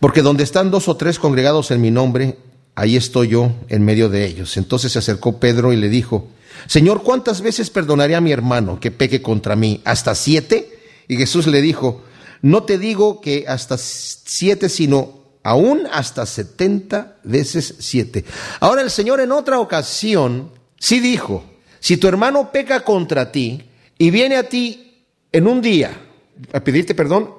Porque 0.01 0.22
donde 0.22 0.43
están 0.43 0.70
dos 0.70 0.89
o 0.89 0.97
tres 0.97 1.18
congregados 1.18 1.72
en 1.72 1.80
mi 1.80 1.91
nombre, 1.91 2.38
ahí 2.76 2.97
estoy 2.97 3.30
yo 3.30 3.53
en 3.70 3.86
medio 3.86 4.09
de 4.09 4.26
ellos. 4.26 4.57
Entonces 4.57 4.91
se 4.91 4.99
acercó 4.99 5.39
Pedro 5.39 5.72
y 5.72 5.78
le 5.78 5.88
dijo, 5.88 6.28
Señor, 6.68 7.03
¿cuántas 7.03 7.39
veces 7.39 7.70
perdonaré 7.70 8.16
a 8.16 8.22
mi 8.22 8.34
hermano 8.34 8.82
que 8.82 8.91
peque 8.91 9.22
contra 9.22 9.55
mí? 9.55 9.80
¿Hasta 9.86 10.14
siete? 10.14 10.78
Y 11.07 11.16
Jesús 11.16 11.47
le 11.47 11.61
dijo, 11.61 12.03
no 12.41 12.64
te 12.64 12.78
digo 12.78 13.22
que 13.22 13.45
hasta 13.47 13.78
siete, 13.78 14.68
sino 14.68 15.22
aún 15.44 15.88
hasta 15.91 16.26
setenta 16.26 17.18
veces 17.24 17.76
siete. 17.80 18.26
Ahora 18.60 18.82
el 18.82 18.89
Señor 18.89 19.20
en 19.20 19.32
otra 19.32 19.60
ocasión 19.60 20.52
sí 20.80 21.00
dijo, 21.00 21.44
Si 21.80 21.98
tu 21.98 22.08
hermano 22.08 22.52
peca 22.52 22.84
contra 22.84 23.32
ti 23.32 23.64
y 23.98 24.10
viene 24.10 24.38
a 24.38 24.50
ti 24.50 25.06
en 25.32 25.48
un 25.48 25.62
día 25.62 25.91
a 26.52 26.64
pedirte 26.64 26.96
perdón, 26.96 27.30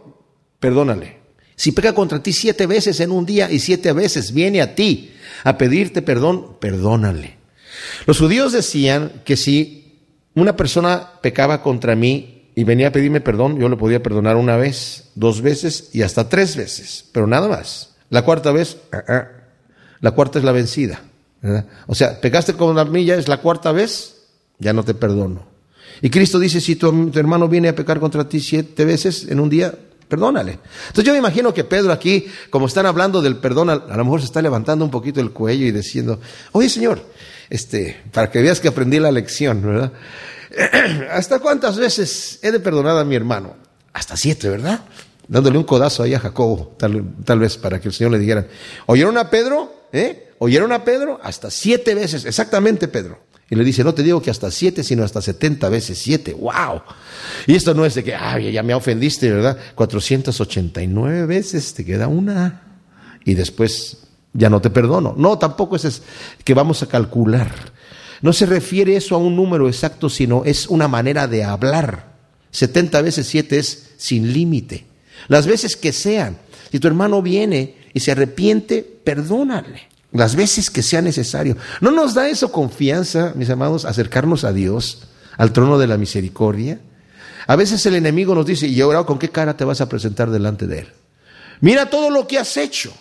perdónale. 0.61 1.25
Si 1.57 1.73
peca 1.73 1.95
contra 1.95 2.23
ti 2.23 2.33
siete 2.33 2.67
veces 2.67 3.01
en 3.01 3.11
un 3.11 3.25
día 3.25 3.51
y 3.51 3.59
siete 3.59 3.93
veces 3.93 4.33
viene 4.33 4.61
a 4.61 4.75
ti 4.75 5.13
a 5.45 5.57
pedirte 5.57 6.03
perdón, 6.03 6.57
perdónale. 6.61 7.39
Los 8.07 8.19
judíos 8.19 8.53
decían 8.53 9.23
que 9.25 9.37
si 9.37 10.01
una 10.35 10.57
persona 10.57 11.21
pecaba 11.23 11.63
contra 11.63 11.95
mí 11.95 12.51
y 12.55 12.65
venía 12.65 12.89
a 12.89 12.93
pedirme 12.93 13.21
perdón, 13.21 13.59
yo 13.59 13.69
le 13.69 13.77
podía 13.77 14.03
perdonar 14.03 14.37
una 14.37 14.57
vez, 14.57 15.11
dos 15.15 15.41
veces 15.41 15.91
y 15.93 16.03
hasta 16.03 16.29
tres 16.29 16.57
veces, 16.57 17.05
pero 17.13 17.27
nada 17.27 17.49
más. 17.49 17.93
La 18.15 18.23
cuarta 18.23 18.53
vez, 18.53 18.77
ah, 18.93 19.03
ah, 19.09 19.29
la 20.01 20.12
cuarta 20.12 20.39
es 20.39 20.45
la 20.45 20.53
vencida. 20.53 21.03
O 21.89 21.97
sea, 21.97 22.21
pecaste 22.21 22.53
contra 22.53 22.85
mí 22.85 23.05
ya 23.05 23.17
es 23.17 23.27
la 23.27 23.39
cuarta 23.39 23.73
vez, 23.73 24.29
ya 24.61 24.73
no 24.73 24.85
te 24.85 24.95
perdono. 24.95 25.45
Y 26.01 26.11
Cristo 26.11 26.39
dice, 26.39 26.61
si 26.61 26.77
tu, 26.77 27.11
hermano 27.12 27.49
viene 27.49 27.71
a 27.71 27.75
pecar 27.75 27.99
contra 27.99 28.29
ti 28.29 28.39
siete 28.39 28.85
veces 28.85 29.27
en 29.29 29.41
un 29.41 29.51
día, 29.51 29.75
perdónale. 30.07 30.61
Entonces 30.87 31.05
yo 31.05 31.11
me 31.11 31.19
imagino 31.19 31.53
que 31.53 31.65
Pedro 31.65 31.91
aquí, 31.91 32.27
como 32.51 32.69
están 32.69 32.87
hablando 32.87 33.21
del 33.21 33.39
perdón, 33.39 33.69
a, 33.69 33.75
lo 33.75 34.05
mejor 34.05 34.21
se 34.21 34.27
está 34.27 34.41
levantando 34.41 34.85
un 34.85 34.93
poquito 34.93 35.21
el 35.21 35.33
cuello 35.33 35.67
y 35.67 35.73
diciendo, 35.73 36.21
oye 36.53 36.69
Señor, 36.69 37.03
este, 37.51 38.01
para 38.12 38.31
que 38.31 38.41
veas 38.43 38.61
que 38.61 38.69
aprendí 38.69 39.01
la 39.01 39.11
lección, 39.11 39.61
¿verdad? 39.61 39.93
¿Hasta 41.11 41.41
cuántas 41.41 41.79
veces 41.79 42.39
he 42.43 42.53
de 42.53 42.61
perdonar 42.61 42.97
a 42.97 43.05
mi 43.05 43.17
hermano? 43.17 43.57
Hasta 43.93 44.17
siete, 44.17 44.49
¿verdad? 44.49 44.85
Dándole 45.27 45.59
un 45.59 45.64
codazo 45.64 46.03
ahí 46.03 46.14
a 46.14 46.20
Jacobo, 46.20 46.77
tal, 46.77 47.39
vez 47.39 47.57
para 47.57 47.81
que 47.81 47.89
el 47.89 47.95
Señor 47.95 48.12
le 48.12 48.18
dijera, 48.18 48.47
¿oyeron 48.87 49.16
a 49.16 49.31
Pedro? 49.31 49.87
¿Eh? 49.93 50.33
¿Oyeron 50.39 50.72
a 50.72 50.85
Pedro? 50.85 51.18
Hasta 51.22 51.51
siete 51.51 51.95
veces, 51.95 52.25
exactamente 52.25 52.89
Pedro. 52.89 53.18
Y 53.49 53.57
le 53.57 53.64
dice, 53.64 53.85
no 53.85 53.95
te 53.95 54.03
digo 54.03 54.22
que 54.22 54.31
hasta 54.31 54.51
siete, 54.51 54.83
sino 54.83 55.05
hasta 55.05 55.20
setenta 55.20 55.68
veces 55.68 55.99
siete. 55.99 56.33
¡Wow! 56.33 56.83
Y 57.47 57.55
esto 57.55 57.75
no 57.75 57.85
es 57.85 57.95
de 57.95 58.05
que, 58.05 58.14
ay, 58.14 58.53
ya 58.53 58.62
me 58.62 58.75
ofendiste, 58.75 59.31
¿verdad? 59.31 59.59
489 59.75 61.27
veces 61.27 61.75
te 61.75 61.85
queda 61.85 62.09
una. 62.09 62.81
Y 63.25 63.35
después 63.35 63.99
ya 64.33 64.51
no 64.51 64.61
te 64.61 64.70
perdono. 64.70 65.14
No, 65.16 65.39
tampoco 65.39 65.77
es 65.77 66.03
que 66.43 66.55
vamos 66.55 66.83
a 66.83 66.87
calcular. 66.87 67.53
No 68.22 68.33
se 68.33 68.47
refiere 68.47 68.97
eso 68.97 69.14
a 69.14 69.18
un 69.18 69.37
número 69.37 69.68
exacto, 69.68 70.09
sino 70.09 70.45
es 70.45 70.66
una 70.66 70.89
manera 70.89 71.27
de 71.27 71.45
hablar. 71.45 72.14
70 72.51 73.03
veces 73.03 73.27
siete 73.27 73.59
es 73.59 73.95
sin 73.99 74.33
límite. 74.33 74.87
Las 75.29 75.47
veces 75.47 75.77
que 75.77 75.93
sean. 75.93 76.39
Si 76.70 76.79
tu 76.79 76.89
hermano 76.89 77.22
viene 77.22 77.77
y 77.93 78.01
se 78.01 78.12
arrepiente, 78.12 78.83
perdónale 78.83 79.95
las 80.14 80.37
veces 80.37 80.70
que 80.70 80.83
sea 80.83 81.03
necesario. 81.03 81.57
¿No 81.81 81.91
nos 81.91 82.14
da 82.14 82.29
eso 82.29 82.51
confianza, 82.51 83.33
mis 83.35 83.51
amados, 83.51 83.85
acercarnos 83.85 84.45
a 84.45 84.53
Dios, 84.53 85.09
al 85.37 85.53
trono 85.53 85.77
de 85.77 85.89
la 85.89 85.99
misericordia? 85.99 86.81
A 87.47 87.57
veces 87.57 87.85
el 87.87 87.97
enemigo 87.97 88.35
nos 88.35 88.47
dice, 88.47 88.66
¿y 88.66 88.81
ahora 88.81 89.05
con 89.05 89.18
qué 89.18 89.29
cara 89.29 89.57
te 89.57 89.64
vas 89.64 89.81
a 89.81 89.89
presentar 89.89 90.31
delante 90.31 90.66
de 90.66 90.79
Él? 90.81 90.89
Mira 91.61 91.91
todo 91.91 92.11
lo 92.11 92.27
que 92.27 92.39
has 92.39 92.57
hecho. 92.57 92.95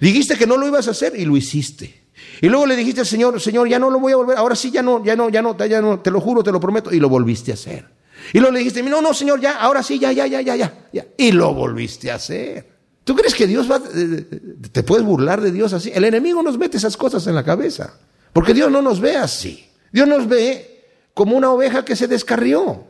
Dijiste 0.00 0.36
que 0.36 0.46
no 0.46 0.56
lo 0.56 0.66
ibas 0.66 0.88
a 0.88 0.90
hacer 0.90 1.14
y 1.16 1.24
lo 1.24 1.36
hiciste. 1.36 2.02
Y 2.42 2.48
luego 2.48 2.66
le 2.66 2.76
dijiste 2.76 3.00
al 3.00 3.06
Señor, 3.06 3.40
Señor, 3.40 3.68
ya 3.68 3.78
no 3.78 3.88
lo 3.88 4.00
voy 4.00 4.12
a 4.12 4.16
volver, 4.16 4.36
ahora 4.36 4.56
sí, 4.56 4.70
ya 4.70 4.82
no, 4.82 5.04
ya 5.04 5.14
no, 5.14 5.30
ya 5.30 5.42
no, 5.42 5.56
ya 5.56 5.80
no, 5.80 6.00
te 6.00 6.10
lo 6.10 6.20
juro, 6.20 6.42
te 6.42 6.50
lo 6.50 6.58
prometo, 6.58 6.92
y 6.92 6.98
lo 6.98 7.08
volviste 7.08 7.52
a 7.52 7.54
hacer. 7.54 7.86
Y 8.32 8.38
luego 8.38 8.52
le 8.52 8.58
dijiste, 8.60 8.82
no, 8.82 9.00
no, 9.00 9.14
Señor, 9.14 9.40
ya, 9.40 9.58
ahora 9.58 9.82
sí, 9.82 9.98
ya, 9.98 10.12
ya, 10.12 10.26
ya, 10.26 10.40
ya, 10.40 10.56
ya. 10.92 11.06
Y 11.16 11.32
lo 11.32 11.54
volviste 11.54 12.10
a 12.10 12.16
hacer. 12.16 12.76
¿Tú 13.06 13.14
crees 13.14 13.36
que 13.36 13.46
Dios 13.46 13.70
va, 13.70 13.80
eh, 13.94 14.26
te 14.72 14.82
puedes 14.82 15.06
burlar 15.06 15.40
de 15.40 15.52
Dios 15.52 15.72
así? 15.72 15.92
El 15.94 16.02
enemigo 16.02 16.42
nos 16.42 16.58
mete 16.58 16.76
esas 16.76 16.96
cosas 16.96 17.24
en 17.28 17.36
la 17.36 17.44
cabeza, 17.44 17.94
porque 18.32 18.52
Dios 18.52 18.68
no 18.68 18.82
nos 18.82 19.00
ve 19.00 19.16
así. 19.16 19.64
Dios 19.92 20.08
nos 20.08 20.26
ve 20.26 20.76
como 21.14 21.36
una 21.36 21.52
oveja 21.52 21.84
que 21.84 21.94
se 21.94 22.08
descarrió, 22.08 22.84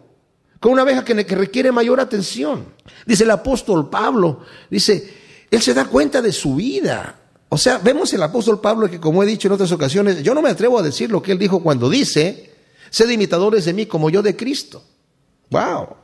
como 0.59 0.73
una 0.73 0.85
oveja 0.85 1.05
que, 1.05 1.15
requiere 1.15 1.71
mayor 1.71 2.01
atención. 2.01 2.65
Dice 3.05 3.25
el 3.25 3.31
apóstol 3.31 3.91
Pablo, 3.91 4.41
dice, 4.71 5.15
él 5.51 5.61
se 5.61 5.75
da 5.75 5.85
cuenta 5.85 6.23
de 6.23 6.33
su 6.33 6.55
vida. 6.55 7.21
O 7.51 7.59
sea, 7.59 7.77
vemos 7.77 8.13
el 8.15 8.23
apóstol 8.23 8.59
Pablo 8.59 8.91
que, 8.91 8.99
como 8.99 9.23
he 9.23 9.27
dicho 9.27 9.49
en 9.49 9.53
otras 9.53 9.71
ocasiones, 9.71 10.23
yo 10.23 10.35
no 10.35 10.41
me 10.41 10.49
atrevo 10.49 10.79
a 10.79 10.83
decir 10.83 11.11
lo 11.11 11.23
que 11.23 11.33
él 11.33 11.39
dijo 11.39 11.63
cuando 11.63 11.91
dice, 11.91 12.55
sed 12.89 13.11
imitadores 13.11 13.67
de 13.67 13.75
mí 13.75 13.85
como 13.85 14.09
yo 14.09 14.23
de 14.23 14.35
Cristo. 14.35 14.83
¡Wow! 15.51 15.97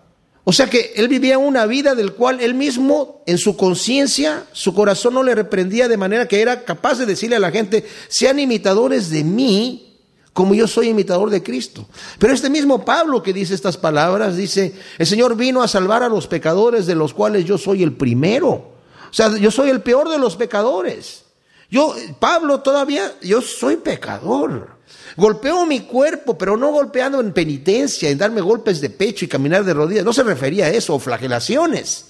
O 0.44 0.52
sea 0.52 0.68
que 0.68 0.92
él 0.96 1.06
vivía 1.08 1.38
una 1.38 1.66
vida 1.66 1.94
del 1.94 2.14
cual 2.14 2.40
él 2.40 2.54
mismo, 2.54 3.22
en 3.26 3.38
su 3.38 3.56
conciencia, 3.56 4.44
su 4.52 4.74
corazón 4.74 5.14
no 5.14 5.22
le 5.22 5.34
reprendía 5.34 5.86
de 5.86 5.96
manera 5.96 6.26
que 6.26 6.40
era 6.40 6.64
capaz 6.64 6.98
de 6.98 7.06
decirle 7.06 7.36
a 7.36 7.40
la 7.40 7.52
gente, 7.52 7.86
sean 8.08 8.40
imitadores 8.40 9.10
de 9.10 9.22
mí 9.22 9.88
como 10.32 10.54
yo 10.54 10.66
soy 10.66 10.88
imitador 10.88 11.30
de 11.30 11.42
Cristo. 11.42 11.86
Pero 12.18 12.32
este 12.32 12.50
mismo 12.50 12.84
Pablo 12.84 13.22
que 13.22 13.32
dice 13.32 13.54
estas 13.54 13.76
palabras, 13.76 14.36
dice, 14.36 14.74
el 14.98 15.06
Señor 15.06 15.36
vino 15.36 15.62
a 15.62 15.68
salvar 15.68 16.02
a 16.02 16.08
los 16.08 16.26
pecadores 16.26 16.86
de 16.86 16.94
los 16.94 17.14
cuales 17.14 17.44
yo 17.44 17.58
soy 17.58 17.82
el 17.82 17.92
primero. 17.92 18.50
O 18.50 19.14
sea, 19.14 19.36
yo 19.36 19.50
soy 19.50 19.68
el 19.68 19.82
peor 19.82 20.08
de 20.08 20.18
los 20.18 20.36
pecadores. 20.36 21.24
Yo, 21.70 21.94
Pablo, 22.18 22.60
todavía, 22.60 23.12
yo 23.22 23.42
soy 23.42 23.76
pecador. 23.76 24.78
Golpeó 25.16 25.66
mi 25.66 25.80
cuerpo, 25.80 26.38
pero 26.38 26.56
no 26.56 26.70
golpeando 26.70 27.20
en 27.20 27.32
penitencia, 27.32 28.08
en 28.08 28.18
darme 28.18 28.40
golpes 28.40 28.80
de 28.80 28.90
pecho 28.90 29.24
y 29.24 29.28
caminar 29.28 29.64
de 29.64 29.74
rodillas. 29.74 30.04
No 30.04 30.12
se 30.12 30.22
refería 30.22 30.66
a 30.66 30.70
eso, 30.70 30.94
o 30.94 30.98
flagelaciones, 30.98 32.06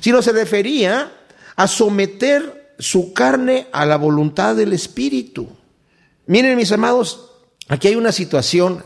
sino 0.00 0.20
se 0.22 0.32
refería 0.32 1.12
a 1.56 1.66
someter 1.66 2.74
su 2.78 3.12
carne 3.12 3.68
a 3.72 3.86
la 3.86 3.96
voluntad 3.96 4.56
del 4.56 4.72
Espíritu. 4.72 5.48
Miren, 6.26 6.56
mis 6.56 6.72
amados, 6.72 7.30
aquí 7.68 7.88
hay 7.88 7.96
una 7.96 8.12
situación, 8.12 8.84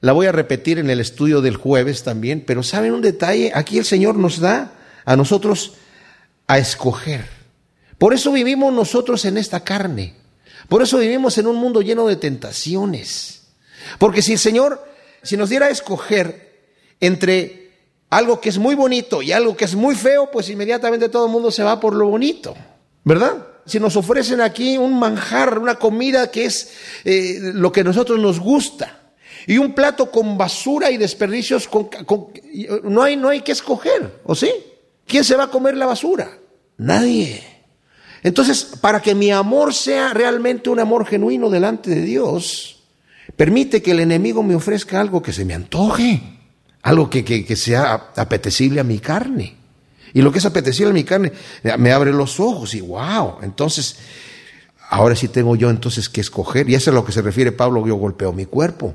la 0.00 0.12
voy 0.12 0.26
a 0.26 0.32
repetir 0.32 0.78
en 0.78 0.90
el 0.90 1.00
estudio 1.00 1.40
del 1.40 1.56
jueves 1.56 2.02
también, 2.02 2.44
pero 2.46 2.62
¿saben 2.62 2.92
un 2.92 3.02
detalle? 3.02 3.52
Aquí 3.54 3.78
el 3.78 3.84
Señor 3.84 4.16
nos 4.16 4.40
da 4.40 4.72
a 5.04 5.16
nosotros 5.16 5.74
a 6.46 6.58
escoger. 6.58 7.26
Por 7.98 8.12
eso 8.12 8.32
vivimos 8.32 8.72
nosotros 8.72 9.24
en 9.24 9.38
esta 9.38 9.60
carne. 9.60 10.23
Por 10.68 10.82
eso 10.82 10.98
vivimos 10.98 11.38
en 11.38 11.46
un 11.46 11.56
mundo 11.56 11.82
lleno 11.82 12.06
de 12.06 12.16
tentaciones. 12.16 13.42
Porque 13.98 14.22
si 14.22 14.32
el 14.32 14.38
Señor, 14.38 14.84
si 15.22 15.36
nos 15.36 15.50
diera 15.50 15.66
a 15.66 15.70
escoger 15.70 16.44
entre 17.00 17.72
algo 18.10 18.40
que 18.40 18.48
es 18.48 18.58
muy 18.58 18.74
bonito 18.74 19.22
y 19.22 19.32
algo 19.32 19.56
que 19.56 19.64
es 19.64 19.74
muy 19.74 19.94
feo, 19.94 20.30
pues 20.30 20.48
inmediatamente 20.48 21.08
todo 21.08 21.26
el 21.26 21.32
mundo 21.32 21.50
se 21.50 21.62
va 21.62 21.80
por 21.80 21.94
lo 21.94 22.08
bonito, 22.08 22.54
¿verdad? 23.02 23.46
Si 23.66 23.80
nos 23.80 23.96
ofrecen 23.96 24.40
aquí 24.40 24.78
un 24.78 24.98
manjar, 24.98 25.58
una 25.58 25.76
comida 25.76 26.30
que 26.30 26.44
es 26.44 26.72
eh, 27.04 27.38
lo 27.40 27.72
que 27.72 27.80
a 27.80 27.84
nosotros 27.84 28.18
nos 28.20 28.38
gusta, 28.38 29.00
y 29.46 29.58
un 29.58 29.74
plato 29.74 30.10
con 30.10 30.38
basura 30.38 30.90
y 30.90 30.96
desperdicios, 30.96 31.68
no, 32.84 33.02
hay, 33.02 33.16
no 33.16 33.28
hay 33.28 33.42
que 33.42 33.52
escoger, 33.52 34.20
¿o 34.24 34.34
sí? 34.34 34.50
¿Quién 35.06 35.24
se 35.24 35.36
va 35.36 35.44
a 35.44 35.50
comer 35.50 35.76
la 35.76 35.86
basura? 35.86 36.38
Nadie. 36.78 37.53
Entonces, 38.24 38.64
para 38.80 39.02
que 39.02 39.14
mi 39.14 39.30
amor 39.30 39.74
sea 39.74 40.14
realmente 40.14 40.70
un 40.70 40.80
amor 40.80 41.06
genuino 41.06 41.50
delante 41.50 41.90
de 41.90 42.00
Dios, 42.00 42.82
permite 43.36 43.82
que 43.82 43.90
el 43.90 44.00
enemigo 44.00 44.42
me 44.42 44.54
ofrezca 44.54 44.98
algo 44.98 45.22
que 45.22 45.30
se 45.30 45.44
me 45.44 45.52
antoje, 45.52 46.22
algo 46.80 47.10
que, 47.10 47.54
sea 47.54 48.12
apetecible 48.16 48.80
a 48.80 48.84
mi 48.84 48.98
carne. 48.98 49.56
Y 50.14 50.22
lo 50.22 50.32
que 50.32 50.38
es 50.38 50.46
apetecible 50.46 50.90
a 50.90 50.94
mi 50.94 51.04
carne 51.04 51.32
me 51.78 51.92
abre 51.92 52.12
los 52.12 52.40
ojos 52.40 52.74
y 52.74 52.80
wow, 52.80 53.40
entonces, 53.42 53.98
ahora 54.88 55.14
sí 55.14 55.28
tengo 55.28 55.54
yo 55.54 55.68
entonces 55.68 56.08
que 56.08 56.22
escoger. 56.22 56.70
Y 56.70 56.76
eso 56.76 56.90
es 56.90 56.94
a 56.94 56.98
lo 56.98 57.04
que 57.04 57.12
se 57.12 57.20
refiere 57.20 57.52
Pablo, 57.52 57.86
yo 57.86 57.96
golpeo 57.96 58.32
mi 58.32 58.46
cuerpo. 58.46 58.94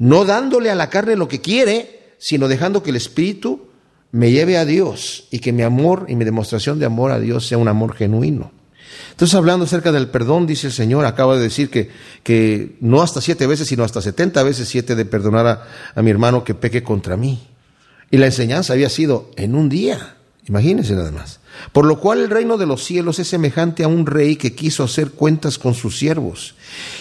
No 0.00 0.24
dándole 0.24 0.68
a 0.70 0.74
la 0.74 0.90
carne 0.90 1.14
lo 1.14 1.28
que 1.28 1.40
quiere, 1.40 2.14
sino 2.18 2.48
dejando 2.48 2.82
que 2.82 2.90
el 2.90 2.96
Espíritu 2.96 3.68
me 4.10 4.32
lleve 4.32 4.58
a 4.58 4.64
Dios 4.64 5.28
y 5.30 5.38
que 5.38 5.52
mi 5.52 5.62
amor 5.62 6.06
y 6.08 6.16
mi 6.16 6.24
demostración 6.24 6.80
de 6.80 6.86
amor 6.86 7.12
a 7.12 7.20
Dios 7.20 7.46
sea 7.46 7.58
un 7.58 7.68
amor 7.68 7.94
genuino. 7.94 8.63
Entonces, 9.10 9.34
hablando 9.34 9.64
acerca 9.64 9.92
del 9.92 10.08
perdón, 10.08 10.46
dice 10.46 10.68
el 10.68 10.72
Señor, 10.72 11.06
acaba 11.06 11.36
de 11.36 11.42
decir 11.42 11.70
que, 11.70 11.90
que 12.22 12.76
no 12.80 13.02
hasta 13.02 13.20
siete 13.20 13.46
veces, 13.46 13.68
sino 13.68 13.84
hasta 13.84 14.02
setenta 14.02 14.42
veces 14.42 14.68
siete 14.68 14.94
de 14.94 15.04
perdonar 15.04 15.46
a, 15.46 15.62
a 15.94 16.02
mi 16.02 16.10
hermano 16.10 16.44
que 16.44 16.54
peque 16.54 16.82
contra 16.82 17.16
mí. 17.16 17.46
Y 18.10 18.18
la 18.18 18.26
enseñanza 18.26 18.72
había 18.72 18.90
sido 18.90 19.30
en 19.36 19.54
un 19.54 19.68
día. 19.68 20.16
Imagínense 20.46 20.94
nada 20.94 21.10
más. 21.10 21.40
Por 21.72 21.86
lo 21.86 22.00
cual 22.00 22.20
el 22.20 22.30
reino 22.30 22.58
de 22.58 22.66
los 22.66 22.84
cielos 22.84 23.18
es 23.18 23.28
semejante 23.28 23.84
a 23.84 23.88
un 23.88 24.06
rey 24.06 24.36
que 24.36 24.54
quiso 24.54 24.84
hacer 24.84 25.12
cuentas 25.12 25.58
con 25.58 25.74
sus 25.74 25.98
siervos. 25.98 26.54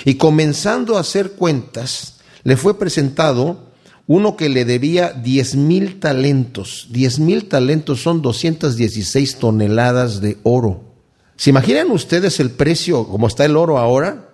Y 0.06 0.16
comenzando 0.16 0.98
a 0.98 1.02
hacer 1.02 1.32
cuentas, 1.32 2.20
le 2.44 2.58
fue 2.58 2.78
presentado 2.78 3.74
uno 4.08 4.36
que 4.36 4.50
le 4.50 4.66
debía 4.66 5.12
diez 5.12 5.56
mil 5.56 6.00
talentos. 6.00 6.88
Diez 6.90 7.20
mil 7.20 7.48
talentos 7.48 8.02
son 8.02 8.22
216 8.22 9.38
toneladas 9.38 10.22
de 10.22 10.38
oro. 10.44 10.93
¿Se 11.36 11.50
imaginan 11.50 11.92
ustedes 11.92 12.40
el 12.40 12.52
precio, 12.52 13.08
como 13.08 13.28
está 13.28 13.46
el 13.46 13.58
oro 13.58 13.78
ahora? 13.78 14.30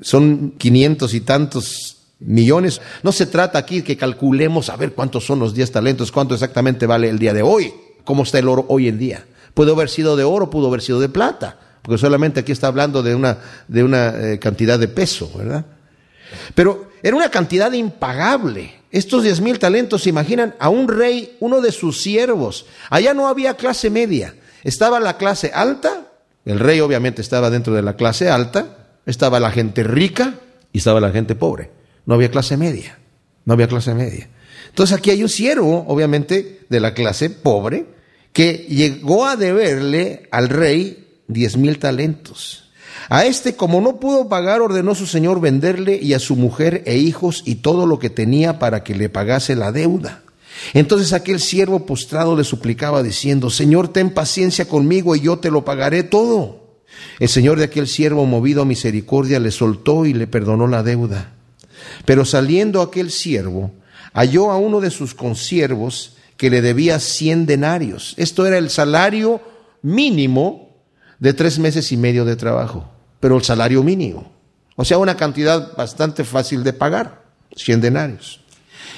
Son 0.00 0.52
500 0.58 1.14
y 1.14 1.20
tantos 1.20 1.96
millones. 2.18 2.80
No 3.02 3.12
se 3.12 3.26
trata 3.26 3.58
aquí 3.58 3.82
que 3.82 3.96
calculemos 3.96 4.68
a 4.68 4.76
ver 4.76 4.92
cuántos 4.92 5.24
son 5.24 5.38
los 5.38 5.54
10 5.54 5.72
talentos, 5.72 6.12
cuánto 6.12 6.34
exactamente 6.34 6.86
vale 6.86 7.08
el 7.08 7.18
día 7.18 7.32
de 7.32 7.42
hoy, 7.42 7.72
cómo 8.04 8.22
está 8.22 8.38
el 8.38 8.48
oro 8.48 8.66
hoy 8.68 8.88
en 8.88 8.98
día. 8.98 9.24
Pudo 9.54 9.72
haber 9.72 9.88
sido 9.88 10.16
de 10.16 10.24
oro, 10.24 10.50
pudo 10.50 10.68
haber 10.68 10.82
sido 10.82 11.00
de 11.00 11.08
plata, 11.08 11.58
porque 11.82 11.98
solamente 11.98 12.40
aquí 12.40 12.52
está 12.52 12.66
hablando 12.66 13.02
de 13.02 13.14
una, 13.14 13.38
de 13.68 13.84
una 13.84 14.08
eh, 14.08 14.38
cantidad 14.38 14.78
de 14.78 14.88
peso, 14.88 15.30
¿verdad? 15.36 15.64
Pero 16.54 16.90
era 17.02 17.16
una 17.16 17.30
cantidad 17.30 17.72
impagable. 17.72 18.74
Estos 18.90 19.22
diez 19.22 19.40
mil 19.40 19.58
talentos, 19.58 20.02
se 20.02 20.10
imaginan, 20.10 20.54
a 20.58 20.68
un 20.68 20.88
rey, 20.88 21.36
uno 21.40 21.60
de 21.60 21.72
sus 21.72 22.02
siervos. 22.02 22.66
Allá 22.90 23.14
no 23.14 23.28
había 23.28 23.54
clase 23.54 23.90
media. 23.90 24.34
Estaba 24.62 25.00
la 25.00 25.16
clase 25.16 25.52
alta, 25.54 26.06
el 26.46 26.60
rey 26.60 26.80
obviamente 26.80 27.20
estaba 27.20 27.50
dentro 27.50 27.74
de 27.74 27.82
la 27.82 27.96
clase 27.96 28.30
alta, 28.30 28.88
estaba 29.04 29.40
la 29.40 29.50
gente 29.50 29.82
rica 29.82 30.34
y 30.72 30.78
estaba 30.78 31.00
la 31.00 31.10
gente 31.10 31.34
pobre. 31.34 31.70
No 32.06 32.14
había 32.14 32.30
clase 32.30 32.56
media. 32.56 32.98
No 33.44 33.54
había 33.54 33.68
clase 33.68 33.94
media. 33.94 34.28
Entonces 34.68 34.96
aquí 34.96 35.10
hay 35.10 35.22
un 35.22 35.28
siervo, 35.28 35.84
obviamente, 35.88 36.60
de 36.68 36.80
la 36.80 36.94
clase 36.94 37.30
pobre, 37.30 37.86
que 38.32 38.66
llegó 38.68 39.26
a 39.26 39.36
deberle 39.36 40.28
al 40.30 40.48
rey 40.48 41.22
diez 41.26 41.56
mil 41.56 41.78
talentos. 41.78 42.70
A 43.08 43.24
este, 43.24 43.56
como 43.56 43.80
no 43.80 43.98
pudo 43.98 44.28
pagar, 44.28 44.60
ordenó 44.60 44.94
su 44.94 45.06
señor 45.06 45.40
venderle 45.40 45.98
y 46.00 46.14
a 46.14 46.18
su 46.18 46.36
mujer 46.36 46.82
e 46.86 46.96
hijos 46.96 47.42
y 47.44 47.56
todo 47.56 47.86
lo 47.86 47.98
que 47.98 48.10
tenía 48.10 48.58
para 48.58 48.84
que 48.84 48.94
le 48.94 49.08
pagase 49.08 49.56
la 49.56 49.72
deuda. 49.72 50.22
Entonces 50.74 51.12
aquel 51.12 51.40
siervo 51.40 51.86
postrado 51.86 52.36
le 52.36 52.44
suplicaba 52.44 53.02
diciendo, 53.02 53.50
Señor, 53.50 53.88
ten 53.88 54.10
paciencia 54.10 54.66
conmigo 54.68 55.14
y 55.14 55.20
yo 55.20 55.38
te 55.38 55.50
lo 55.50 55.64
pagaré 55.64 56.02
todo. 56.02 56.80
El 57.18 57.28
señor 57.28 57.58
de 57.58 57.64
aquel 57.64 57.88
siervo, 57.88 58.26
movido 58.26 58.62
a 58.62 58.64
misericordia, 58.64 59.38
le 59.38 59.50
soltó 59.50 60.06
y 60.06 60.14
le 60.14 60.26
perdonó 60.26 60.66
la 60.66 60.82
deuda. 60.82 61.34
Pero 62.04 62.24
saliendo 62.24 62.80
aquel 62.80 63.10
siervo, 63.10 63.72
halló 64.12 64.50
a 64.50 64.56
uno 64.56 64.80
de 64.80 64.90
sus 64.90 65.14
consiervos 65.14 66.16
que 66.36 66.50
le 66.50 66.62
debía 66.62 67.00
cien 67.00 67.46
denarios. 67.46 68.14
Esto 68.16 68.46
era 68.46 68.58
el 68.58 68.70
salario 68.70 69.40
mínimo 69.82 70.70
de 71.18 71.32
tres 71.32 71.58
meses 71.58 71.92
y 71.92 71.96
medio 71.96 72.24
de 72.24 72.36
trabajo 72.36 72.96
pero 73.20 73.36
el 73.36 73.42
salario 73.42 73.82
mínimo. 73.82 74.32
O 74.76 74.84
sea, 74.84 74.98
una 74.98 75.16
cantidad 75.16 75.74
bastante 75.76 76.24
fácil 76.24 76.62
de 76.62 76.72
pagar, 76.72 77.24
100 77.56 77.80
denarios. 77.80 78.40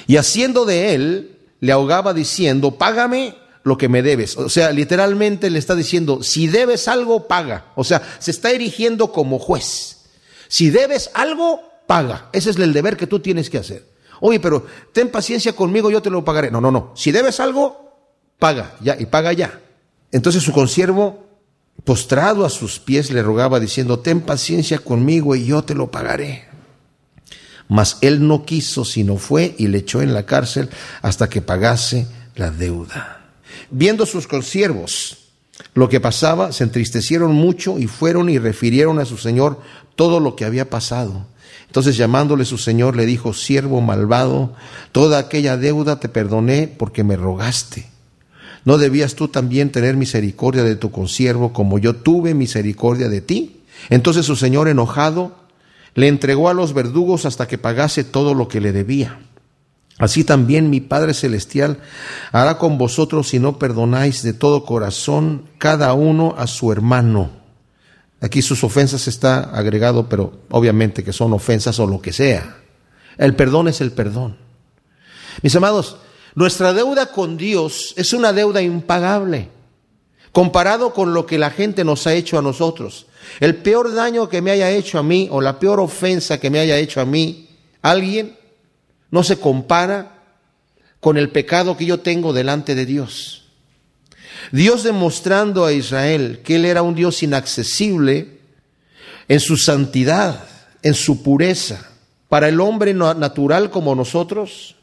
Y 0.07 0.17
haciendo 0.17 0.65
de 0.65 0.93
él, 0.93 1.38
le 1.59 1.71
ahogaba 1.71 2.13
diciendo, 2.13 2.77
págame 2.77 3.35
lo 3.63 3.77
que 3.77 3.89
me 3.89 4.01
debes. 4.01 4.37
O 4.37 4.49
sea, 4.49 4.71
literalmente 4.71 5.49
le 5.49 5.59
está 5.59 5.75
diciendo, 5.75 6.23
si 6.23 6.47
debes 6.47 6.87
algo, 6.87 7.27
paga. 7.27 7.71
O 7.75 7.83
sea, 7.83 8.01
se 8.19 8.31
está 8.31 8.51
erigiendo 8.51 9.11
como 9.11 9.39
juez. 9.39 9.97
Si 10.47 10.69
debes 10.69 11.11
algo, 11.13 11.61
paga. 11.87 12.29
Ese 12.33 12.49
es 12.49 12.57
el 12.57 12.73
deber 12.73 12.97
que 12.97 13.07
tú 13.07 13.19
tienes 13.19 13.49
que 13.49 13.57
hacer. 13.57 13.85
Oye, 14.21 14.39
pero 14.39 14.65
ten 14.93 15.09
paciencia 15.09 15.53
conmigo, 15.53 15.89
yo 15.89 16.01
te 16.01 16.09
lo 16.09 16.25
pagaré. 16.25 16.51
No, 16.51 16.59
no, 16.59 16.71
no. 16.71 16.91
Si 16.95 17.11
debes 17.11 17.39
algo, 17.39 18.09
paga, 18.37 18.75
ya, 18.81 18.97
y 18.99 19.05
paga 19.05 19.33
ya. 19.33 19.61
Entonces 20.11 20.43
su 20.43 20.51
consiervo 20.51 21.25
postrado 21.83 22.45
a 22.45 22.49
sus 22.49 22.79
pies 22.79 23.11
le 23.11 23.23
rogaba 23.23 23.59
diciendo, 23.59 23.99
ten 23.99 24.21
paciencia 24.21 24.79
conmigo 24.79 25.35
y 25.35 25.45
yo 25.45 25.63
te 25.63 25.75
lo 25.75 25.91
pagaré. 25.91 26.48
Mas 27.69 27.99
él 28.01 28.27
no 28.27 28.43
quiso, 28.45 28.83
sino 28.83 29.17
fue 29.17 29.55
y 29.57 29.67
le 29.67 29.77
echó 29.77 30.01
en 30.01 30.13
la 30.13 30.25
cárcel 30.25 30.69
hasta 31.01 31.29
que 31.29 31.41
pagase 31.41 32.07
la 32.35 32.51
deuda. 32.51 33.21
Viendo 33.69 34.05
sus 34.05 34.27
consiervos 34.27 35.17
lo 35.75 35.87
que 35.87 35.99
pasaba, 35.99 36.51
se 36.51 36.63
entristecieron 36.63 37.33
mucho 37.33 37.77
y 37.77 37.87
fueron 37.87 38.29
y 38.29 38.39
refirieron 38.39 38.99
a 38.99 39.05
su 39.05 39.17
señor 39.17 39.61
todo 39.95 40.19
lo 40.19 40.35
que 40.35 40.45
había 40.45 40.69
pasado. 40.69 41.27
Entonces 41.67 41.95
llamándole 41.95 42.45
su 42.45 42.57
señor 42.57 42.95
le 42.95 43.05
dijo, 43.05 43.33
siervo 43.33 43.79
malvado, 43.81 44.55
toda 44.91 45.19
aquella 45.19 45.55
deuda 45.55 45.99
te 45.99 46.09
perdoné 46.09 46.67
porque 46.67 47.03
me 47.03 47.15
rogaste. 47.15 47.87
¿No 48.65 48.79
debías 48.79 49.13
tú 49.13 49.27
también 49.27 49.71
tener 49.71 49.95
misericordia 49.95 50.63
de 50.63 50.75
tu 50.75 50.89
consiervo 50.91 51.53
como 51.53 51.77
yo 51.77 51.95
tuve 51.95 52.33
misericordia 52.33 53.09
de 53.09 53.21
ti? 53.21 53.61
Entonces 53.89 54.25
su 54.25 54.35
señor 54.35 54.67
enojado 54.67 55.38
le 55.99 56.07
entregó 56.07 56.47
a 56.47 56.53
los 56.53 56.73
verdugos 56.73 57.25
hasta 57.25 57.45
que 57.45 57.57
pagase 57.57 58.05
todo 58.05 58.33
lo 58.33 58.47
que 58.47 58.61
le 58.61 58.71
debía. 58.71 59.19
Así 59.97 60.23
también 60.23 60.69
mi 60.69 60.79
Padre 60.79 61.13
Celestial 61.13 61.81
hará 62.31 62.57
con 62.57 62.77
vosotros 62.77 63.27
si 63.27 63.39
no 63.39 63.59
perdonáis 63.59 64.23
de 64.23 64.31
todo 64.31 64.63
corazón 64.63 65.43
cada 65.57 65.91
uno 65.93 66.35
a 66.37 66.47
su 66.47 66.71
hermano. 66.71 67.31
Aquí 68.21 68.41
sus 68.41 68.63
ofensas 68.63 69.09
está 69.09 69.41
agregado, 69.41 70.07
pero 70.07 70.39
obviamente 70.51 71.03
que 71.03 71.11
son 71.11 71.33
ofensas 71.33 71.77
o 71.79 71.85
lo 71.87 71.99
que 71.99 72.13
sea. 72.13 72.59
El 73.17 73.35
perdón 73.35 73.67
es 73.67 73.81
el 73.81 73.91
perdón. 73.91 74.37
Mis 75.41 75.53
amados, 75.57 75.97
nuestra 76.33 76.71
deuda 76.71 77.07
con 77.07 77.35
Dios 77.35 77.93
es 77.97 78.13
una 78.13 78.31
deuda 78.31 78.61
impagable 78.61 79.49
comparado 80.31 80.93
con 80.93 81.13
lo 81.13 81.25
que 81.25 81.37
la 81.37 81.49
gente 81.49 81.83
nos 81.83 82.07
ha 82.07 82.13
hecho 82.13 82.37
a 82.37 82.41
nosotros. 82.41 83.07
El 83.39 83.55
peor 83.57 83.93
daño 83.93 84.29
que 84.29 84.41
me 84.41 84.51
haya 84.51 84.69
hecho 84.71 84.99
a 84.99 85.03
mí 85.03 85.27
o 85.31 85.41
la 85.41 85.59
peor 85.59 85.79
ofensa 85.79 86.39
que 86.39 86.49
me 86.49 86.59
haya 86.59 86.77
hecho 86.77 87.01
a 87.01 87.05
mí 87.05 87.49
alguien 87.81 88.37
no 89.11 89.23
se 89.23 89.39
compara 89.39 90.23
con 90.99 91.17
el 91.17 91.29
pecado 91.29 91.77
que 91.77 91.85
yo 91.85 91.99
tengo 91.99 92.33
delante 92.33 92.75
de 92.75 92.85
Dios. 92.85 93.45
Dios 94.51 94.83
demostrando 94.83 95.65
a 95.65 95.73
Israel 95.73 96.41
que 96.43 96.55
Él 96.55 96.65
era 96.65 96.81
un 96.81 96.95
Dios 96.95 97.23
inaccesible 97.23 98.39
en 99.27 99.39
su 99.39 99.57
santidad, 99.57 100.43
en 100.81 100.93
su 100.93 101.23
pureza. 101.23 101.85
Para 102.29 102.47
el 102.47 102.59
hombre 102.59 102.93
natural 102.93 103.71
como 103.71 103.95
nosotros, 103.95 104.75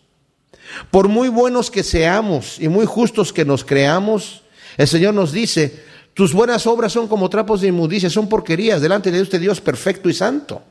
por 0.90 1.08
muy 1.08 1.28
buenos 1.28 1.70
que 1.70 1.84
seamos 1.84 2.58
y 2.58 2.68
muy 2.68 2.86
justos 2.86 3.32
que 3.32 3.44
nos 3.44 3.64
creamos, 3.64 4.42
el 4.76 4.88
Señor 4.88 5.14
nos 5.14 5.32
dice, 5.32 5.84
tus 6.14 6.32
buenas 6.32 6.66
obras 6.66 6.92
son 6.92 7.08
como 7.08 7.28
trapos 7.28 7.60
de 7.60 7.68
inmundicia, 7.68 8.10
son 8.10 8.28
porquerías 8.28 8.80
delante 8.80 9.10
de 9.10 9.20
este 9.20 9.38
Dios 9.38 9.60
perfecto 9.60 10.08
y 10.08 10.14
santo. 10.14 10.62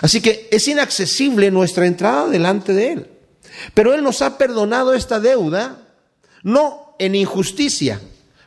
Así 0.00 0.20
que 0.20 0.48
es 0.50 0.66
inaccesible 0.68 1.50
nuestra 1.50 1.86
entrada 1.86 2.28
delante 2.28 2.72
de 2.72 2.92
Él. 2.92 3.10
Pero 3.74 3.94
Él 3.94 4.02
nos 4.02 4.22
ha 4.22 4.38
perdonado 4.38 4.94
esta 4.94 5.20
deuda, 5.20 5.78
no 6.42 6.94
en 6.98 7.14
injusticia, 7.14 8.00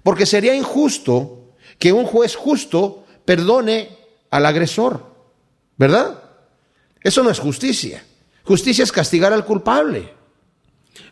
porque 0.04 0.26
sería 0.26 0.56
injusto 0.56 1.54
que 1.80 1.94
un 1.94 2.06
juez 2.06 2.36
justo 2.36 3.06
perdone 3.26 3.90
al 4.30 4.46
agresor, 4.46 5.16
¿verdad? 5.78 6.22
Eso 7.02 7.24
no 7.24 7.30
es 7.30 7.40
justicia. 7.40 8.04
Justicia 8.44 8.84
es 8.84 8.92
castigar 8.92 9.34
al 9.34 9.46
culpable. 9.46 10.14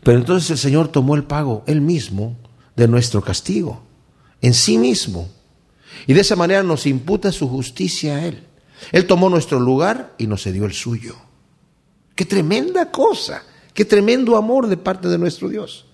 Pero 0.03 0.17
entonces 0.17 0.49
el 0.51 0.57
Señor 0.57 0.88
tomó 0.89 1.15
el 1.15 1.23
pago, 1.23 1.63
él 1.67 1.81
mismo, 1.81 2.38
de 2.76 2.88
nuestro 2.88 3.21
castigo, 3.21 3.84
en 4.41 4.53
sí 4.53 4.78
mismo. 4.78 5.30
Y 6.07 6.13
de 6.13 6.21
esa 6.21 6.36
manera 6.36 6.63
nos 6.63 6.86
imputa 6.86 7.32
su 7.32 7.47
justicia 7.47 8.15
a 8.15 8.26
Él. 8.26 8.43
Él 8.91 9.07
tomó 9.07 9.30
nuestro 9.30 9.59
lugar 9.59 10.13
y 10.17 10.28
nos 10.28 10.43
cedió 10.43 10.65
el 10.65 10.74
suyo. 10.74 11.15
Qué 12.15 12.26
tremenda 12.26 12.91
cosa, 12.91 13.43
qué 13.74 13.86
tremendo 13.86 14.38
amor 14.38 14.67
de 14.67 14.78
parte 14.78 15.07
de 15.07 15.17
nuestro 15.17 15.49
Dios. 15.49 15.86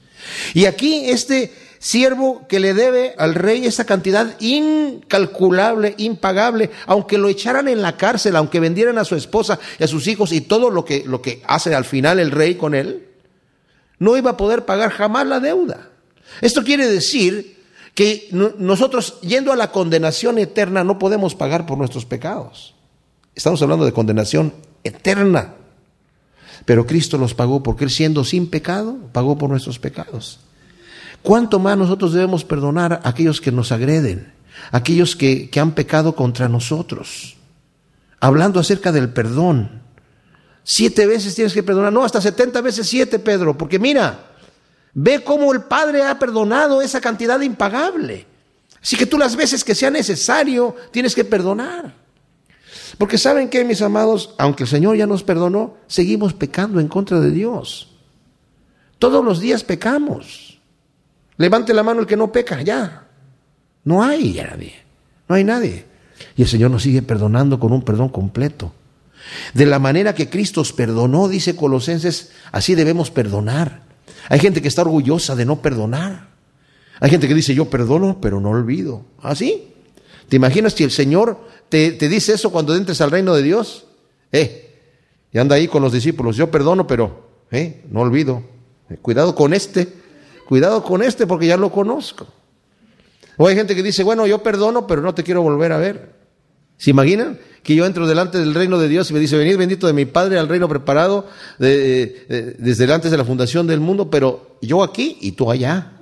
Y 0.53 0.65
aquí 0.65 1.09
este 1.09 1.53
siervo 1.79 2.45
que 2.47 2.59
le 2.59 2.73
debe 2.73 3.15
al 3.17 3.35
rey 3.35 3.65
esa 3.65 3.85
cantidad 3.85 4.35
incalculable, 4.41 5.95
impagable, 5.97 6.71
aunque 6.85 7.17
lo 7.17 7.29
echaran 7.29 7.67
en 7.69 7.81
la 7.81 7.95
cárcel, 7.95 8.35
aunque 8.35 8.59
vendieran 8.59 8.97
a 8.97 9.05
su 9.05 9.15
esposa 9.15 9.59
y 9.79 9.83
a 9.83 9.87
sus 9.87 10.07
hijos 10.07 10.33
y 10.33 10.41
todo 10.41 10.69
lo 10.69 10.83
que, 10.83 11.03
lo 11.05 11.21
que 11.21 11.41
hace 11.47 11.73
al 11.73 11.85
final 11.85 12.19
el 12.19 12.31
rey 12.31 12.55
con 12.55 12.75
él, 12.75 13.07
no 13.97 14.17
iba 14.17 14.31
a 14.31 14.37
poder 14.37 14.65
pagar 14.65 14.91
jamás 14.91 15.25
la 15.25 15.39
deuda. 15.39 15.88
Esto 16.41 16.63
quiere 16.63 16.87
decir 16.87 17.57
que 17.93 18.29
nosotros, 18.31 19.19
yendo 19.21 19.51
a 19.51 19.55
la 19.55 19.71
condenación 19.71 20.37
eterna, 20.37 20.83
no 20.83 20.99
podemos 20.99 21.35
pagar 21.35 21.65
por 21.65 21.77
nuestros 21.77 22.05
pecados. 22.05 22.75
Estamos 23.35 23.61
hablando 23.61 23.85
de 23.85 23.91
condenación 23.91 24.53
eterna. 24.83 25.55
Pero 26.65 26.85
Cristo 26.85 27.17
los 27.17 27.33
pagó 27.33 27.63
porque 27.63 27.83
Él 27.83 27.89
siendo 27.89 28.23
sin 28.23 28.49
pecado, 28.49 28.97
pagó 29.11 29.37
por 29.37 29.49
nuestros 29.49 29.79
pecados. 29.79 30.39
¿Cuánto 31.21 31.59
más 31.59 31.77
nosotros 31.77 32.13
debemos 32.13 32.45
perdonar 32.45 33.01
a 33.03 33.09
aquellos 33.09 33.41
que 33.41 33.51
nos 33.51 33.71
agreden, 33.71 34.33
aquellos 34.71 35.15
que, 35.15 35.49
que 35.49 35.59
han 35.59 35.71
pecado 35.71 36.15
contra 36.15 36.47
nosotros? 36.47 37.37
Hablando 38.19 38.59
acerca 38.59 38.91
del 38.91 39.09
perdón, 39.09 39.79
Siete 40.71 41.07
veces 41.07 41.33
tienes 41.33 41.51
que 41.51 41.63
perdonar. 41.63 41.91
No, 41.91 42.03
hasta 42.03 42.21
setenta 42.21 42.61
veces 42.61 42.87
siete, 42.87 43.17
Pedro. 43.17 43.57
Porque 43.57 43.79
mira, 43.79 44.28
ve 44.93 45.23
cómo 45.23 45.53
el 45.53 45.61
Padre 45.61 46.03
ha 46.03 46.19
perdonado 46.19 46.81
esa 46.81 47.01
cantidad 47.01 47.39
impagable. 47.41 48.25
Así 48.81 48.95
que 48.95 49.05
tú 49.05 49.17
las 49.17 49.35
veces 49.35 49.63
que 49.63 49.75
sea 49.75 49.91
necesario 49.91 50.75
tienes 50.91 51.15
que 51.15 51.25
perdonar. 51.25 51.93
Porque 52.97 53.17
saben 53.17 53.49
que, 53.49 53.63
mis 53.63 53.81
amados, 53.81 54.33
aunque 54.37 54.63
el 54.63 54.69
Señor 54.69 54.97
ya 54.97 55.07
nos 55.07 55.23
perdonó, 55.23 55.77
seguimos 55.87 56.33
pecando 56.33 56.79
en 56.79 56.87
contra 56.87 57.19
de 57.19 57.31
Dios. 57.31 57.89
Todos 58.97 59.23
los 59.23 59.39
días 59.39 59.63
pecamos. 59.63 60.59
Levante 61.37 61.73
la 61.73 61.83
mano 61.83 62.01
el 62.01 62.07
que 62.07 62.17
no 62.17 62.31
peca, 62.31 62.61
ya. 62.61 63.07
No 63.83 64.03
hay 64.03 64.33
nadie. 64.33 64.73
No 65.27 65.35
hay 65.35 65.43
nadie. 65.43 65.85
Y 66.35 66.41
el 66.41 66.47
Señor 66.47 66.71
nos 66.71 66.83
sigue 66.83 67.01
perdonando 67.01 67.59
con 67.59 67.71
un 67.71 67.83
perdón 67.83 68.09
completo. 68.09 68.73
De 69.53 69.65
la 69.65 69.79
manera 69.79 70.15
que 70.15 70.29
Cristo 70.29 70.61
os 70.61 70.73
perdonó, 70.73 71.27
dice 71.27 71.55
Colosenses, 71.55 72.31
así 72.51 72.75
debemos 72.75 73.11
perdonar. 73.11 73.88
Hay 74.27 74.39
gente 74.39 74.61
que 74.61 74.67
está 74.67 74.81
orgullosa 74.81 75.35
de 75.35 75.45
no 75.45 75.61
perdonar. 75.61 76.29
Hay 76.99 77.09
gente 77.09 77.27
que 77.27 77.33
dice, 77.33 77.55
yo 77.55 77.69
perdono, 77.69 78.19
pero 78.19 78.39
no 78.41 78.49
olvido. 78.49 79.05
¿Así? 79.21 79.63
¿Ah, 79.65 79.69
¿Te 80.27 80.35
imaginas 80.35 80.73
si 80.73 80.83
el 80.83 80.91
Señor 80.91 81.39
te, 81.69 81.91
te, 81.91 82.09
dice 82.09 82.33
eso 82.33 82.51
cuando 82.51 82.75
entres 82.75 83.01
al 83.01 83.11
reino 83.11 83.33
de 83.33 83.41
Dios? 83.41 83.85
Eh, 84.31 84.75
Y 85.31 85.37
anda 85.39 85.55
ahí 85.55 85.67
con 85.67 85.81
los 85.81 85.93
discípulos. 85.93 86.35
Yo 86.35 86.51
perdono, 86.51 86.85
pero 86.85 87.29
eh, 87.51 87.83
no 87.89 88.01
olvido. 88.01 88.43
Cuidado 89.01 89.33
con 89.35 89.53
este. 89.53 89.87
Cuidado 90.47 90.83
con 90.83 91.01
este 91.01 91.25
porque 91.25 91.47
ya 91.47 91.57
lo 91.57 91.71
conozco. 91.71 92.27
O 93.37 93.47
hay 93.47 93.55
gente 93.55 93.75
que 93.75 93.83
dice, 93.83 94.03
bueno, 94.03 94.27
yo 94.27 94.43
perdono, 94.43 94.85
pero 94.85 95.01
no 95.01 95.13
te 95.13 95.23
quiero 95.23 95.41
volver 95.41 95.71
a 95.71 95.77
ver. 95.77 96.13
¿Se 96.77 96.89
imaginan? 96.89 97.39
Que 97.63 97.75
yo 97.75 97.85
entro 97.85 98.07
delante 98.07 98.37
del 98.37 98.53
reino 98.53 98.77
de 98.79 98.87
Dios 98.87 99.09
y 99.09 99.13
me 99.13 99.19
dice, 99.19 99.37
venid 99.37 99.57
bendito 99.57 99.87
de 99.87 99.93
mi 99.93 100.05
Padre 100.05 100.39
al 100.39 100.47
reino 100.47 100.67
preparado 100.67 101.27
desde 101.57 102.93
antes 102.93 103.11
de 103.11 103.17
la 103.17 103.25
fundación 103.25 103.67
del 103.67 103.79
mundo, 103.79 104.09
pero 104.09 104.57
yo 104.61 104.83
aquí 104.83 105.17
y 105.21 105.33
tú 105.33 105.51
allá. 105.51 105.93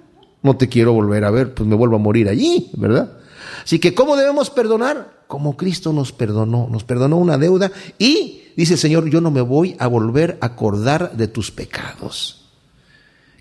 No 0.44 0.56
te 0.56 0.70
quiero 0.70 0.94
volver 0.94 1.26
a 1.26 1.32
ver, 1.32 1.54
pues 1.54 1.68
me 1.68 1.76
vuelvo 1.76 1.96
a 1.96 2.00
morir 2.00 2.30
allí, 2.30 2.70
¿verdad? 2.78 3.18
Así 3.64 3.80
que, 3.80 3.96
¿cómo 3.96 4.16
debemos 4.16 4.50
perdonar? 4.52 5.24
Como 5.28 5.58
Cristo 5.58 5.92
nos 5.92 6.12
perdonó, 6.14 6.70
nos 6.72 6.84
perdonó 6.84 7.18
una 7.18 7.38
deuda 7.38 7.72
y 7.98 8.44
dice 8.56 8.74
el 8.74 8.80
Señor, 8.80 9.10
yo 9.10 9.20
no 9.20 9.32
me 9.32 9.42
voy 9.42 9.76
a 9.80 9.88
volver 9.88 10.38
a 10.40 10.46
acordar 10.46 11.18
de 11.18 11.28
tus 11.28 11.52
pecados. 11.52 12.46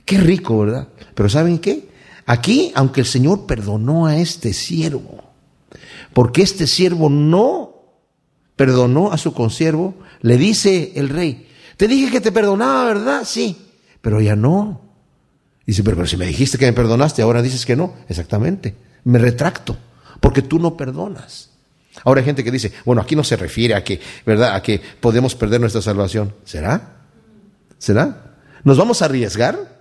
Qué 0.05 0.19
rico, 0.19 0.59
¿verdad? 0.61 0.89
Pero 1.15 1.29
¿saben 1.29 1.59
qué? 1.59 1.91
Aquí, 2.25 2.73
aunque 2.75 3.03
el 3.03 3.07
Señor 3.07 3.47
perdonó 3.47 4.07
a 4.07 4.17
este 4.17 4.53
siervo, 4.53 5.23
porque 6.13 6.43
este 6.43 6.67
siervo 6.67 7.09
no 7.11 7.66
perdonó 8.57 9.13
a 9.13 9.19
su 9.19 9.33
consiervo, 9.33 9.95
le 10.23 10.37
dice 10.37 10.93
el 10.97 11.11
rey, 11.11 11.49
te 11.77 11.87
dije 11.87 12.11
que 12.11 12.21
te 12.21 12.33
perdonaba, 12.33 12.87
¿verdad? 12.87 13.23
Sí, 13.25 13.57
pero 14.01 14.21
ya 14.21 14.35
no. 14.35 14.81
Dice, 15.67 15.83
pero, 15.85 15.97
pero 15.97 16.09
si 16.09 16.17
me 16.17 16.27
dijiste 16.27 16.59
que 16.59 16.67
me 16.67 16.73
perdonaste, 16.73 17.23
ahora 17.23 17.43
dices 17.43 17.67
que 17.67 17.77
no. 17.77 17.95
Exactamente, 18.09 18.75
me 19.05 19.19
retracto, 19.19 19.77
porque 20.21 20.43
tú 20.43 20.59
no 20.59 20.77
perdonas. 20.77 21.51
Ahora 22.05 22.21
hay 22.21 22.25
gente 22.25 22.45
que 22.45 22.51
dice, 22.51 22.73
bueno, 22.85 23.03
aquí 23.03 23.17
no 23.17 23.25
se 23.25 23.37
refiere 23.37 23.75
a 23.75 23.83
que, 23.83 24.01
¿verdad? 24.25 24.55
A 24.55 24.63
que 24.63 24.81
podemos 25.01 25.35
perder 25.35 25.61
nuestra 25.61 25.83
salvación. 25.83 26.35
¿Será? 26.45 26.97
¿Será? 27.79 28.37
¿Nos 28.65 28.79
vamos 28.79 29.01
a 29.01 29.07
arriesgar 29.07 29.77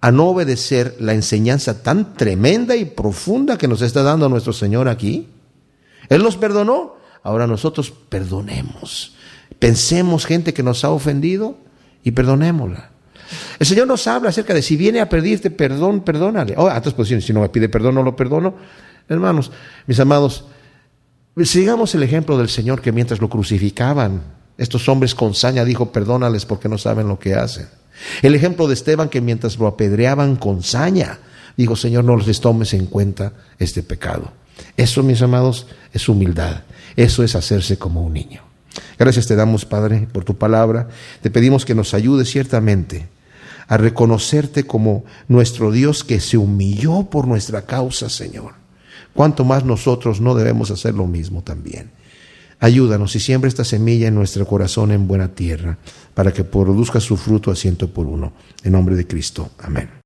a 0.00 0.10
no 0.10 0.28
obedecer 0.28 0.96
la 1.00 1.14
enseñanza 1.14 1.82
tan 1.82 2.14
tremenda 2.14 2.76
y 2.76 2.84
profunda 2.84 3.58
que 3.58 3.68
nos 3.68 3.82
está 3.82 4.02
dando 4.02 4.28
nuestro 4.28 4.52
Señor 4.52 4.88
aquí? 4.88 5.28
Él 6.08 6.22
nos 6.22 6.36
perdonó, 6.36 6.95
ahora 7.26 7.46
nosotros 7.46 7.90
perdonemos. 7.90 9.14
Pensemos 9.58 10.26
gente 10.26 10.54
que 10.54 10.62
nos 10.62 10.84
ha 10.84 10.90
ofendido 10.90 11.58
y 12.04 12.12
perdonémosla. 12.12 12.90
El 13.58 13.66
Señor 13.66 13.88
nos 13.88 14.06
habla 14.06 14.30
acerca 14.30 14.54
de 14.54 14.62
si 14.62 14.76
viene 14.76 15.00
a 15.00 15.08
pedirte 15.08 15.50
perdón, 15.50 16.02
perdónale. 16.02 16.54
Oh, 16.56 16.66
otras 16.66 16.94
posiciones, 16.94 17.24
si 17.24 17.32
no 17.32 17.40
me 17.40 17.48
pide 17.48 17.68
perdón, 17.68 17.96
no 17.96 18.02
lo 18.04 18.14
perdono. 18.14 18.54
Hermanos, 19.08 19.50
mis 19.86 19.98
amados, 19.98 20.44
sigamos 21.42 21.94
el 21.96 22.04
ejemplo 22.04 22.38
del 22.38 22.48
Señor 22.48 22.80
que 22.80 22.92
mientras 22.92 23.20
lo 23.20 23.28
crucificaban, 23.28 24.22
estos 24.56 24.88
hombres 24.88 25.14
con 25.14 25.34
saña 25.34 25.64
dijo, 25.64 25.90
perdónales 25.90 26.46
porque 26.46 26.68
no 26.68 26.78
saben 26.78 27.08
lo 27.08 27.18
que 27.18 27.34
hacen. 27.34 27.66
El 28.22 28.36
ejemplo 28.36 28.68
de 28.68 28.74
Esteban 28.74 29.08
que 29.08 29.20
mientras 29.20 29.58
lo 29.58 29.66
apedreaban 29.66 30.36
con 30.36 30.62
saña, 30.62 31.18
dijo, 31.56 31.74
Señor, 31.74 32.04
no 32.04 32.16
les 32.16 32.40
tomes 32.40 32.72
en 32.72 32.86
cuenta 32.86 33.32
este 33.58 33.82
pecado. 33.82 34.32
Eso, 34.76 35.02
mis 35.02 35.22
amados, 35.22 35.66
es 35.92 36.08
humildad. 36.08 36.62
Eso 36.96 37.22
es 37.22 37.34
hacerse 37.34 37.78
como 37.78 38.02
un 38.02 38.14
niño. 38.14 38.42
Gracias 38.98 39.26
te 39.26 39.36
damos, 39.36 39.64
Padre, 39.64 40.08
por 40.12 40.24
tu 40.24 40.36
palabra. 40.36 40.88
Te 41.22 41.30
pedimos 41.30 41.64
que 41.64 41.74
nos 41.74 41.94
ayudes 41.94 42.30
ciertamente 42.30 43.08
a 43.68 43.76
reconocerte 43.76 44.64
como 44.64 45.04
nuestro 45.28 45.72
Dios 45.72 46.04
que 46.04 46.20
se 46.20 46.36
humilló 46.36 47.04
por 47.10 47.26
nuestra 47.26 47.62
causa, 47.62 48.08
Señor. 48.08 48.52
Cuanto 49.12 49.44
más 49.44 49.64
nosotros 49.64 50.20
no 50.20 50.34
debemos 50.34 50.70
hacer 50.70 50.94
lo 50.94 51.06
mismo 51.06 51.42
también. 51.42 51.90
Ayúdanos 52.58 53.14
y 53.16 53.20
siembra 53.20 53.48
esta 53.48 53.64
semilla 53.64 54.08
en 54.08 54.14
nuestro 54.14 54.46
corazón 54.46 54.90
en 54.90 55.06
buena 55.06 55.28
tierra, 55.28 55.78
para 56.14 56.32
que 56.32 56.44
produzca 56.44 57.00
su 57.00 57.16
fruto 57.16 57.50
a 57.50 57.56
ciento 57.56 57.88
por 57.88 58.06
uno. 58.06 58.32
En 58.62 58.72
nombre 58.72 58.96
de 58.96 59.06
Cristo. 59.06 59.50
Amén. 59.58 59.90